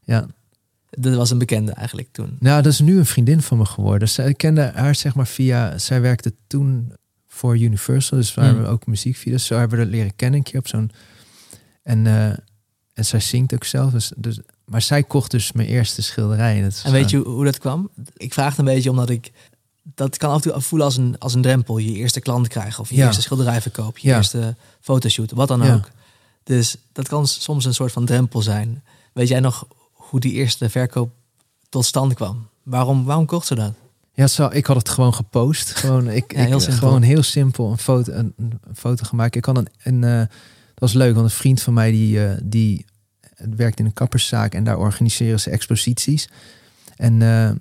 [0.04, 0.26] Ja,
[0.90, 2.36] Dat was een bekende eigenlijk toen.
[2.40, 4.10] Nou, dat is nu een vriendin van me geworden.
[4.10, 5.78] Zij kende haar zeg maar via...
[5.78, 6.94] Zij werkte toen
[7.28, 8.18] voor Universal.
[8.18, 8.62] Dus waar Hmm.
[8.62, 9.46] we ook muziekvideo's...
[9.46, 10.92] Zo hebben we dat leren kennen een keer op zo'n...
[11.84, 12.26] En, eh,
[12.94, 13.92] en zij zingt ook zelf.
[13.92, 16.62] Dus, dus, maar zij kocht dus mijn eerste schilderij.
[16.62, 17.90] Dat En weet je gewoon- hoe, hoe dat kwam?
[18.18, 19.32] Ik vraag het een beetje omdat ik...
[19.96, 21.78] Dat kan af en toe voelen als een, als een drempel.
[21.78, 23.06] Je eerste klant krijgen of je Ja.
[23.06, 23.98] eerste schilderij verkoop.
[23.98, 24.16] Je Ja.
[24.18, 25.74] eerste fotoshoot, wat dan Ja.
[25.74, 25.90] ook.
[26.44, 28.84] Dus dat kan soms een soort van drempel zijn.
[29.14, 31.12] Weet jij nog hoe die eerste verkoop
[31.70, 32.48] tot stand kwam?
[32.64, 33.74] Waarom, waarom kocht ze dat?
[34.14, 35.76] Ja, zo, ik had het gewoon gepost.
[35.80, 36.88] Gewoon, ik, Ja, heel ik, simpel.
[36.88, 39.36] gewoon heel simpel een foto, een, een foto gemaakt.
[39.36, 40.30] Ik had een, een eh, dat
[40.76, 42.86] was leuk, want een vriend van mij die, eh, die
[43.56, 46.30] werkt in een kapperszaak en daar organiseren ze exposities.
[46.96, 47.52] En eh,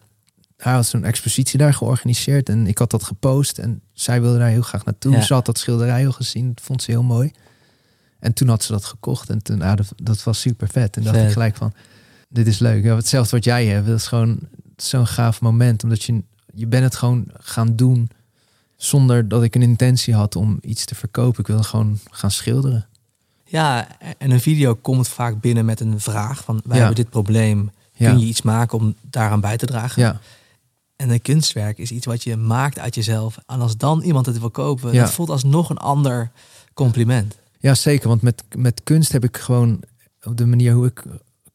[0.57, 4.49] hij had zo'n expositie daar georganiseerd en ik had dat gepost en zij wilde daar
[4.49, 5.13] heel graag naartoe.
[5.13, 5.23] Ja.
[5.23, 7.31] Ze had dat schilderij al gezien, dat vond ze heel mooi.
[8.19, 10.97] En toen had ze dat gekocht en toen, ah, dat, dat was super vet.
[10.97, 11.27] En dacht Vet.
[11.27, 11.73] ik gelijk van,
[12.29, 12.85] dit is leuk.
[12.85, 14.39] Ja, hetzelfde wat jij hebt, dat is gewoon
[14.77, 16.23] zo'n gaaf moment, omdat je,
[16.55, 18.11] je bent het gewoon gaan doen
[18.77, 21.41] zonder dat ik een intentie had om iets te verkopen.
[21.41, 22.87] Ik wilde gewoon gaan schilderen.
[23.45, 23.89] Ja,
[24.19, 26.85] en een video komt vaak binnen met een vraag van wij Ja.
[26.85, 27.71] hebben dit probleem.
[27.93, 30.03] Ja, Kun je iets maken om daaraan bij te dragen?
[30.03, 30.21] ja,
[30.97, 33.39] En een kunstwerk is iets wat je maakt uit jezelf.
[33.47, 36.31] En als dan iemand het wil kopen, dat voelt alsnog een ander
[36.75, 37.37] compliment.
[37.59, 38.09] Ja, zeker.
[38.09, 39.83] Want met, met kunst heb ik gewoon
[40.23, 41.03] op de manier hoe ik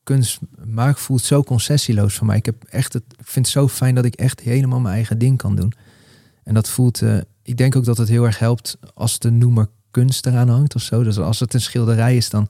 [0.03, 2.37] kunst maak, voelt zo concessieloos voor mij.
[2.37, 5.17] Ik, heb echt het, ik vind het zo fijn dat ik echt helemaal mijn eigen
[5.17, 5.73] ding kan doen.
[6.43, 9.69] En dat voelt, eh, ik denk ook dat het heel erg helpt als de noemer
[9.91, 11.03] kunst eraan hangt of zo.
[11.03, 12.49] Dus als het een schilderij is, dan...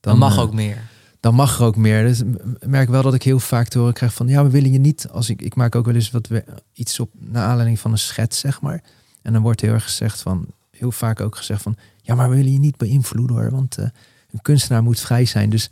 [0.00, 0.78] Dan mag eh, ook meer.
[1.20, 2.06] dan mag er ook meer.
[2.06, 4.72] Dus ik merk wel dat ik heel vaak te horen krijg van ja, we willen
[4.72, 5.08] je niet.
[5.08, 7.98] Als ik, ik maak ook wel eens wat we, iets op naar aanleiding van een
[7.98, 8.82] schets, zeg maar.
[9.22, 12.36] En dan wordt heel erg gezegd van, heel vaak ook gezegd van ja, maar we
[12.36, 13.84] willen je niet beïnvloeden hoor, want eh,
[14.30, 15.50] een kunstenaar moet vrij zijn.
[15.50, 15.70] Dus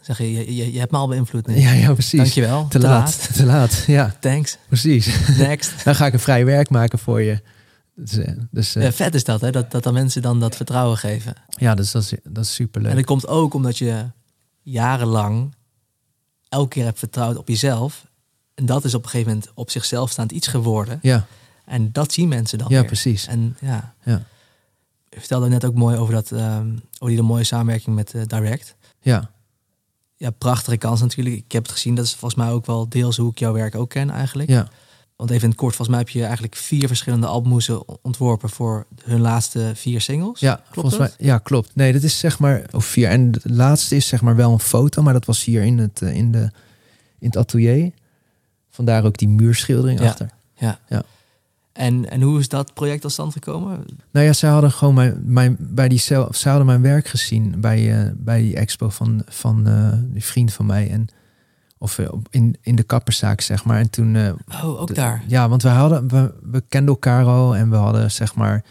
[0.00, 1.46] zeg je, je, je, hebt me al beïnvloed.
[1.46, 1.58] nu.
[1.58, 2.20] ja, ja, precies.
[2.20, 2.68] Dankjewel.
[2.68, 3.84] Te laat, te laat.
[3.86, 4.58] Ja, Thanks.
[4.68, 5.36] precies.
[5.36, 5.72] Next.
[5.84, 7.40] Dan ga ik een vrij werk maken voor je.
[7.94, 9.50] Dus, eh, dus eh, Ja, vet is dat, hè?
[9.50, 11.34] Dat, dat dan mensen dan dat vertrouwen geven.
[11.48, 14.04] ja, dus dat is, dat is super En dat komt ook omdat je
[14.62, 15.54] jarenlang
[16.48, 18.06] elke keer hebt vertrouwd op jezelf.
[18.54, 20.98] En dat is op een gegeven moment op zichzelf staand iets geworden.
[21.02, 21.26] Ja,
[21.64, 22.86] En dat zien mensen dan ja, weer.
[22.86, 23.26] precies.
[23.26, 24.22] En ja, Ja.
[25.14, 28.74] Je vertelde net ook mooi over, dat, ehm over die mooie samenwerking met eh, Direct.
[29.00, 29.30] Ja,
[30.16, 31.36] Ja, prachtige kans natuurlijk.
[31.36, 31.94] Ik heb het gezien.
[31.94, 34.48] Dat is volgens mij ook wel deels hoe ik jouw werk ook ken eigenlijk.
[34.50, 34.68] ja,
[35.16, 38.86] Want even in het kort, volgens mij heb je eigenlijk vier verschillende albummoezen ontworpen voor
[39.04, 40.40] hun laatste vier singles.
[40.40, 41.14] Ja, Klopt volgens dat?
[41.18, 41.26] mij.
[41.26, 41.70] Ja, klopt.
[41.74, 43.08] Nee, dat is zeg maar of vier.
[43.08, 46.02] En de laatste is zeg maar wel een foto, maar dat was hier in het,
[46.02, 46.50] eh, in de,
[47.18, 47.90] in het atelier.
[48.70, 50.06] Vandaar ook die muurschildering Ja.
[50.08, 50.30] achter.
[51.72, 53.84] En, en hoe is dat project tot stand gekomen?
[54.10, 57.60] Nou ja, zij hadden gewoon mijn, mijn, bij die cel, zij hadden mijn werk gezien
[57.60, 60.90] bij, eh, bij die expo van, van eh, die vriend van mij.
[60.90, 61.08] En,
[61.78, 63.78] of eh, in, in de kapperszaak, zeg maar.
[63.78, 64.16] En toen.
[64.62, 65.24] Oh, ook daar.
[65.26, 68.64] Ja, want we hadden, we, we kenden elkaar al en we hadden zeg maar,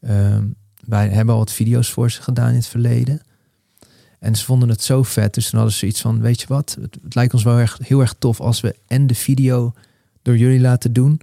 [0.00, 0.44] ehm,
[0.84, 3.20] wij hebben al wat video's voor ze gedaan in het verleden.
[4.18, 6.76] En ze vonden het zo vet, dus toen hadden ze iets van, weet je wat,
[6.80, 9.72] het, het lijkt ons wel erg, heel erg tof als we en de video
[10.22, 11.20] door jullie laten doen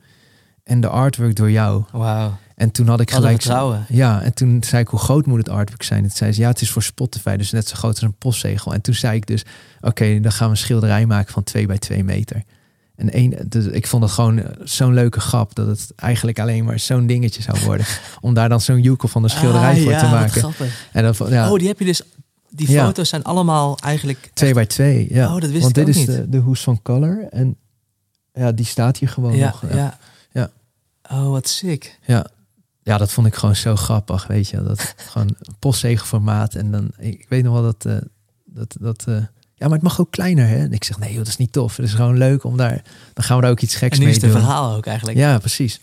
[0.69, 1.83] en de artwork door jou.
[1.91, 2.37] Wauw.
[2.55, 3.85] En toen had ik gelijk, vertrouwen.
[3.89, 6.03] ja, en toen zei ik hoe groot moet het artwork zijn?
[6.03, 8.73] Het zei ze, ja, het is voor Spotify, dus net zo groot als een postzegel.
[8.73, 9.45] En toen zei ik dus,
[9.81, 12.43] oké, dan gaan we een schilderij maken van 2 bij 2 meter.
[12.95, 16.65] En één, dus ik vond het gewoon eh, zo'n leuke grap dat het eigenlijk alleen
[16.65, 17.85] maar zo'n dingetje zou worden.
[18.21, 20.53] om daar dan zo'n joekel van de schilderij Ah, voor ja, te maken.
[20.91, 22.01] En dan ja, Oh, die heb je dus.
[22.49, 22.85] Die Ja.
[22.85, 24.29] foto's zijn allemaal eigenlijk.
[24.33, 25.07] 2 bij 2.
[25.09, 25.25] Ja.
[25.35, 26.17] Oh, dat wist Want ik dit ook is niet.
[26.17, 27.27] de, de hoes van Color.
[27.29, 27.55] En
[28.33, 29.63] ja, die staat hier gewoon ja, nog.
[29.73, 29.97] ja.
[31.11, 31.99] Oh, wat sick.
[32.05, 32.27] Ja.
[32.81, 34.63] ja, dat vond ik gewoon zo grappig, weet je.
[34.63, 36.55] Dat gewoon postzegelformaat.
[36.55, 37.97] En dan, ik, weet nog wel dat, eh,
[38.45, 39.15] dat, dat eh,
[39.55, 40.57] ja, maar het mag ook kleiner, hè?
[40.57, 41.77] En ik zeg, nee joh, dat is niet tof.
[41.77, 42.83] Het is gewoon leuk om daar,
[43.13, 44.41] dan gaan we daar ook iets geks En nu mee is het doen.
[44.41, 45.17] verhaal ook eigenlijk.
[45.17, 45.79] Ja, precies.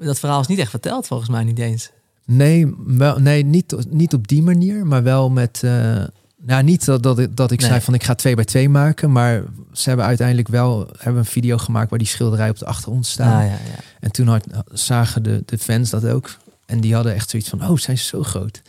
[0.00, 1.90] Dat verhaal is niet echt verteld volgens mij niet eens.
[2.24, 5.62] Nee, wel, nee niet, niet op die manier, maar wel met...
[5.62, 6.04] eh,
[6.42, 7.68] nou, niet dat, dat, ik- dat ik Nee.
[7.68, 11.28] zei van ik ga twee bij twee maken, maar ze hebben uiteindelijk wel hebben een
[11.28, 13.40] video gemaakt waar die schilderij op de achtergrond staat.
[13.42, 13.78] Ah, ja, ja.
[14.00, 16.36] En toen had, zagen de, de fans dat ook.
[16.66, 18.62] En die hadden echt zoiets van, oh, zij is zo groot.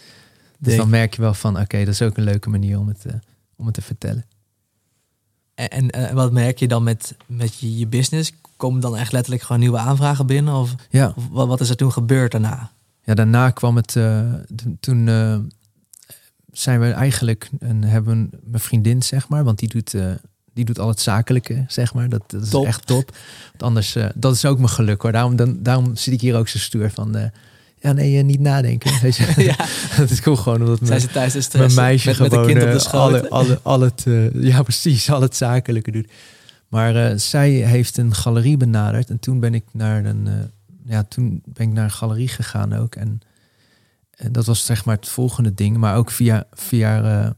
[0.60, 3.06] Dus dan merk je wel van, oké, dat is ook een leuke manier om het,
[3.06, 3.14] eh,
[3.56, 4.26] om het te vertellen.
[5.56, 8.32] En, en eh, wat merk je dan met, met je, je business?
[8.58, 10.54] Komen dan echt letterlijk gewoon nieuwe aanvragen binnen?
[10.54, 12.72] Of, Ja, of wat, wat is er toen gebeurd daarna?
[13.04, 14.34] ja daarna kwam het, eh,
[14.80, 15.08] toen
[16.60, 20.12] zijn we eigenlijk, en hebben we mijn vriendin, zeg maar, want die doet, eh,
[20.54, 22.10] die doet al het zakelijke, zeg maar.
[22.10, 22.66] Dat, dat is Top.
[22.66, 23.16] echt top.
[23.50, 25.12] Want anders, eh, dat is ook mijn geluk hoor.
[25.12, 27.30] Daarom, dan, daarom zit ik hier ook zo stuur van, eh,
[27.78, 28.92] ja nee, niet nadenken.
[29.38, 29.56] Ja,
[29.98, 32.66] dat is gewoon, omdat zijn mijn, ze thuis mijn meisje met, met gewoon een kind
[32.66, 33.02] op de schoot?
[33.02, 36.12] alle, alle, al het, ja precies, al het zakelijke doet.
[36.68, 40.28] Maar zij heeft een galerie benaderd en toen ben ik naar een,
[40.86, 43.22] ja, toen ben ik naar een galerie gegaan ook en
[44.32, 45.78] dat was zeg maar het volgende ding.
[45.78, 47.30] Maar ook via, via, eh,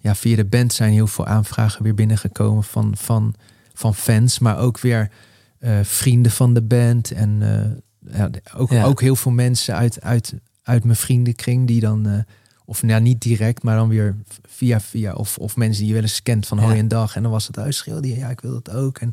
[0.00, 3.34] ja, via de band zijn heel veel aanvragen weer binnengekomen van, van,
[3.72, 5.10] van fans, maar ook weer
[5.58, 8.84] eh, vrienden van de band en eh, ja, ook, Ja.
[8.84, 12.24] ook heel veel mensen uit, uit, uit mijn vriendenkring die dan
[12.66, 14.16] Of nou, niet direct, maar dan weer
[14.48, 15.12] via via.
[15.12, 16.64] Of, of mensen die je wel eens kent van Ja.
[16.64, 17.16] hoi en dag.
[17.16, 18.16] En dan was het uitschilder.
[18.16, 18.98] Ja, ik wil dat ook.
[18.98, 19.10] En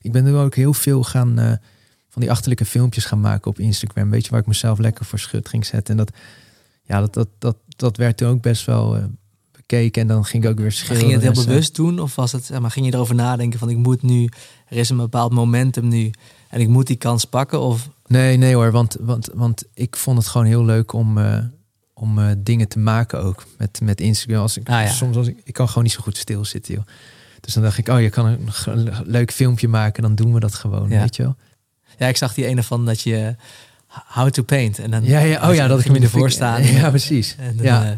[0.00, 1.58] ik ben er ook heel veel gaan
[2.12, 4.10] van die achterlijke filmpjes gaan maken op Instagram.
[4.10, 5.98] Weet je, waar ik mezelf lekker voor schut ging zetten.
[5.98, 6.16] En dat,
[6.84, 9.04] ja, dat, dat, dat, dat werd toen ook best wel eh,
[9.52, 10.02] bekeken.
[10.02, 11.08] En dan ging ik ook weer schilderen.
[11.08, 12.00] ging je het heel bewust doen?
[12.00, 14.28] Of was het, maar, ging je erover nadenken van ik moet nu,
[14.68, 16.10] er is een bepaald momentum nu
[16.48, 17.60] en ik moet die kans pakken?
[17.60, 21.38] Of Nee, nee hoor, want, want, want ik vond het gewoon heel leuk om, eh,
[21.94, 24.40] om eh, dingen te maken ook met, met Instagram.
[24.42, 24.88] Als ik, Ah, ja.
[24.88, 26.84] Soms als ik, ik kan gewoon niet zo goed stilzitten, joh.
[27.40, 30.54] Dus dan dacht ik, oh, je kan een leuk filmpje maken, dan doen we dat
[30.54, 31.00] gewoon, Ja.
[31.00, 31.36] weet je wel.
[31.98, 33.34] Ja, ik zag die ene van dat je
[34.06, 36.22] how to paint en dan Ja, ja, oh ja, dat ik hem in de ervoor
[36.28, 36.62] fik- staan.
[36.64, 37.36] Ja, precies.
[37.38, 37.84] En dan, Ja.
[37.84, 37.90] eh,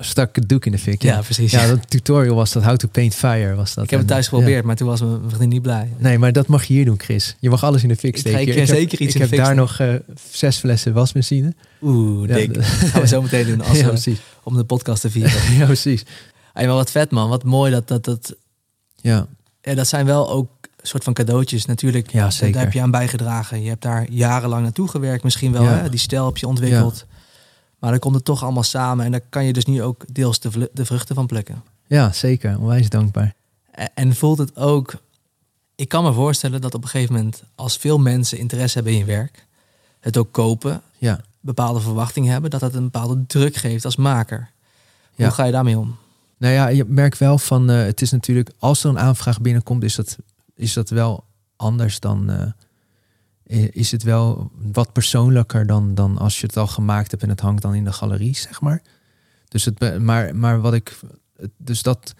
[0.00, 1.02] Stak ik het doek in de fik.
[1.02, 1.50] ja, Ja, precies.
[1.52, 3.84] ja dat tutorial was dat How to Paint Fire was dat.
[3.84, 4.30] ik heb het En, thuis ja.
[4.36, 5.88] geprobeerd, maar toen was mijn vriendin niet blij.
[5.98, 7.36] Nee, maar dat mag je hier doen, Chris.
[7.40, 8.40] Je mag alles in de fik Ik steken.
[8.40, 9.94] ik ga heb, zeker iets ik in de heb daar nog eh,
[10.30, 11.54] zes flessen wasmachine.
[11.82, 12.54] Oeh, dik.
[12.54, 15.52] Dat gaan we zo meteen doen als ja, we, om de podcast te vieren.
[15.58, 16.04] ja, precies.
[16.52, 18.34] Hey, maar wat vet man, wat mooi dat dat, dat
[18.96, 19.26] Ja,
[19.62, 20.48] ja, dat zijn wel ook
[20.88, 22.10] soort van cadeautjes natuurlijk.
[22.12, 22.52] Ja, daar- zeker.
[22.54, 23.62] Daar heb je aan bijgedragen.
[23.62, 25.62] Je hebt daar jarenlang naartoe gewerkt misschien wel.
[25.62, 25.68] Ja.
[25.78, 25.88] Hè?
[25.90, 27.04] Die stijl heb je ontwikkeld.
[27.78, 29.04] Maar dan komt het toch allemaal samen.
[29.04, 31.62] En daar kan je dus nu ook deels de, de vruchten van plukken.
[31.86, 32.58] ja, zeker.
[32.58, 33.34] Onwijs dankbaar.
[33.70, 34.94] En- En voelt het ook...
[35.74, 37.42] Ik kan me voorstellen dat op een gegeven moment...
[37.54, 39.46] als veel mensen interesse hebben in je werk...
[40.00, 41.20] het ook kopen, Ja.
[41.40, 42.50] bepaalde verwachtingen hebben...
[42.50, 44.50] dat dat een bepaalde druk geeft als maker.
[45.14, 45.24] Ja.
[45.24, 45.96] Hoe ga je daarmee om?
[46.38, 49.82] Nou ja, je merkt wel van, eh, het is natuurlijk, als er een aanvraag binnenkomt,
[49.84, 50.16] is dat,
[50.56, 51.24] is dat wel
[51.56, 57.10] anders dan, eh, is het wel wat persoonlijker dan, dan als je het al gemaakt
[57.10, 58.82] hebt en het hangt dan in de galerie, zeg maar.
[59.48, 60.98] Dus het, maar, maar wat ik,
[61.56, 62.14] dus dat,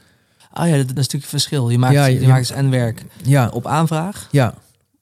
[0.52, 1.70] Ah ja, dat is natuurlijk het verschil.
[1.70, 4.28] Je maakt, Ja, je, je- maakt dus en werk ja, op aanvraag.
[4.30, 4.54] ja,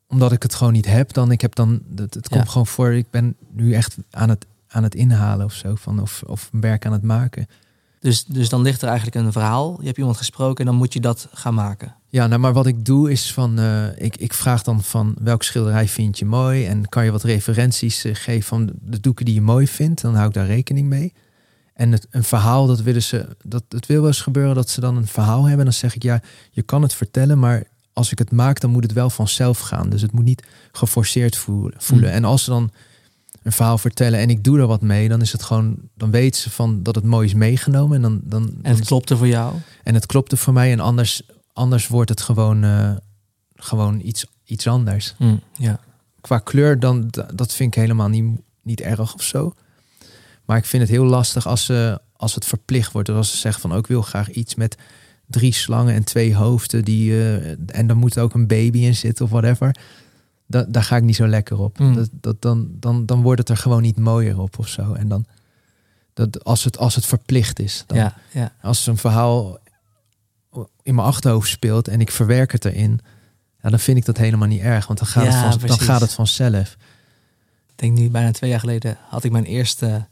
[0.08, 2.36] omdat ik het gewoon niet heb, dan, ik heb dan, het, het Ja.
[2.36, 6.00] komt gewoon voor, ik ben nu echt aan het, aan het inhalen of zo, van,
[6.00, 7.46] of, of een werk aan het maken.
[8.04, 9.76] Dus, dus dan ligt er eigenlijk een verhaal.
[9.80, 11.94] Je hebt iemand gesproken en dan moet je dat gaan maken.
[12.08, 15.44] Ja, nou, maar wat ik doe is van, eh, ik, ik vraag dan van welke
[15.44, 19.34] schilderij vind je mooi en kan je wat referenties eh, geven van de doeken die
[19.34, 21.12] je mooi vindt, dan hou ik daar rekening mee.
[21.74, 24.80] En het, een verhaal, dat willen ze, dat het wil wel eens gebeuren dat ze
[24.80, 25.58] dan een verhaal hebben.
[25.58, 28.70] En dan zeg ik ja, je kan het vertellen, maar als ik het maak, dan
[28.70, 29.90] moet het wel vanzelf gaan.
[29.90, 31.74] Dus het moet niet geforceerd voelen.
[31.78, 32.08] voelen.
[32.08, 32.14] Mm.
[32.14, 32.70] En als ze dan
[33.44, 36.40] een verhaal vertellen en ik doe er wat mee, dan is het gewoon, dan weten
[36.40, 39.54] ze van dat het mooi is meegenomen en dan, dan, En het klopte voor jou.
[39.82, 41.22] en het klopte voor mij en anders,
[41.52, 42.90] anders wordt het gewoon, eh,
[43.54, 45.14] gewoon iets, iets anders.
[45.52, 45.80] ja.
[46.20, 49.54] Qua kleur, dan, dat vind ik helemaal niet, niet erg of zo.
[50.44, 53.08] Maar ik vind het heel lastig als, ze, als het verplicht wordt.
[53.08, 54.76] Dus als ze zeggen van ook wil graag iets met
[55.26, 56.84] drie slangen en twee hoofden.
[56.84, 59.76] Die, eh, en dan moet er ook een baby in zitten of whatever.
[60.46, 61.78] Da, daar ga ik niet zo lekker op.
[61.78, 61.94] Mm.
[61.94, 64.92] Dat, dat, dan, dan, dan wordt het er gewoon niet mooier op of zo.
[64.92, 65.26] En dan,
[66.12, 67.84] dat, als, het, als het verplicht is.
[67.86, 68.52] Dan, ja, ja.
[68.62, 69.58] als een verhaal
[70.82, 73.00] in mijn achterhoofd speelt en ik verwerk het erin,
[73.62, 76.00] ja, dan vind ik dat helemaal niet erg, want dan gaat, het, van, dan gaat
[76.00, 76.76] het vanzelf.
[77.68, 80.06] Ik denk nu bijna twee jaar geleden had ik mijn eerste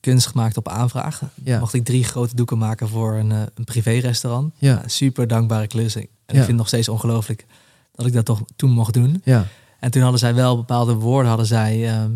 [0.00, 1.22] kunst gemaakt op aanvraag.
[1.44, 1.58] Ja.
[1.58, 4.54] Mocht ik drie grote doeken maken voor een, eh, een privé-restaurant.
[4.58, 4.82] Ja.
[4.86, 5.96] Super dankbare klus.
[5.96, 7.46] En ik vind het nog steeds ongelooflijk
[7.92, 9.20] dat ik dat toch toen mocht doen.
[9.24, 9.46] Ja,
[9.80, 12.10] En toen hadden zij wel bepaalde woorden hadden zij, ehm,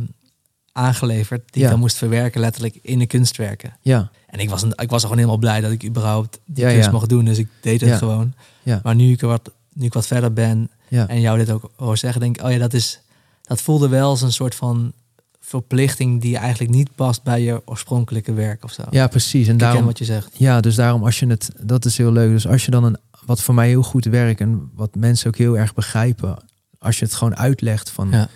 [0.72, 1.64] aangeleverd die Ja.
[1.66, 3.77] ik dan moest verwerken letterlijk in de kunstwerken.
[3.81, 6.70] ja, En ik was, een, ik was gewoon helemaal blij dat ik überhaupt die Ja,
[6.70, 6.93] kunst ja.
[6.93, 7.24] mocht doen.
[7.24, 8.35] Dus ik deed het gewoon.
[8.62, 11.09] ja, Maar nu ik, wat, nu ik wat verder ben ja.
[11.09, 13.01] en jou dit ook hoor zeggen, denk ik, oh ja, dat is,
[13.43, 14.93] dat voelde wel als een soort van
[15.41, 18.83] verplichting die eigenlijk niet past bij je oorspronkelijke werk of zo.
[18.91, 19.47] ja precies.
[19.47, 20.31] En ik daarom, wat je zegt.
[20.39, 22.31] ja, dus daarom als je het, dat is heel leuk.
[22.31, 25.37] Dus als je dan een, wat voor mij heel goed werkt en wat mensen ook
[25.37, 26.37] heel erg begrijpen,
[26.79, 28.29] als je het gewoon uitlegt van, Ja.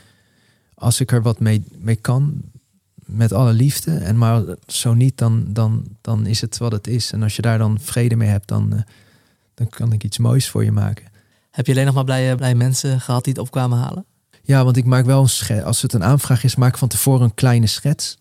[0.75, 2.43] als ik er wat mee, mee kan,
[2.95, 7.13] met alle liefde, en maar zo niet, dan, dan, dan is het wat het is.
[7.13, 8.81] En als je daar dan vrede mee hebt, dan, eh,
[9.55, 11.07] dan kan ik iets moois voor je maken.
[11.51, 14.05] Heb je alleen nog maar blije, blije mensen gehad die het op kwamen halen?
[14.43, 15.65] Ja, want ik maak wel een schets.
[15.65, 18.19] Als het een aanvraag is, maak ik van tevoren een kleine schets.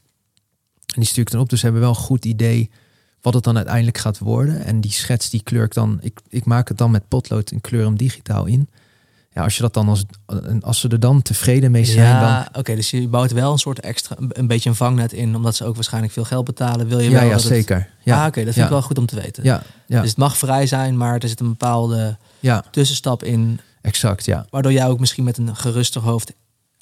[0.85, 1.49] En die stuur ik dan op.
[1.49, 2.69] Dus ze hebben wel een goed idee
[3.21, 4.63] wat het dan uiteindelijk gaat worden.
[4.65, 5.97] En die schets die kleur ik dan.
[6.01, 8.69] Ik, ik maak het dan met potlood en kleur hem digitaal in.
[9.33, 10.03] Ja, als je dat dan als,
[10.61, 12.29] als ze er dan tevreden mee zijn, dan.
[12.29, 15.55] Ja, oké, dus je bouwt wel een soort extra, een, beetje een vangnet in, omdat
[15.55, 16.87] ze ook waarschijnlijk veel geld betalen.
[16.87, 17.89] Wil je Ja, wel ja, dat het- zeker.
[18.03, 18.63] Ja, ah, oké, dat vind ja.
[18.63, 19.43] ik wel goed om te weten.
[19.43, 23.59] ja, ja, Dus het mag vrij zijn, maar er zit een bepaalde ja, tussenstap in,
[23.81, 24.25] exact.
[24.25, 26.33] Ja, waardoor jij ook misschien met een geruster hoofd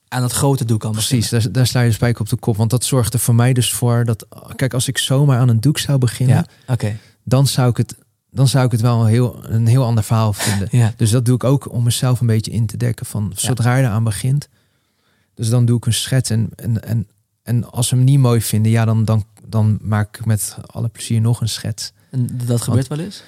[0.08, 1.30] aan het grote doek kan precies.
[1.30, 2.58] Daar, daar sla je de spijker op de kop.
[2.58, 4.26] Want dat zorgt er voor mij dus voor dat.
[4.56, 6.36] Kijk, als ik zomaar aan een doek zou beginnen.
[6.36, 6.98] Ja, oké.
[7.24, 7.96] dan, zou ik het,
[8.32, 10.68] dan zou ik het wel een heel, een heel ander verhaal vinden.
[10.78, 10.94] Ja.
[10.98, 13.84] Dus dat doe ik ook om mezelf een beetje in te dekken van zodra je
[13.84, 14.50] eraan begint.
[15.34, 17.08] Dus dan doe ik een schets en, en, en,
[17.44, 20.88] en als ze hem niet mooi vinden, ja, dan, dan, dan maak ik met alle
[20.88, 21.92] plezier nog een schets.
[22.12, 23.24] En dat gebeurt wel eens?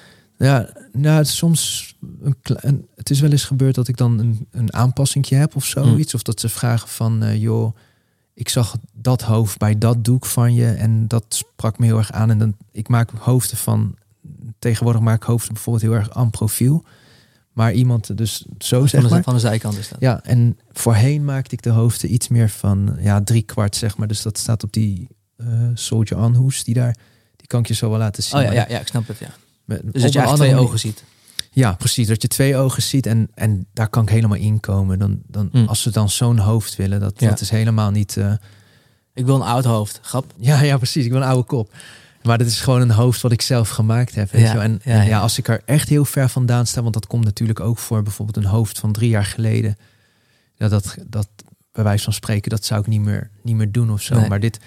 [0.46, 4.18] Ja, nou, het is soms een, een, het is wel eens gebeurd dat ik dan
[4.18, 6.14] een, een aanpassingje heb of zoiets.
[6.14, 7.76] Of dat ze vragen van, uh, joh,
[8.34, 12.12] ik zag dat hoofd bij dat doek van je en dat sprak me heel erg
[12.12, 12.30] aan.
[12.30, 13.94] En dan, ik maak hoofden van,
[14.58, 16.84] tegenwoordig maak ik hoofden bijvoorbeeld heel erg aan profiel.
[17.52, 19.22] Maar iemand dus zo zeg van maar.
[19.22, 20.00] Van de zijkant is dat.
[20.00, 24.08] Ja, en voorheen maakte ik de hoofden iets meer van ja, drie kwart zeg maar.
[24.08, 26.96] Dus dat staat op die uh, Soldier On hoes die daar,
[27.36, 28.38] die kan ik je zo wel laten zien.
[28.38, 29.30] Oh ja, ja, ja ik snap het, ja.
[29.70, 31.04] Met, dus dat je eigenlijk twee ogen ziet.
[31.52, 32.06] Ja, precies.
[32.06, 34.98] Dat je twee ogen ziet en, en daar kan ik helemaal inkomen.
[34.98, 35.66] Dan, dan, Mm.
[35.66, 37.28] Als ze dan zo'n hoofd willen, dat, Ja.
[37.28, 38.16] dat is helemaal niet...
[38.16, 38.32] eh,
[39.14, 39.98] Ik wil een oud hoofd.
[40.02, 40.32] Grap.
[40.36, 41.04] ja, ja, precies.
[41.04, 41.72] Ik wil een oude kop.
[42.22, 44.30] Maar dat is gewoon een hoofd wat ik zelf gemaakt heb.
[44.30, 44.52] Weet Ja, je?
[44.54, 44.62] wel.
[44.62, 45.20] En, ja, en ja, ja.
[45.20, 48.36] als ik er echt heel ver vandaan sta, want dat komt natuurlijk ook voor bijvoorbeeld
[48.44, 49.76] een hoofd van drie jaar geleden.
[50.54, 51.28] Ja, dat, dat
[51.72, 54.14] bij wijze van spreken, dat zou ik niet meer, niet meer doen of zo.
[54.18, 54.28] Nee.
[54.28, 54.58] Maar dit,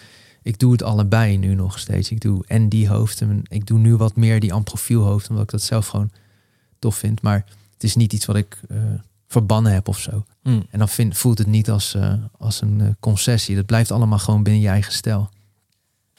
[0.44, 2.12] ik doe het allebei nu nog steeds.
[2.12, 3.42] Ik doe en die hoofden.
[3.48, 6.12] Ik doe nu wat meer die amprofielhoofd, omdat ik dat zelf gewoon
[6.80, 7.22] tof vind.
[7.22, 8.78] Maar het is niet iets wat ik eh,
[9.28, 10.26] verbannen heb of zo.
[10.44, 10.66] Mm.
[10.70, 13.56] En dan vind, voelt het niet als, eh, als een eh, concessie.
[13.56, 15.30] Dat blijft allemaal gewoon binnen je eigen stijl.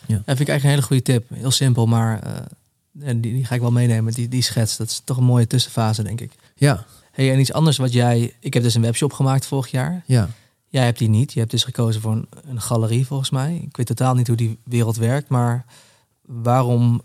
[0.06, 1.30] Dat vind ik eigenlijk een hele goede tip.
[1.38, 2.20] Heel simpel, maar
[2.92, 4.12] die, die ga ik wel meenemen.
[4.12, 6.32] Die, die schets, dat is toch een mooie tussenfase, denk ik.
[6.54, 8.34] Ja, Hey, en iets anders wat jij...
[8.40, 10.02] Ik heb dus een webshop gemaakt vorig jaar.
[10.06, 10.28] ja.
[10.74, 11.32] Jij hebt die niet.
[11.32, 13.54] Je hebt dus gekozen voor een, een galerie, volgens mij.
[13.66, 15.64] Ik weet totaal niet hoe die wereld werkt, maar
[16.22, 17.02] waarom,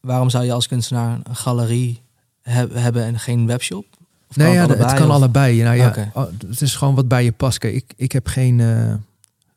[0.00, 2.02] waarom zou je als kunstenaar een galerie
[2.42, 3.84] heb- hebben en geen webshop?
[4.28, 5.62] Of Nee, kan ja, het het allebei, kan of- allebei.
[5.62, 7.58] Nou, ja, oh, Het is gewoon wat bij je past.
[7.58, 8.94] Kijk, ik, ik heb geen, eh,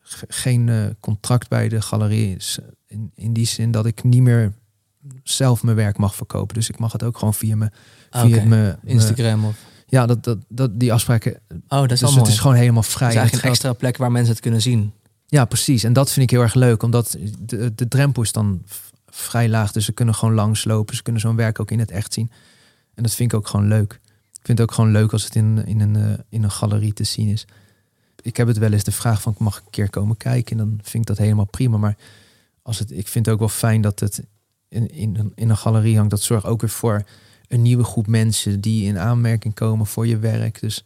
[0.01, 2.37] ge- geen eh, contract bij de galerie.
[2.87, 4.53] In, in die zin dat ik niet meer
[5.23, 6.55] zelf mijn werk mag verkopen.
[6.55, 7.73] Dus ik mag het ook gewoon via mijn...
[8.09, 9.55] Via mijn- Instagram of...
[9.89, 11.33] ja, dat, dat, dat, die afspraken...
[11.67, 12.31] Oh, dat is dus het mooi.
[12.31, 13.07] is gewoon helemaal Het vrij.
[13.07, 14.93] is het eigenlijk een extra plek waar mensen het kunnen zien.
[15.27, 15.83] Ja, precies.
[15.83, 16.83] En dat vind ik heel erg leuk.
[16.83, 18.63] Omdat de, de drempel is dan
[19.07, 19.71] vrij laag.
[19.71, 20.95] Dus ze kunnen gewoon langslopen.
[20.95, 22.31] Ze kunnen zo'n werk ook in het echt zien.
[22.93, 23.93] En dat vind ik ook gewoon leuk.
[24.33, 26.93] Ik vind het ook gewoon leuk als het in, in, een, eh, in een galerie
[26.93, 27.47] te zien is.
[28.21, 30.51] Ik heb het wel eens de vraag van, mag ik een keer komen kijken?
[30.59, 31.77] En dan vind ik dat helemaal prima.
[31.77, 31.97] Maar
[32.61, 34.23] als het, ik vind het ook wel fijn dat het
[34.69, 36.11] in, in, een- in een galerie hangt.
[36.11, 37.03] Dat zorgt ook weer voor
[37.49, 40.59] een nieuwe groep mensen die in aanmerking komen voor je werk.
[40.59, 40.83] Dus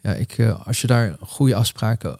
[0.00, 2.18] ja, ik, eh, als je daar goede afspraken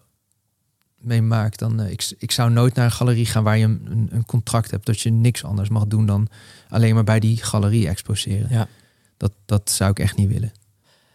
[0.96, 3.86] mee maakt, dan eh, ik, ik zou nooit naar een galerie gaan waar je een,
[3.90, 6.28] een, een contract hebt dat je niks anders mag doen dan
[6.68, 8.48] alleen maar bij die galerie exposeren.
[8.50, 8.68] Ja.
[9.16, 10.52] Dat, dat zou ik echt niet willen.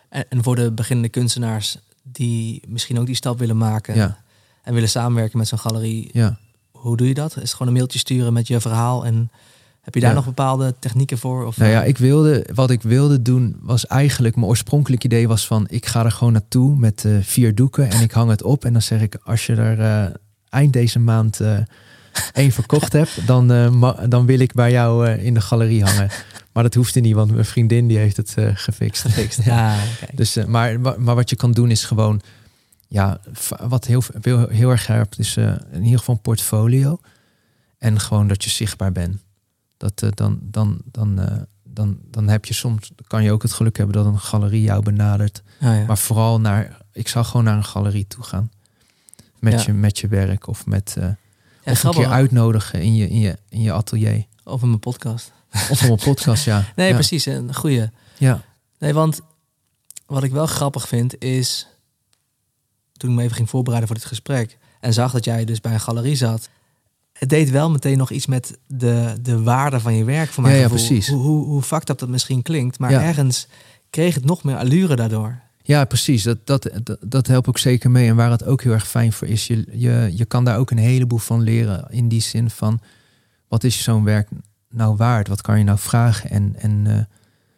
[0.10, 4.24] En, en voor de beginnende kunstenaars die misschien ook die stap willen maken Ja,
[4.64, 6.40] en willen samenwerken met zo'n galerie, ja.
[6.72, 7.36] hoe doe je dat?
[7.36, 9.32] Is het gewoon een mailtje sturen met je verhaal en
[9.82, 10.16] heb je daar Ja.
[10.16, 11.46] nog bepaalde technieken voor?
[11.46, 15.28] Of, Nou ja, eh, ik wilde, wat ik wilde doen was eigenlijk, mijn oorspronkelijk idee
[15.28, 18.44] was van, ik ga er gewoon naartoe met eh, vier doeken en ik hang het
[18.44, 18.66] op.
[18.66, 20.14] En dan zeg ik, als je er eh,
[20.50, 21.58] eind deze maand eh
[22.34, 23.48] één verkocht hebt, dan,
[24.10, 26.10] dan wil ik bij jou in de galerie hangen.
[26.52, 29.02] Maar dat hoefde niet, want mijn vriendin die heeft het gefixt.
[29.02, 29.44] gefixt.
[29.46, 30.18] Ja, kijk.
[30.18, 32.22] Dus, maar, maar wat je kan doen is gewoon,
[32.88, 33.20] ja,
[33.68, 37.00] wat heel, heel, heel erg helpt is in ieder geval een portfolio.
[37.78, 39.18] En gewoon dat je zichtbaar bent.
[39.82, 43.52] Dat, eh, dan, dan, dan, eh, dan, dan heb je soms, kan je ook het
[43.54, 45.42] geluk hebben dat een galerie jou benadert.
[45.60, 45.86] Ja, ja.
[45.86, 48.52] Maar vooral naar, ik zou gewoon naar een galerie toe gaan.
[49.40, 49.64] Met, Ja.
[49.66, 51.16] je, met je werk of met, Ja, of
[51.64, 52.04] een grappig.
[52.04, 54.26] keer uitnodigen in je, in je, in je atelier.
[54.44, 55.32] Over mijn podcast.
[55.70, 56.66] Of op een podcast, ja.
[56.76, 57.26] Nee, precies.
[57.26, 57.90] Een goeie.
[58.18, 58.42] Ja,
[58.80, 59.22] Nee, want
[60.06, 61.68] wat ik wel grappig vind is...
[62.94, 64.58] Toen ik me even ging voorbereiden voor dit gesprek...
[64.80, 66.50] en zag dat jij dus bij een galerie zat...
[67.22, 70.56] het deed wel meteen nog iets met de, de waarde van je werk voor mijn
[70.60, 71.08] Ja, precies.
[71.10, 72.80] Hoe, hoe, hoe fucked up dat misschien klinkt...
[72.80, 73.02] maar Ja.
[73.04, 73.48] ergens
[73.90, 75.40] kreeg het nog meer allure daardoor.
[75.62, 76.24] Ja, precies.
[76.24, 78.08] Dat, dat, dat, dat helpt ook zeker mee.
[78.08, 80.72] En waar het ook heel erg fijn voor is, je, je, je kan daar ook
[80.72, 81.86] een heleboel van leren.
[81.90, 82.80] In die zin van,
[83.48, 84.30] wat is zo'n werk
[84.70, 85.28] nou waard?
[85.28, 86.30] Wat kan je nou vragen?
[86.30, 86.94] En, en eh,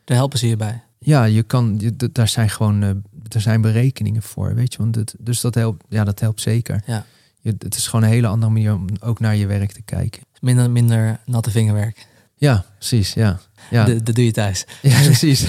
[0.04, 0.82] Daar helpen ze je bij.
[1.00, 2.90] ja, je kan, je, daar zijn gewoon, eh,
[3.30, 4.78] er zijn berekeningen voor, weet je.
[4.80, 6.82] Want het, dus dat helpt, ja, dat helpt zeker.
[6.86, 7.06] Ja.
[7.44, 10.22] Je, het is gewoon een hele andere manier om ook naar je werk te kijken.
[10.40, 12.08] Minder, minder natte vingerwerk.
[12.36, 13.40] Ja, precies, ja.
[13.72, 14.66] Ja, Dat, doe je thuis.
[14.82, 15.46] ja precies.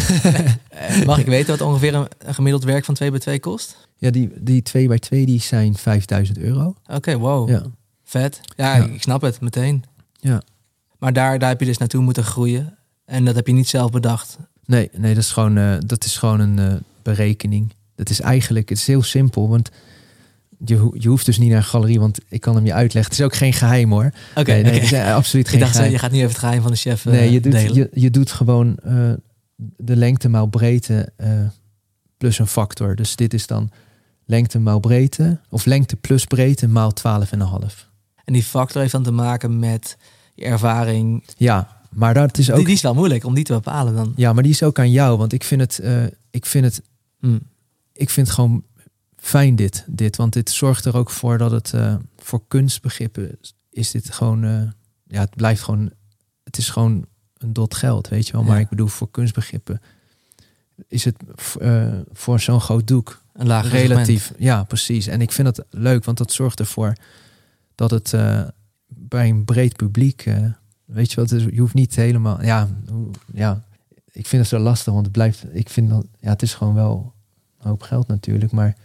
[1.07, 3.89] Mag ik weten wat ongeveer een, een gemiddeld werk van 2 bij 2 kost?
[3.97, 6.75] ja, die, die 2 bij 2 die zijn 5000 euro.
[6.87, 7.49] Oké, wow.
[7.49, 7.63] Ja.
[8.05, 8.41] Vet.
[8.57, 8.85] Ja, Ja.
[8.85, 9.85] ik snap het meteen.
[10.21, 10.43] Ja.
[10.99, 12.77] Maar daar, daar heb je dus naartoe moeten groeien.
[13.05, 14.39] En dat heb je niet zelf bedacht.
[14.65, 17.73] Nee, nee, dat is gewoon, eh, dat is gewoon een eh, berekening.
[17.97, 19.71] Dat is eigenlijk, het is heel simpel, want
[20.65, 23.11] je, je hoeft dus niet naar een galerie, want ik kan hem je uitleggen.
[23.13, 24.11] Het is ook geen geheim hoor.
[24.35, 25.93] Oké, nee, nee, eh, absoluut Ik geen dacht, eh, geheim.
[25.93, 28.11] je gaat nu even het geheim van de chef eh, nee, je doet, je, je
[28.11, 29.13] doet gewoon eh,
[29.77, 31.29] de lengte maal breedte eh,
[32.17, 32.97] plus een factor.
[32.97, 33.71] Dus dit is dan
[34.25, 36.93] lengte maal breedte, of lengte plus breedte maal
[37.69, 37.89] 12,5.
[38.25, 39.97] En die factor heeft dan te maken met
[40.35, 41.25] je ervaring.
[41.37, 42.57] Ja, maar dat is ook.
[42.57, 44.13] Die, die is wel moeilijk om die te bepalen dan.
[44.17, 45.19] Ja, maar die is ook aan jou.
[45.19, 46.83] Want ik vind het, eh, ik vind het,
[47.21, 47.39] Hm.
[47.93, 48.63] ik vind het gewoon
[49.25, 50.17] fijn dit, dit.
[50.17, 53.39] Want dit zorgt er ook voor dat het eh, voor kunstbegrippen
[53.71, 54.63] is dit gewoon, eh,
[55.07, 55.91] ja, het blijft gewoon,
[56.43, 57.07] het is gewoon
[57.37, 58.43] een dot geld, weet je wel.
[58.43, 58.63] Maar Ja.
[58.63, 59.81] ik bedoel, voor kunstbegrippen
[60.89, 61.17] is het
[61.61, 64.33] eh, voor zo'n groot doek Een lager relatief.
[64.39, 65.07] Ja, precies.
[65.07, 66.93] En ik vind het leuk, want dat zorgt ervoor
[67.75, 68.15] dat het
[68.87, 70.31] bij een breed publiek,
[70.85, 72.69] weet je wat, je hoeft niet helemaal, ja,
[73.33, 73.65] ja,
[74.11, 76.75] ik vind het zo lastig, want het blijft, ik vind dat, ja, het is gewoon
[76.75, 77.15] wel
[77.59, 78.77] een hoop geld natuurlijk, maar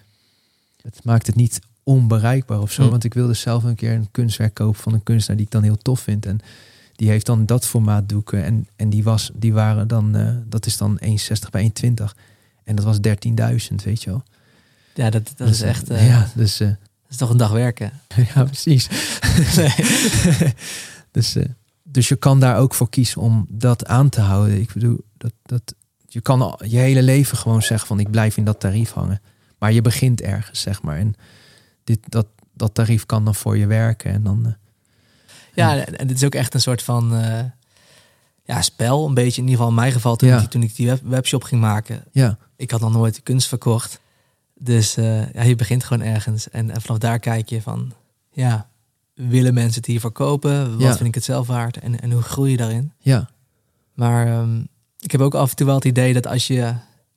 [0.82, 2.90] het maakt het niet onbereikbaar of zo, Hm.
[2.90, 5.64] want ik wilde zelf een keer een kunstwerk kopen van een kunstenaar die ik dan
[5.64, 6.40] heel tof vind en
[6.96, 10.66] die heeft dan dat formaat doeken en, en die was, die waren dan, eh, dat
[10.66, 12.16] is dan 1,60 bij 1,20
[12.64, 14.24] en dat was 13.000, weet je wel.
[14.94, 15.90] Ja, dat, dat Dus, is eh, echt.
[15.90, 16.58] eh, ja, dus...
[16.58, 17.92] Dat is toch een dag werken.
[18.36, 18.88] ja, precies.
[21.12, 21.36] dus,
[21.84, 24.62] dus je kan daar ook voor kiezen om dat aan te houden.
[24.62, 25.74] Ik bedoel, dat, dat,
[26.08, 29.22] je kan al je hele leven gewoon zeggen van ik blijf in dat tarief hangen.
[29.60, 30.98] Maar je begint ergens, zeg maar.
[30.98, 31.14] En
[31.84, 34.12] dit, dat, dat tarief kan dan voor je werken.
[34.12, 34.52] En dan, eh,
[35.54, 37.44] Ja, en dit is ook echt een soort van eh,
[38.44, 39.08] ja, spel.
[39.08, 40.42] Een beetje in ieder geval in mijn geval toen, Ja.
[40.42, 42.04] ik, toen ik die web, webshop ging maken.
[42.12, 44.00] ja, Ik had nog nooit kunst verkocht.
[44.56, 46.50] Dus eh, ja, je begint gewoon ergens.
[46.50, 47.94] En, en vanaf daar kijk je van,
[48.32, 48.70] ja,
[49.14, 50.72] willen mensen het hiervoor kopen?
[50.72, 50.96] Wat Ja.
[50.96, 51.78] vind ik het zelf waard?
[51.78, 52.92] En, en hoe groei je daarin?
[53.00, 53.30] ja,
[53.94, 54.64] Maar ehm,
[55.00, 56.62] ik heb ook af en toe wel het idee dat als je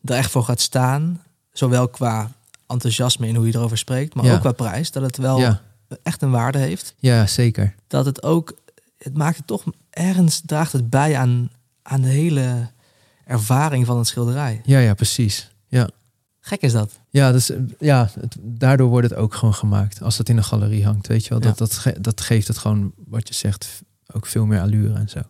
[0.05, 1.23] er echt voor gaat staan,
[1.53, 2.31] zowel qua
[2.67, 4.35] enthousiasme in hoe je erover spreekt, maar Ja.
[4.35, 5.61] ook qua prijs, dat het wel ja,
[6.03, 6.95] echt een waarde heeft.
[6.99, 7.75] ja, zeker.
[7.87, 8.57] Dat het ook,
[8.99, 11.51] het maakt het toch ergens, draagt het bij aan,
[11.83, 12.69] aan de hele
[13.25, 14.61] ervaring van een schilderij.
[14.65, 15.51] Ja, ja, precies.
[15.69, 15.89] Ja.
[16.41, 16.91] Gek is dat.
[17.11, 20.03] Ja, dus, eh, ja het, daardoor wordt het ook gewoon gemaakt.
[20.03, 21.39] Als het in een galerie hangt, weet je wel.
[21.41, 21.45] Ja.
[21.49, 23.83] Dat, dat, ge- dat geeft het gewoon, wat je zegt,
[24.13, 25.21] ook veel meer allure en zo.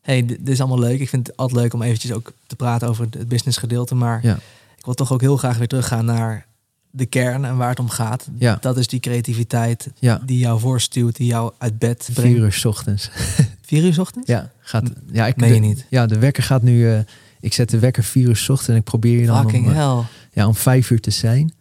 [0.00, 1.00] hey, dit is allemaal leuk.
[1.00, 3.94] Ik vind het altijd leuk om eventjes ook te praten over het business gedeelte.
[3.94, 4.38] Maar Ja.
[4.84, 6.46] Ik wil toch ook heel graag weer teruggaan naar
[6.90, 8.28] de kern en waar het om gaat.
[8.38, 10.20] Ja, Dat is die creativiteit ja.
[10.26, 12.38] die jou voorstuwt, die jou uit bed Vier brengt.
[12.38, 13.10] uur 's ochtends.
[13.66, 14.28] Vier uur 's ochtends?
[14.28, 15.86] Ja, gaat, ja, ik, Meen je niet?
[15.90, 16.90] Ja, de wekker gaat nu.
[16.92, 16.98] eh,
[17.40, 19.72] ik zet de wekker vier uur 's ochtends en ik probeer hier dan Fucking om,
[19.72, 20.04] eh, hell.
[20.32, 21.52] ja, om vijf uur te zijn.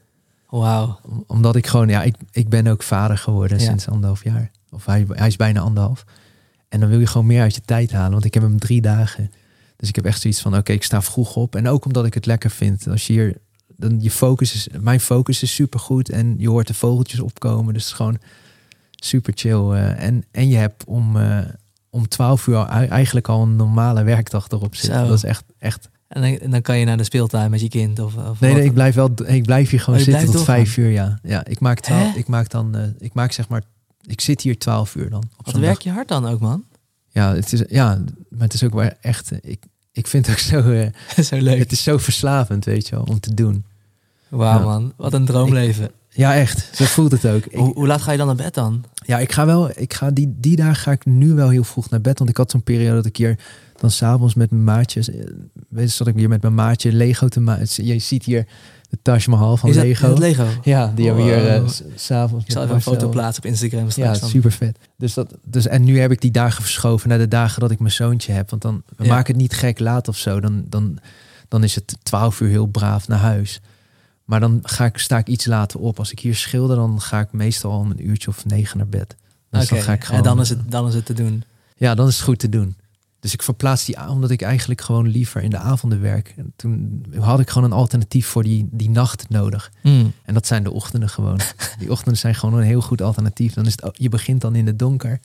[0.50, 1.00] Wauw.
[1.04, 3.64] Om- Omdat ik gewoon, ja, ik, ik ben ook vader geworden Ja.
[3.66, 4.52] sinds anderhalf jaar.
[4.72, 6.06] Of hij, hij is bijna anderhalf.
[6.70, 8.82] En dan wil je gewoon meer uit je tijd halen, want ik heb hem drie
[8.82, 9.32] dagen.
[9.84, 11.56] Dus ik heb echt zoiets van, oké, ik sta vroeg op.
[11.56, 12.88] En ook omdat ik het lekker vind.
[12.88, 16.68] Als je hier, dan je focus is, mijn focus is super goed en je hoort
[16.68, 17.74] de vogeltjes opkomen.
[17.74, 18.18] Dus het is gewoon
[18.92, 19.72] super chill.
[19.72, 21.40] eh, en, en je hebt om, eh,
[21.90, 25.00] om 12 uur eigenlijk al een normale werkdag erop zitten.
[25.00, 25.08] Zo.
[25.08, 25.90] Dat is echt, echt.
[26.08, 28.54] En dan, en dan kan je naar de speeltuin met je kind of, of Nee,
[28.54, 30.90] nee, ik blijf wel, ik blijf hier gewoon Oh, zitten tot vijf uur.
[30.90, 32.20] Ja, ja ik maak twaalf, Hè?
[32.20, 33.64] ik maak dan, eh, ik maak zeg maar,
[34.02, 35.24] ik zit hier 12 uur dan.
[35.38, 35.84] Op Wat werk dag.
[35.84, 36.64] je hard dan ook, man?
[37.10, 39.32] Ja, het is, ja, maar het is ook wel echt.
[39.42, 39.64] Ik,
[39.94, 40.72] ik vind het ook zo.
[40.72, 40.88] eh,
[41.26, 41.58] Zo leuk.
[41.60, 43.66] het is zo verslavend, weet je wel, om te doen.
[44.30, 44.64] Wauw, Ja.
[44.66, 44.94] man.
[44.98, 45.92] Wat een droomleven.
[46.10, 46.70] Ja, echt.
[46.76, 47.46] Zo voelt het ook.
[47.46, 48.84] Ik, hoe, hoe laat ga je dan naar bed dan?
[49.06, 49.70] ja, ik ga wel.
[49.76, 52.18] Ik ga die, die dagen ga ik nu wel heel vroeg naar bed.
[52.18, 53.40] Want ik had zo'n periode dat ik hier
[53.78, 55.10] dan s'avonds met mijn maatjes.
[55.10, 55.16] eh,
[55.70, 57.86] Weet je, zat ik weer met mijn maatje Lego te maken.
[57.86, 58.48] Je ziet hier
[58.94, 59.84] de Taj Mahal van dat,
[60.20, 60.46] Lego.
[60.64, 62.46] Ja, die hebben we hier eh, s- s'avonds.
[62.46, 64.20] Ik zal even een foto plaatsen op Instagram Ja, straks.
[64.20, 64.30] dan.
[64.30, 64.78] super vet.
[64.98, 67.80] Dus dat, dus, en nu heb ik die dagen verschoven naar de dagen dat ik
[67.80, 68.50] mijn zoontje heb.
[68.50, 69.08] Want dan Ja.
[69.08, 70.40] maken het niet gek laat of zo.
[70.40, 70.98] Dan, dan,
[71.48, 73.62] dan is het 12 uur heel braaf naar huis.
[74.26, 76.00] Maar dan ga ik, sta ik iets later op.
[76.00, 79.16] Als ik hier schilder, dan ga ik meestal om een uurtje of negen naar bed.
[79.50, 81.44] Dus dan ga ik gewoon, En dan is, het, dan is het te doen.
[81.76, 82.76] Ja, dan is het goed te doen.
[83.24, 86.34] Dus ik verplaats die, omdat ik eigenlijk gewoon liever in de avonden werk.
[86.38, 89.72] En toen had ik gewoon een alternatief voor die, die nacht nodig.
[89.82, 90.14] Hmm.
[90.24, 91.40] En dat zijn de ochtenden gewoon.
[91.80, 93.54] Die ochtenden zijn gewoon een heel goed alternatief.
[93.54, 95.20] Dan is het, je begint dan in het donker.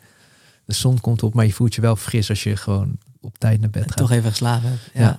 [0.64, 3.61] De zon komt op, maar je voelt je wel fris als je gewoon op tijd
[3.61, 3.99] naar bed En gaat.
[3.99, 4.90] toch even geslapen hebt.
[4.94, 5.01] Ja.
[5.01, 5.16] Ja.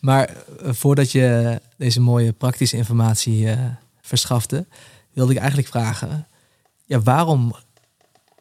[0.00, 0.28] Maar
[0.62, 3.58] eh, voordat je deze mooie praktische informatie eh,
[4.00, 4.66] verschafte,
[5.12, 6.26] wilde ik eigenlijk vragen:
[6.84, 7.54] ja, waarom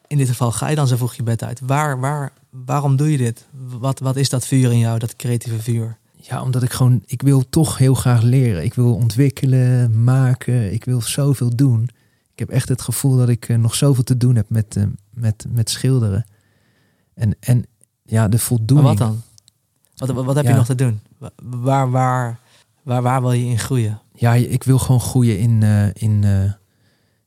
[0.07, 1.59] in dit geval ga je dan zo vroeg je bed uit?
[1.63, 3.45] Waar, waar, waarom doe je dit?
[3.79, 5.97] Wat, wat is dat vuur in jou, dat creatieve vuur?
[6.21, 8.63] Ja, omdat ik gewoon, ik wil toch heel graag leren.
[8.63, 10.73] Ik wil ontwikkelen, maken.
[10.73, 11.89] Ik wil zoveel doen.
[12.33, 14.83] Ik heb echt het gevoel dat ik eh, nog zoveel te doen heb met, eh,
[15.09, 16.25] met, met schilderen.
[17.13, 17.65] En, en
[18.03, 18.87] ja, de Maar voldoening.
[18.87, 19.21] wat dan?
[19.95, 20.99] Wat, wat, wat heb je nog te doen?
[21.17, 22.39] Wa- Waar, waar,
[22.83, 24.01] waar, waar wil je in groeien?
[24.13, 26.21] Ja, ik wil gewoon groeien in, eh, in,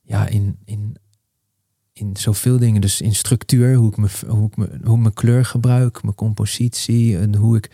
[0.03, 0.97] ja, in, in,
[2.01, 2.81] in zoveel dingen.
[2.81, 7.19] Dus in structuur, hoe ik, me, hoe ik, me, hoe mijn kleur gebruik, mijn compositie.
[7.19, 7.71] En hoe ik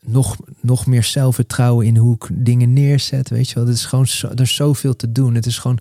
[0.00, 3.28] nog, nog meer zelfvertrouwen in hoe ik dingen neerzet.
[3.28, 5.34] Weet je wel, het is gewoon er is zoveel te doen.
[5.34, 5.78] Het is gewoon,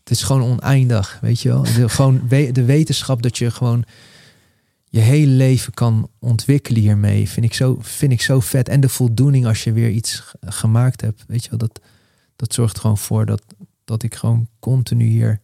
[0.00, 1.62] het is gewoon oneindig, weet je wel.
[1.62, 3.84] De, gewoon de wetenschap dat je gewoon
[4.90, 8.68] je hele leven kan ontwikkelen hiermee, vind ik zo, vind ik zo vet.
[8.68, 11.80] En de voldoening als je weer iets gemaakt hebt, weet je wel, dat,
[12.36, 13.42] dat zorgt gewoon voor dat,
[13.84, 15.40] dat ik gewoon continu hier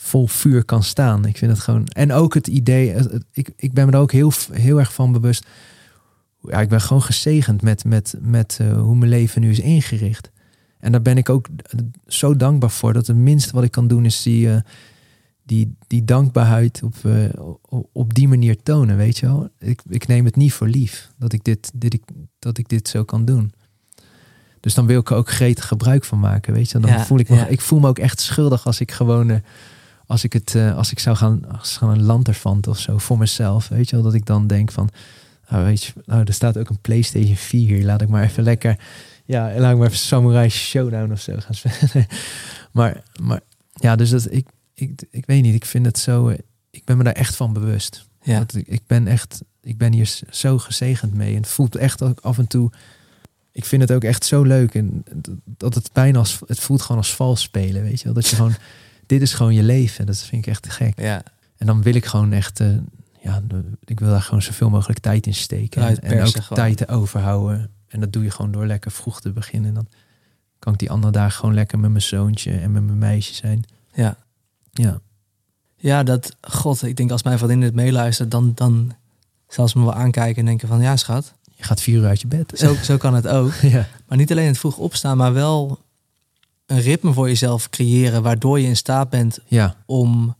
[0.00, 1.24] vol vuur kan staan.
[1.24, 1.86] Ik vind het gewoon.
[1.86, 5.12] En ook het idee, het- ik, ik ben me er ook heel, heel erg van
[5.12, 5.46] bewust.
[6.42, 10.30] Ja, ik ben gewoon gezegend met, met, met eh, hoe mijn leven nu is ingericht.
[10.78, 11.46] En daar ben ik ook
[12.06, 12.92] zo dankbaar voor.
[12.92, 14.60] Dat het minste wat ik kan doen is die, eh,
[15.44, 17.24] die, die dankbaarheid op, eh,
[17.92, 18.96] op, die manier tonen.
[18.96, 19.48] Weet je wel?
[19.58, 22.02] Ik, ik neem het niet voor lief dat ik dit, dit, ik,
[22.38, 23.52] dat ik dit zo kan doen.
[24.60, 26.52] Dus dan wil ik er ook gretig gebruik van maken.
[26.52, 27.46] Weet je, dan Ja, voel ik me, ja.
[27.46, 29.38] ik voel me ook echt schuldig als ik gewoon, eh,
[30.08, 33.18] als ik het, eh, als ik zou gaan, als gaan een lanterfant of zo voor
[33.18, 33.68] mezelf.
[33.68, 34.88] Weet je wel, dat ik dan denk van,
[35.48, 37.84] nou weet je, nou er staat ook een PlayStation 4 hier.
[37.84, 38.78] Laat ik maar even lekker,
[39.24, 42.06] ja, laat ik maar even Samurai Showdown of zo gaan spelen.
[42.72, 43.40] maar, maar
[43.72, 45.54] ja, dus dat ik, ik, ik weet niet.
[45.54, 46.28] Ik vind het zo,
[46.70, 48.06] ik ben me daar echt van bewust.
[48.22, 48.38] Ja.
[48.38, 51.34] Dat ik, ik ben echt, ik ben hier zo gezegend mee.
[51.34, 52.70] En het voelt echt ook af en toe.
[53.52, 54.74] Ik vind het ook echt zo leuk.
[54.74, 55.04] En
[55.44, 58.14] dat het bijna als, het voelt gewoon als vals spelen, weet je wel.
[58.14, 58.54] Dat je gewoon,
[59.08, 60.06] dit is gewoon je leven.
[60.06, 61.00] Dat vind ik echt te gek.
[61.00, 61.22] Ja,
[61.56, 62.68] En dan wil ik gewoon echt, eh,
[63.20, 63.42] ja,
[63.84, 65.82] ik wil daar gewoon zoveel mogelijk tijd in steken.
[65.82, 66.58] En, en ook gewoon.
[66.58, 67.70] tijd te overhouden.
[67.88, 69.68] En dat doe je gewoon door lekker vroeg te beginnen.
[69.68, 69.88] En dan
[70.58, 73.64] kan ik die andere dagen gewoon lekker met mijn zoontje en met mijn meisje zijn.
[73.94, 74.16] ja.
[74.70, 75.00] Ja,
[75.76, 78.92] Ja, dat, god, ik denk als mijn vriendin dit meeluistert, dan, dan
[79.48, 82.20] zal ze me wel aankijken en denken van, ja schat, je gaat vier uur uit
[82.20, 82.52] je bed.
[82.54, 83.52] zo, zo kan het ook.
[83.54, 85.78] ja, Maar niet alleen het vroeg opstaan, maar wel
[86.68, 90.36] een ritme voor jezelf creëren, waardoor je in staat bent ja, om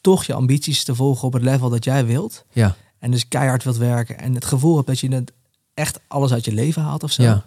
[0.00, 2.44] toch je ambities te volgen op het level dat jij wilt.
[2.52, 5.32] ja, En dus keihard wilt werken en het gevoel hebt dat je het
[5.74, 7.22] echt alles uit je leven haalt of zo.
[7.22, 7.44] ja,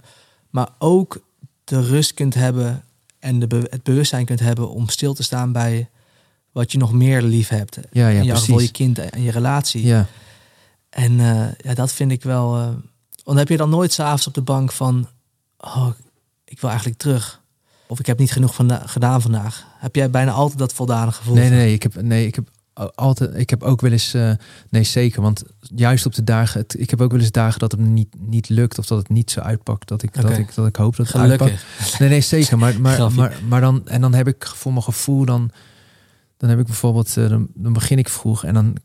[0.49, 1.21] Maar ook
[1.63, 2.83] de rust kunt hebben
[3.19, 5.89] en de be- het bewustzijn kunt hebben om stil te staan bij
[6.51, 7.75] wat je nog meer lief hebt.
[7.91, 9.85] ja, ja, in jouw geval je kind en je relatie.
[9.85, 10.07] Ja,
[10.89, 12.55] En eh, ja, dat vind ik wel.
[12.57, 12.69] eh,
[13.23, 15.07] want heb je dan nooit s'avonds op de bank van,
[15.57, 15.87] oh,
[16.45, 17.38] ik wil eigenlijk terug.
[17.91, 19.65] Of ik heb niet genoeg vanda- gedaan vandaag.
[19.77, 21.35] Heb jij bijna altijd dat voldane gevoel?
[21.35, 22.49] nee, nee, ik heb, nee, ik heb
[22.95, 24.31] altijd, ik heb ook wel eens, eh,
[24.69, 27.71] nee, zeker, want juist op de dagen, het, ik heb ook wel eens dagen dat
[27.71, 30.67] het niet, niet lukt of dat het niet zo uitpakt dat ik, dat ik, dat
[30.67, 31.51] ik hoop dat het uitpakt.
[31.51, 31.99] Gelukkig.
[31.99, 32.57] Nee, nee, zeker.
[32.57, 35.51] Maar, maar, maar, maar dan, en dan heb ik voor mijn gevoel, dan,
[36.37, 38.75] dan heb ik bijvoorbeeld, eh, dan, dan begin ik vroeg en dan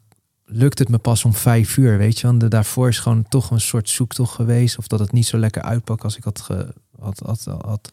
[0.46, 2.26] lukt het me pas om vijf uur, weet je.
[2.26, 4.78] Want de, daarvoor is gewoon toch een soort zoektocht geweest.
[4.78, 7.92] Of dat het niet zo lekker uitpakt als ik had, ge, had, had, had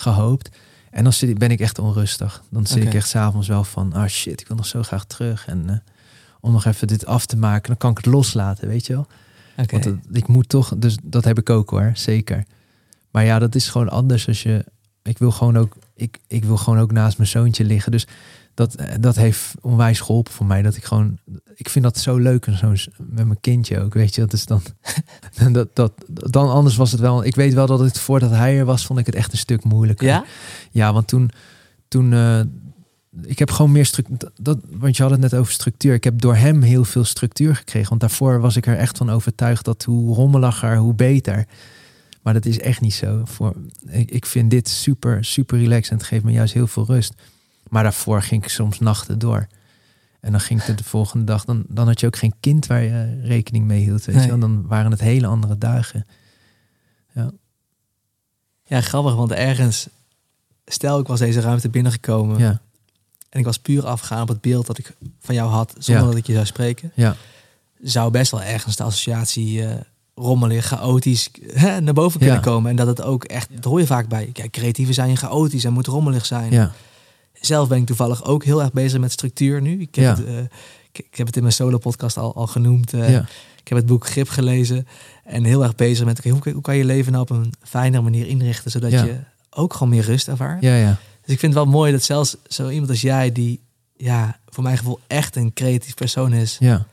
[0.00, 0.50] gehoopt.
[0.90, 2.42] En dan zit, ben ik echt onrustig.
[2.50, 5.46] Dan zit ik echt s'avonds wel van, ah shit, ik wil nog zo graag terug.
[5.46, 5.76] En eh,
[6.40, 9.06] om nog even dit af te maken, dan kan ik het loslaten, weet je wel.
[9.56, 9.80] Oké.
[9.80, 12.44] Want ik moet toch, dus dat heb ik ook hoor, zeker.
[13.10, 14.64] Maar ja, dat is gewoon anders als je.
[15.02, 17.92] Ik wil gewoon ook, ik, ik wil gewoon ook naast mijn zoontje liggen.
[17.92, 18.06] Dus
[18.54, 20.62] dat, eh, dat heeft onwijs geholpen voor mij.
[20.62, 21.18] Dat ik gewoon,
[21.54, 24.20] ik vind dat zo leuk en zo met mijn kindje ook, weet je.
[24.20, 24.62] Dat is dan,
[25.52, 27.24] dat, dat, dan anders was het wel.
[27.24, 29.64] Ik weet wel dat het voordat hij er was, vond ik het echt een stuk
[29.64, 30.06] moeilijker.
[30.06, 30.24] ja?
[30.70, 31.30] Ja, want toen,
[31.88, 32.40] toen eh,
[33.22, 34.30] ik heb gewoon meer structuur.
[34.40, 35.94] Dat, want je had het net over structuur.
[35.94, 37.88] Ik heb door hem heel veel structuur gekregen.
[37.88, 41.46] Want daarvoor was ik er echt van overtuigd dat hoe rommeliger, hoe beter.
[42.22, 43.22] Maar dat is echt niet zo.
[43.24, 43.54] Voor,
[43.88, 47.14] ik, ik vind dit super, super relaxed en het geeft me juist heel veel rust.
[47.70, 49.46] Maar daarvoor ging ik soms nachten door.
[50.20, 51.44] En dan ging het de volgende dag.
[51.44, 54.04] Dan, dan had je ook geen kind waar je rekening mee hield.
[54.04, 54.24] Weet Nee.
[54.24, 54.38] je wel?
[54.40, 56.06] Dan waren het hele andere dagen.
[58.66, 59.88] Ja, grappig, want ergens,
[60.66, 62.60] stel ik was deze ruimte binnengekomen Ja,
[63.28, 66.08] en ik was puur afgegaan op het beeld dat ik van jou had, zonder Ja.
[66.10, 67.16] dat ik je zou spreken, ja,
[67.82, 69.80] zou best wel ergens de associatie eh,
[70.14, 72.42] rommelig, chaotisch hè, naar boven kunnen Ja.
[72.42, 72.70] komen.
[72.70, 74.30] En dat het ook echt, dat hoor je vaak bij.
[74.32, 76.52] Kijk, creatieven zijn chaotisch en moet rommelig zijn.
[76.52, 76.72] ja,
[77.40, 79.80] Zelf ben ik toevallig ook heel erg bezig met structuur nu.
[79.80, 80.10] Ik heb, Ja.
[80.16, 80.38] het, eh,
[80.92, 82.92] ik, ik heb het in mijn solo podcast al, al genoemd.
[82.92, 83.20] eh, ja,
[83.60, 84.86] Ik heb het boek Grip gelezen
[85.24, 88.26] en heel erg bezig met hoe, hoe kan je leven nou op een fijnere manier
[88.26, 89.04] inrichten, zodat Ja.
[89.04, 89.16] je
[89.50, 90.62] ook gewoon meer rust ervaart.
[90.62, 90.96] ja, ja.
[91.22, 93.60] Dus ik vind het wel mooi dat zelfs zo iemand als jij, die
[93.96, 96.86] ja, voor mijn gevoel echt een creatief persoon is, ja.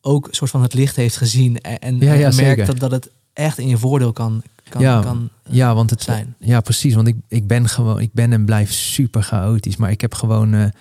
[0.00, 2.78] ook een soort van het licht heeft gezien en, en Ja, ja, en merkt dat,
[2.78, 4.42] dat het echt in je voordeel kan,
[4.72, 6.34] kan, Ja, kan eh, Ja, want het zijn.
[6.38, 6.94] Ja, precies.
[6.94, 9.76] Want ik, ik ben gewoon, ik ben en blijf super chaotisch.
[9.76, 10.72] Maar ik heb gewoon eh, een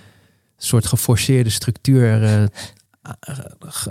[0.58, 2.44] soort geforceerde structuur eh,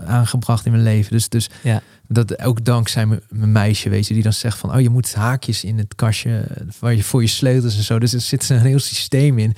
[0.07, 1.13] aangebracht in mijn leven.
[1.13, 1.83] Dus, dus Ja.
[2.09, 5.65] dat ook dankzij mijn, meisje, weet je, die dan zegt van, oh, je moet haakjes
[5.65, 6.45] in het kastje
[6.79, 7.99] waar je voor je sleutels en zo.
[7.99, 9.55] Dus er zit een heel systeem in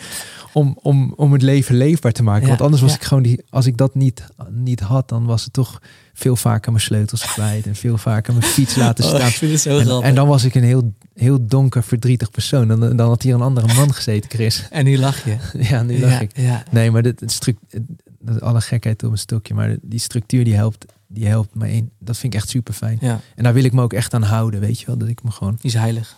[0.53, 2.43] om, om, om het leven leefbaar te maken.
[2.43, 2.97] Ja, Want anders was ja.
[2.97, 5.81] ik gewoon die, als ik dat niet, niet had, dan was het toch
[6.15, 9.29] veel vaker mijn sleutels kwijt en veel vaker mijn fiets laten Oh, staan.
[9.29, 12.69] ik vind het zo En, en dan was ik een heel, heel donker, verdrietig persoon.
[12.69, 14.67] Dan, dan had hier een andere man gezeten, Chris.
[14.71, 15.37] En nu lach je.
[15.71, 16.31] Ja, nu lach ik.
[16.71, 17.33] Nee, maar dit, het
[18.23, 19.55] dat alle gekheid op een stokje.
[19.55, 21.91] Maar die structuur die helpt, die helpt me in.
[21.99, 22.99] Dat vind ik echt super fijn.
[23.01, 24.99] ja, En daar wil ik me ook echt aan houden, weet je wel.
[24.99, 25.53] Dat ik me gewoon.
[25.61, 26.17] die is heilig.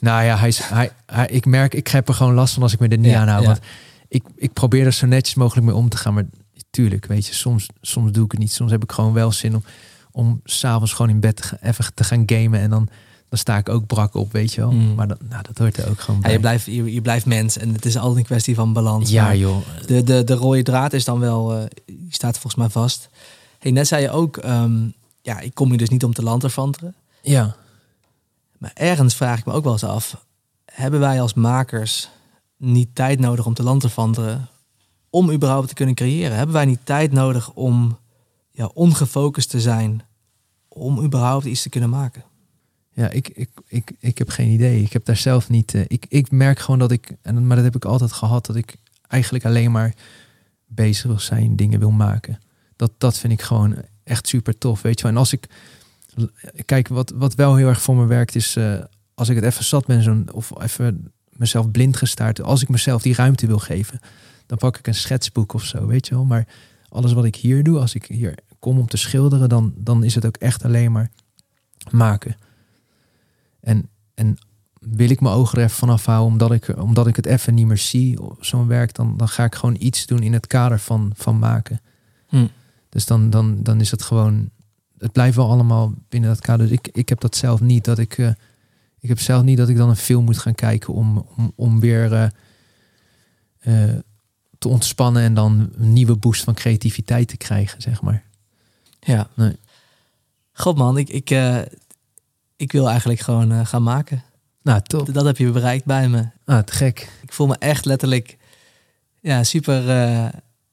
[0.00, 2.72] Nou ja, hij, is- hij, hij, ik merk, ik heb er gewoon last van als
[2.72, 3.40] ik me er niet Ja, aan hou.
[3.40, 3.46] ja.
[3.46, 3.60] Want
[4.08, 6.14] ik, ik probeer er zo netjes mogelijk mee om te gaan.
[6.14, 6.26] Maar
[6.70, 8.52] tuurlijk, weet je, soms, soms doe ik het niet.
[8.52, 9.64] Soms heb ik gewoon wel zin om,
[10.10, 12.60] om s'avonds gewoon in bed te gaan, even te gaan gamen.
[12.60, 12.88] En dan,
[13.28, 14.70] dan sta ik ook brak op, weet je wel.
[14.70, 14.94] Mm.
[14.94, 16.32] Maar dat, nou, dat hoort er ook gewoon Ja, bij.
[16.32, 19.10] je, blijft, je, je blijft mens en het is altijd een kwestie van balans.
[19.10, 19.56] ja, joh.
[19.86, 23.08] de, de, de rode draad is dan wel, eh, die staat volgens mij vast.
[23.58, 24.88] Hey, net zei je ook, ehm,
[25.22, 26.94] ja, ik kom hier dus niet om te lanterfanteren.
[27.22, 27.56] Ja.
[28.58, 30.24] Maar ergens vraag ik me ook wel eens af,
[30.64, 32.08] hebben wij als makers
[32.56, 34.48] niet tijd nodig om te lanterfanteren
[35.10, 36.36] om überhaupt te kunnen creëren?
[36.36, 37.98] Hebben wij niet tijd nodig om
[38.50, 40.02] ja, ongefocust te zijn
[40.68, 42.22] om überhaupt iets te kunnen maken?
[42.96, 44.82] Ja, ik, ik, ik, ik heb geen idee.
[44.82, 45.74] Ik heb daar zelf niet.
[45.74, 48.56] eh, ik, ik merk gewoon dat ik, en, maar dat heb ik altijd gehad, dat
[48.56, 48.76] ik
[49.08, 49.94] eigenlijk alleen maar
[50.66, 52.38] bezig wil zijn, dingen wil maken.
[52.76, 54.82] Dat, dat vind ik gewoon echt super tof.
[54.82, 55.12] Weet je wel.
[55.12, 55.46] En als ik.
[56.64, 58.78] Kijk, wat, wat wel heel erg voor me werkt, is eh,
[59.14, 62.42] als ik het even zat ben, zo'n, of even mezelf blind gestaard.
[62.42, 64.00] Als ik mezelf die ruimte wil geven,
[64.46, 66.24] dan pak ik een schetsboek of zo, weet je wel.
[66.24, 66.46] Maar
[66.88, 70.14] alles wat ik hier doe, als ik hier kom om te schilderen, dan, dan is
[70.14, 71.10] het ook echt alleen maar
[71.90, 72.36] maken.
[73.66, 74.38] En, en
[74.80, 77.66] wil ik mijn ogen er even vanaf houden, omdat ik, omdat ik het even niet
[77.66, 81.12] meer zie, zo'n werk, dan, dan ga ik gewoon iets doen in het kader van,
[81.14, 81.80] van maken.
[82.28, 82.46] Hm.
[82.88, 84.50] Dus dan, dan, dan is het gewoon,
[84.98, 86.68] het blijft wel allemaal binnen dat kader.
[86.68, 88.30] Dus ik, ik heb dat zelf niet, dat ik, eh,
[88.98, 91.80] ik heb zelf niet dat ik dan een film moet gaan kijken om, om, om
[91.80, 92.28] weer eh,
[93.58, 93.98] eh,
[94.58, 98.24] te ontspannen en dan een nieuwe boost van creativiteit te krijgen, zeg maar.
[99.00, 99.28] Ja.
[99.34, 99.56] Nee.
[100.52, 101.30] God man, ik, ik,
[102.56, 104.22] ik wil eigenlijk gewoon eh, gaan maken.
[104.62, 105.14] Nou, top.
[105.14, 106.26] Dat heb je bereikt bij me.
[106.44, 107.08] Ah, te gek.
[107.22, 108.36] Ik voel me echt letterlijk
[109.20, 110.28] ja, super eh,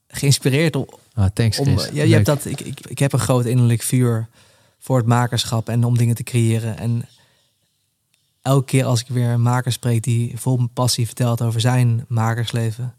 [0.08, 0.76] geïnspireerd.
[0.76, 3.82] Om, Ah, thanks, om, ja, je hebt dat, ik, ik, ik heb een groot innerlijk
[3.82, 4.28] vuur
[4.78, 6.78] voor het makerschap en om dingen te creëren.
[6.78, 7.08] En
[8.42, 12.94] elke keer als ik weer een maker spreek die vol passie vertelt over zijn makersleven,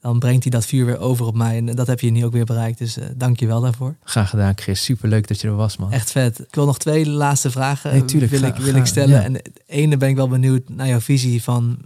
[0.00, 1.56] dan brengt hij dat vuur weer over op mij.
[1.56, 2.78] En dat heb je nu ook weer bereikt.
[2.78, 3.94] Dus eh, dank je wel daarvoor.
[4.04, 4.84] Graag gedaan, Chris.
[4.84, 5.92] Super leuk dat je er was, man.
[5.92, 6.38] Echt vet.
[6.40, 8.30] Ik wil nog twee laatste vragen Nee, tuurlijk.
[8.30, 9.14] wil, Ga- ik, wil ga- ik stellen.
[9.16, 9.22] ja.
[9.22, 11.78] En de ene ben ik wel benieuwd naar jouw visie van...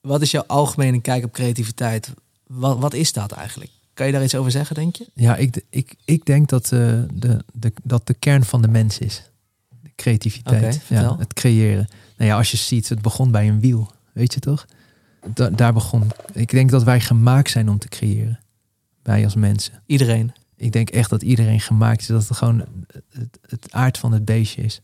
[0.00, 2.12] Wat is jouw algemene kijk op creativiteit?
[2.46, 3.70] Wat, wat is dat eigenlijk?
[3.94, 5.06] Kan je daar iets over zeggen, denk je?
[5.14, 6.78] Ja, ik, ik, ik denk dat, eh,
[7.14, 9.22] de, de, dat de kern van de mens is.
[9.82, 10.80] De creativiteit.
[10.88, 11.88] Ja, het creëren.
[12.16, 13.90] Nou ja, als je ziet, het begon bij een wiel.
[14.12, 14.66] Weet je toch?
[15.26, 16.10] Da- daar begon.
[16.32, 18.40] Ik denk dat wij gemaakt zijn om te creëren.
[19.02, 19.82] Wij als mensen.
[19.86, 20.32] Iedereen.
[20.56, 22.06] Ik denk echt dat iedereen gemaakt is.
[22.06, 22.64] Dat het gewoon
[23.10, 24.80] het, het aard van het beestje is.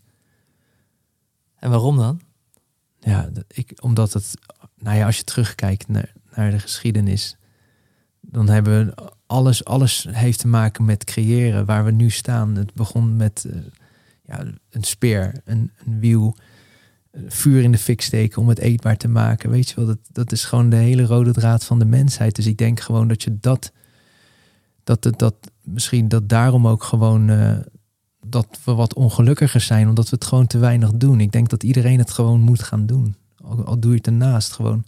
[1.59, 2.21] En waarom dan?
[3.01, 4.35] Ja, ik, omdat het,
[4.79, 7.37] nou ja, als je terugkijkt naar, naar de geschiedenis,
[8.21, 12.55] dan hebben we alles, alles heeft te maken met creëren waar we nu staan.
[12.55, 13.59] Het begon met eh,
[14.27, 16.37] ja, een speer, een, een wiel,
[17.27, 19.51] vuur in de fik steken om het eetbaar te maken.
[19.51, 22.37] Weet je wel, dat, dat is gewoon de hele rode draad van de mensheid.
[22.37, 23.73] Dus ik denk gewoon dat je dat,
[24.85, 27.29] dat, dat, dat misschien dat daarom ook gewoon.
[27.31, 27.57] eh,
[28.27, 31.21] dat we wat ongelukkiger zijn, omdat we het gewoon te weinig doen.
[31.21, 33.15] Ik denk dat iedereen het gewoon moet gaan doen.
[33.45, 34.85] Al, al doe je het ernaast gewoon.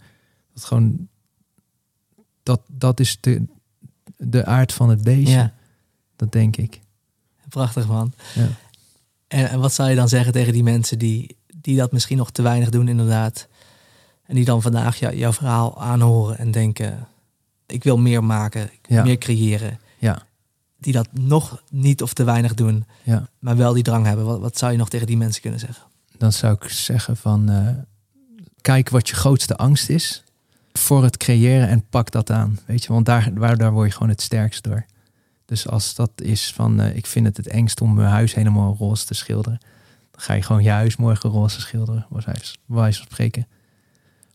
[0.53, 1.07] Dat, gewoon
[2.43, 3.45] dat, dat is de,
[4.17, 5.33] de aard van het beestje.
[5.35, 5.53] Ja,
[6.15, 6.79] Dat denk ik.
[7.49, 8.13] prachtig man.
[8.35, 8.47] Ja.
[9.27, 12.31] En, en wat zou je dan zeggen tegen die mensen die, die dat misschien nog
[12.31, 13.47] te weinig doen inderdaad?
[14.25, 17.07] En die dan vandaag jou- jouw verhaal aanhoren en denken...
[17.65, 19.03] ik wil meer maken, ik wil Ja.
[19.03, 19.79] meer creëren.
[19.97, 20.23] Ja.
[20.79, 23.27] Die dat nog niet of te weinig doen, Ja.
[23.39, 24.25] maar wel die drang hebben.
[24.25, 25.83] Wat, wat zou je nog tegen die mensen kunnen zeggen?
[26.17, 27.67] Dan zou ik zeggen van eh,
[28.61, 30.23] kijk wat je grootste angst is
[30.73, 32.59] voor het creëren en pak dat aan.
[32.65, 34.85] Weet je, want daar, waar, daar word je gewoon het sterkst door.
[35.45, 38.75] Dus als dat is van eh, ik vind het het engst om mijn huis helemaal
[38.79, 39.59] roze te schilderen.
[40.21, 42.23] Ga je gewoon je huis morgen roze schilderen, bij
[42.65, 43.47] wijze van spreken.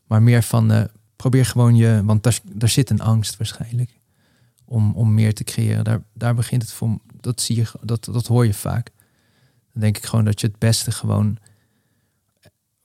[0.07, 0.83] Maar meer van eh,
[1.15, 3.99] probeer gewoon je, want daar, daar zit een angst waarschijnlijk.
[4.65, 5.83] Om, om meer te creëren.
[5.83, 6.97] Daar, daar begint het voor.
[7.21, 8.91] Dat zie je, dat, dat hoor je vaak.
[9.73, 11.37] Dan denk ik gewoon dat je het beste gewoon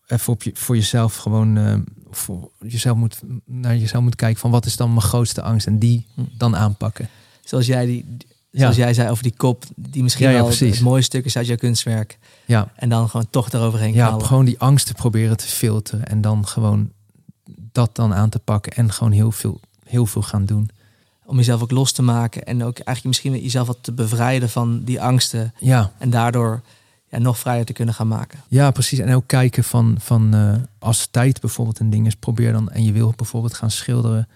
[0.06, 1.78] even op je, voor jezelf gewoon eh,
[2.10, 5.78] voor jezelf moet naar jezelf moet kijken van wat is dan mijn grootste angst en
[5.78, 6.20] die Hm.
[6.36, 7.08] dan aanpakken.
[7.44, 8.16] Zoals jij die,
[8.52, 11.36] zoals jij zei over die kop, die misschien Ja, ja, wel het mooie stuk is
[11.36, 12.18] uit jouw kunstwerk.
[12.44, 14.26] Ja, En dan gewoon toch eroverheen ja knallen.
[14.26, 16.06] gewoon die angsten proberen te filteren.
[16.06, 16.90] En dan gewoon
[17.72, 18.72] dat dan aan te pakken.
[18.72, 20.70] En gewoon heel veel, heel veel gaan doen.
[21.24, 24.84] Om jezelf ook los te maken en ook eigenlijk misschien jezelf wat te bevrijden van
[24.84, 25.54] die angsten.
[25.58, 26.60] Ja, En daardoor
[27.08, 28.38] ja, nog vrijer te kunnen gaan maken.
[28.48, 28.98] ja precies.
[28.98, 32.14] En ook kijken van, van eh, als tijd bijvoorbeeld een ding is.
[32.14, 34.28] Probeer dan, en je wil bijvoorbeeld gaan schilderen.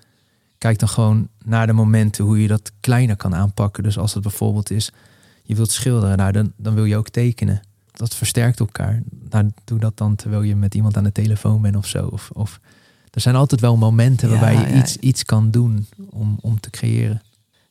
[0.67, 3.83] Kijk dan gewoon naar de momenten hoe je dat kleiner kan aanpakken.
[3.83, 4.91] Dus als het bijvoorbeeld is,
[5.43, 7.61] je wilt schilderen, nou, dan, dan wil je ook tekenen.
[7.93, 9.03] Dat versterkt elkaar.
[9.31, 12.07] Nou, doe dat dan terwijl je met iemand aan de telefoon bent of zo.
[12.07, 12.61] Of, of,
[13.11, 14.79] er zijn altijd wel momenten Ja, waarbij je ja.
[14.83, 17.23] iets, iets kan doen om, om te creëren.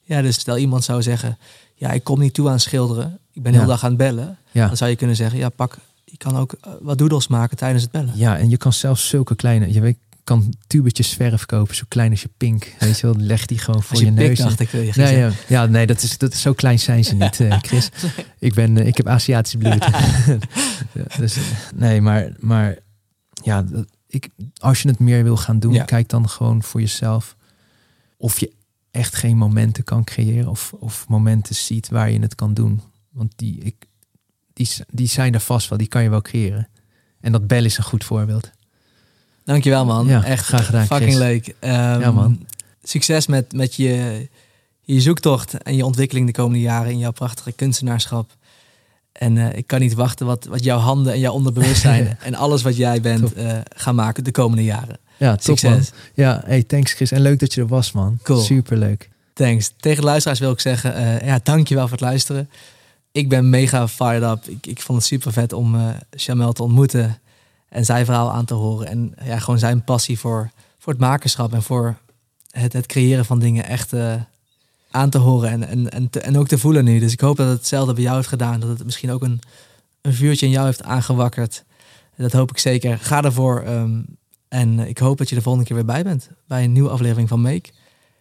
[0.02, 1.38] Ja, dus stel iemand zou zeggen,
[1.74, 3.20] ja, ik kom niet toe aan schilderen.
[3.32, 3.58] Ik ben Ja.
[3.58, 4.38] heel dag aan het bellen.
[4.52, 4.68] Ja.
[4.68, 7.84] Dan zou je kunnen zeggen, ja, pak, je kan ook eh, wat doodles maken tijdens
[7.84, 8.18] het bellen.
[8.18, 9.74] ja, en je kan zelfs zulke kleine...
[9.74, 12.74] Je weet, kan tubetjes verf kopen, zo klein als je pink.
[12.80, 14.38] Weet je wel, leg die gewoon voor Als je, je neus.
[14.38, 15.18] dacht ik, wil je Ja, zeggen.
[15.18, 17.90] ja, ja, nee, dat is, dat is zo klein zijn ze niet, eh, Chris.
[18.40, 19.88] Ik, ben, eh, ik heb Aziatisch bloed.
[21.20, 21.44] Dus, eh,
[21.76, 22.78] nee, maar, maar
[23.44, 25.84] ja, dat- ik, als je het meer wil gaan doen, Ja.
[25.84, 27.36] kijk dan gewoon voor jezelf
[28.18, 28.52] of je
[28.92, 32.82] echt geen momenten kan creëren of, of momenten ziet waar je het kan doen.
[33.12, 33.76] Want die, ik,
[34.54, 36.68] die, die zijn er vast wel, die kan je wel creëren.
[37.22, 38.52] En dat bel is een goed voorbeeld.
[39.46, 40.08] Dankjewel man.
[40.08, 41.20] Ja, Echt graag gedaan, fucking Chris.
[41.24, 41.56] leuk.
[41.60, 42.46] Ehm, Ja, man.
[42.84, 44.28] Succes met, met je,
[44.82, 48.30] je zoektocht en je ontwikkeling de komende jaren in jouw prachtige kunstenaarschap.
[49.12, 52.62] En eh, ik kan niet wachten wat, wat jouw handen en jouw onderbewustzijn en alles
[52.62, 53.36] wat jij bent Top.
[53.36, 54.98] eh, gaan maken de komende jaren.
[55.18, 55.74] Ja, top man.
[55.74, 55.92] Succes.
[56.14, 57.12] Ja, hey, thanks Chris.
[57.12, 58.20] En leuk dat je er was, man.
[58.24, 58.42] Cool.
[58.42, 59.10] Superleuk.
[59.34, 59.72] Thanks.
[59.80, 62.50] Tegen de luisteraars wil ik zeggen, eh ja, dankjewel voor het luisteren.
[63.12, 64.48] Ik ben mega fired up.
[64.48, 65.78] Ik, ik vond het super vet om
[66.10, 67.20] Jamel te ontmoeten
[67.76, 68.88] en zijn verhaal aan te horen.
[68.88, 71.98] En ja, gewoon zijn passie voor, voor het makerschap en voor
[72.50, 74.14] het, het creëren van dingen echt eh,
[74.92, 77.00] aan te horen en, en, en, en ook te voelen nu.
[77.00, 78.60] Dus ik hoop dat het hetzelfde bij jou heeft gedaan.
[78.60, 79.40] Dat het misschien ook een,
[80.02, 81.64] een vuurtje in jou heeft aangewakkerd.
[82.18, 82.98] Dat hoop ik zeker.
[82.98, 83.62] Ga ervoor.
[83.62, 84.02] ehm,
[84.48, 87.30] en ik hoop dat je de volgende keer weer bij bent bij een nieuwe aflevering
[87.30, 87.70] van Make.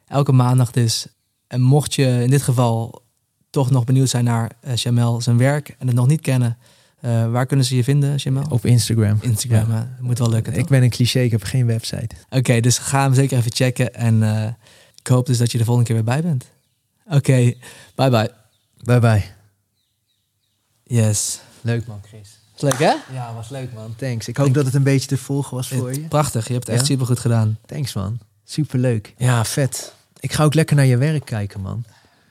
[0.07, 1.07] Elke maandag dus.
[1.47, 3.03] En mocht je in dit geval
[3.51, 6.59] toch nog benieuwd zijn naar eh Jamel zijn werk en het nog niet kennen,
[7.05, 8.47] eh, waar kunnen ze je vinden, Jamel?
[8.49, 9.19] Op Instagram.
[9.21, 9.71] Instagram.
[9.71, 9.79] Ja.
[9.97, 10.53] Dat moet wel lukken.
[10.55, 12.15] Ik ben een cliché, ik heb geen website.
[12.31, 13.95] Oké, dus ga hem zeker even checken.
[13.95, 14.53] En eh,
[15.01, 16.45] ik hoop dus dat je de volgende keer weer bij bent.
[17.07, 17.55] Oké,
[17.95, 18.31] bye bye.
[18.85, 19.25] Bye bye.
[20.83, 21.41] Yes.
[21.61, 22.39] Leuk man, Chris.
[22.57, 22.95] Is leuk hè?
[23.13, 23.95] Ja, was leuk man.
[23.97, 24.29] Thanks.
[24.29, 26.01] Ik hoop dat het een beetje te volgen was voor je.
[26.01, 26.93] Prachtig, je hebt het echt Ja?
[26.93, 27.59] super goed gedaan.
[27.67, 28.19] Thanks man.
[28.45, 29.15] Superleuk.
[29.17, 29.95] Ja, vet.
[30.21, 31.85] Ik ga ook lekker naar je werk kijken man.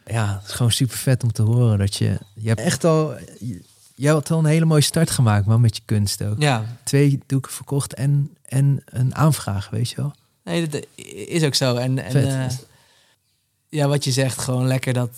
[0.06, 2.18] Ja, het is gewoon super vet om te horen dat je...
[2.34, 3.14] Je hebt echt al...
[4.04, 6.42] Je had al een hele mooie start gemaakt man, met je kunst ook.
[6.42, 10.14] Ja, Twee doeken verkocht en, en een aanvraag, weet je wel.
[10.44, 10.86] nee, dat
[11.28, 11.76] is ook zo.
[11.76, 12.58] En, en eh,
[13.70, 15.10] ja, wat je zegt, gewoon lekker dat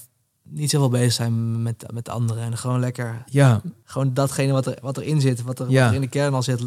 [0.44, 2.44] niet zoveel bezig zijn met, met anderen.
[2.44, 5.80] En gewoon lekker, Ja, gewoon datgene wat, er, wat erin zit, wat er, Ja.
[5.82, 6.66] wat er in de kern al zit,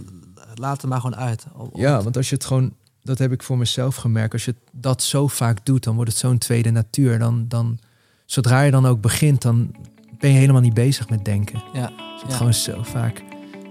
[0.54, 1.46] laat het maar gewoon uit.
[1.74, 2.74] Ja, want als je het gewoon...
[3.02, 4.32] Dat heb ik voor mezelf gemerkt.
[4.32, 7.18] Als je dat zo vaak doet, dan wordt het zo'n tweede natuur.
[7.18, 7.78] Dan, dan,
[8.26, 9.74] zodra je dan ook begint, dan
[10.18, 11.62] ben je helemaal niet bezig met denken.
[11.72, 12.36] Ja, Het zit Ja.
[12.36, 13.22] gewoon zo vaak.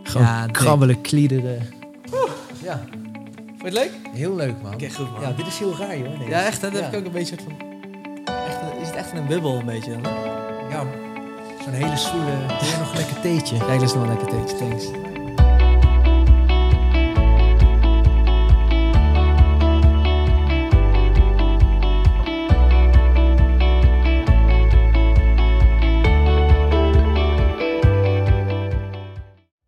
[0.04, 1.62] Gewoon Ja, denk- krabbelen, kliederen.
[2.64, 2.82] Ja,
[3.58, 3.92] Vond je het leuk?
[4.14, 4.74] heel leuk man.
[4.74, 5.22] Oké, goed man.
[5.22, 6.18] Ja, dit is heel raar joh.
[6.20, 6.30] deze.
[6.30, 6.78] Ja, echt, dat Ja.
[6.82, 7.54] heb ik ook een beetje van...
[8.48, 10.02] Echt, een- is het echt een bubbel een beetje dan?
[10.70, 10.84] Ja,
[11.64, 12.32] zo'n hele stoele.
[12.48, 13.58] Wil nog een lekker theetje?
[13.58, 14.86] Kijk, dat is nog wel lekker theetje, thanks.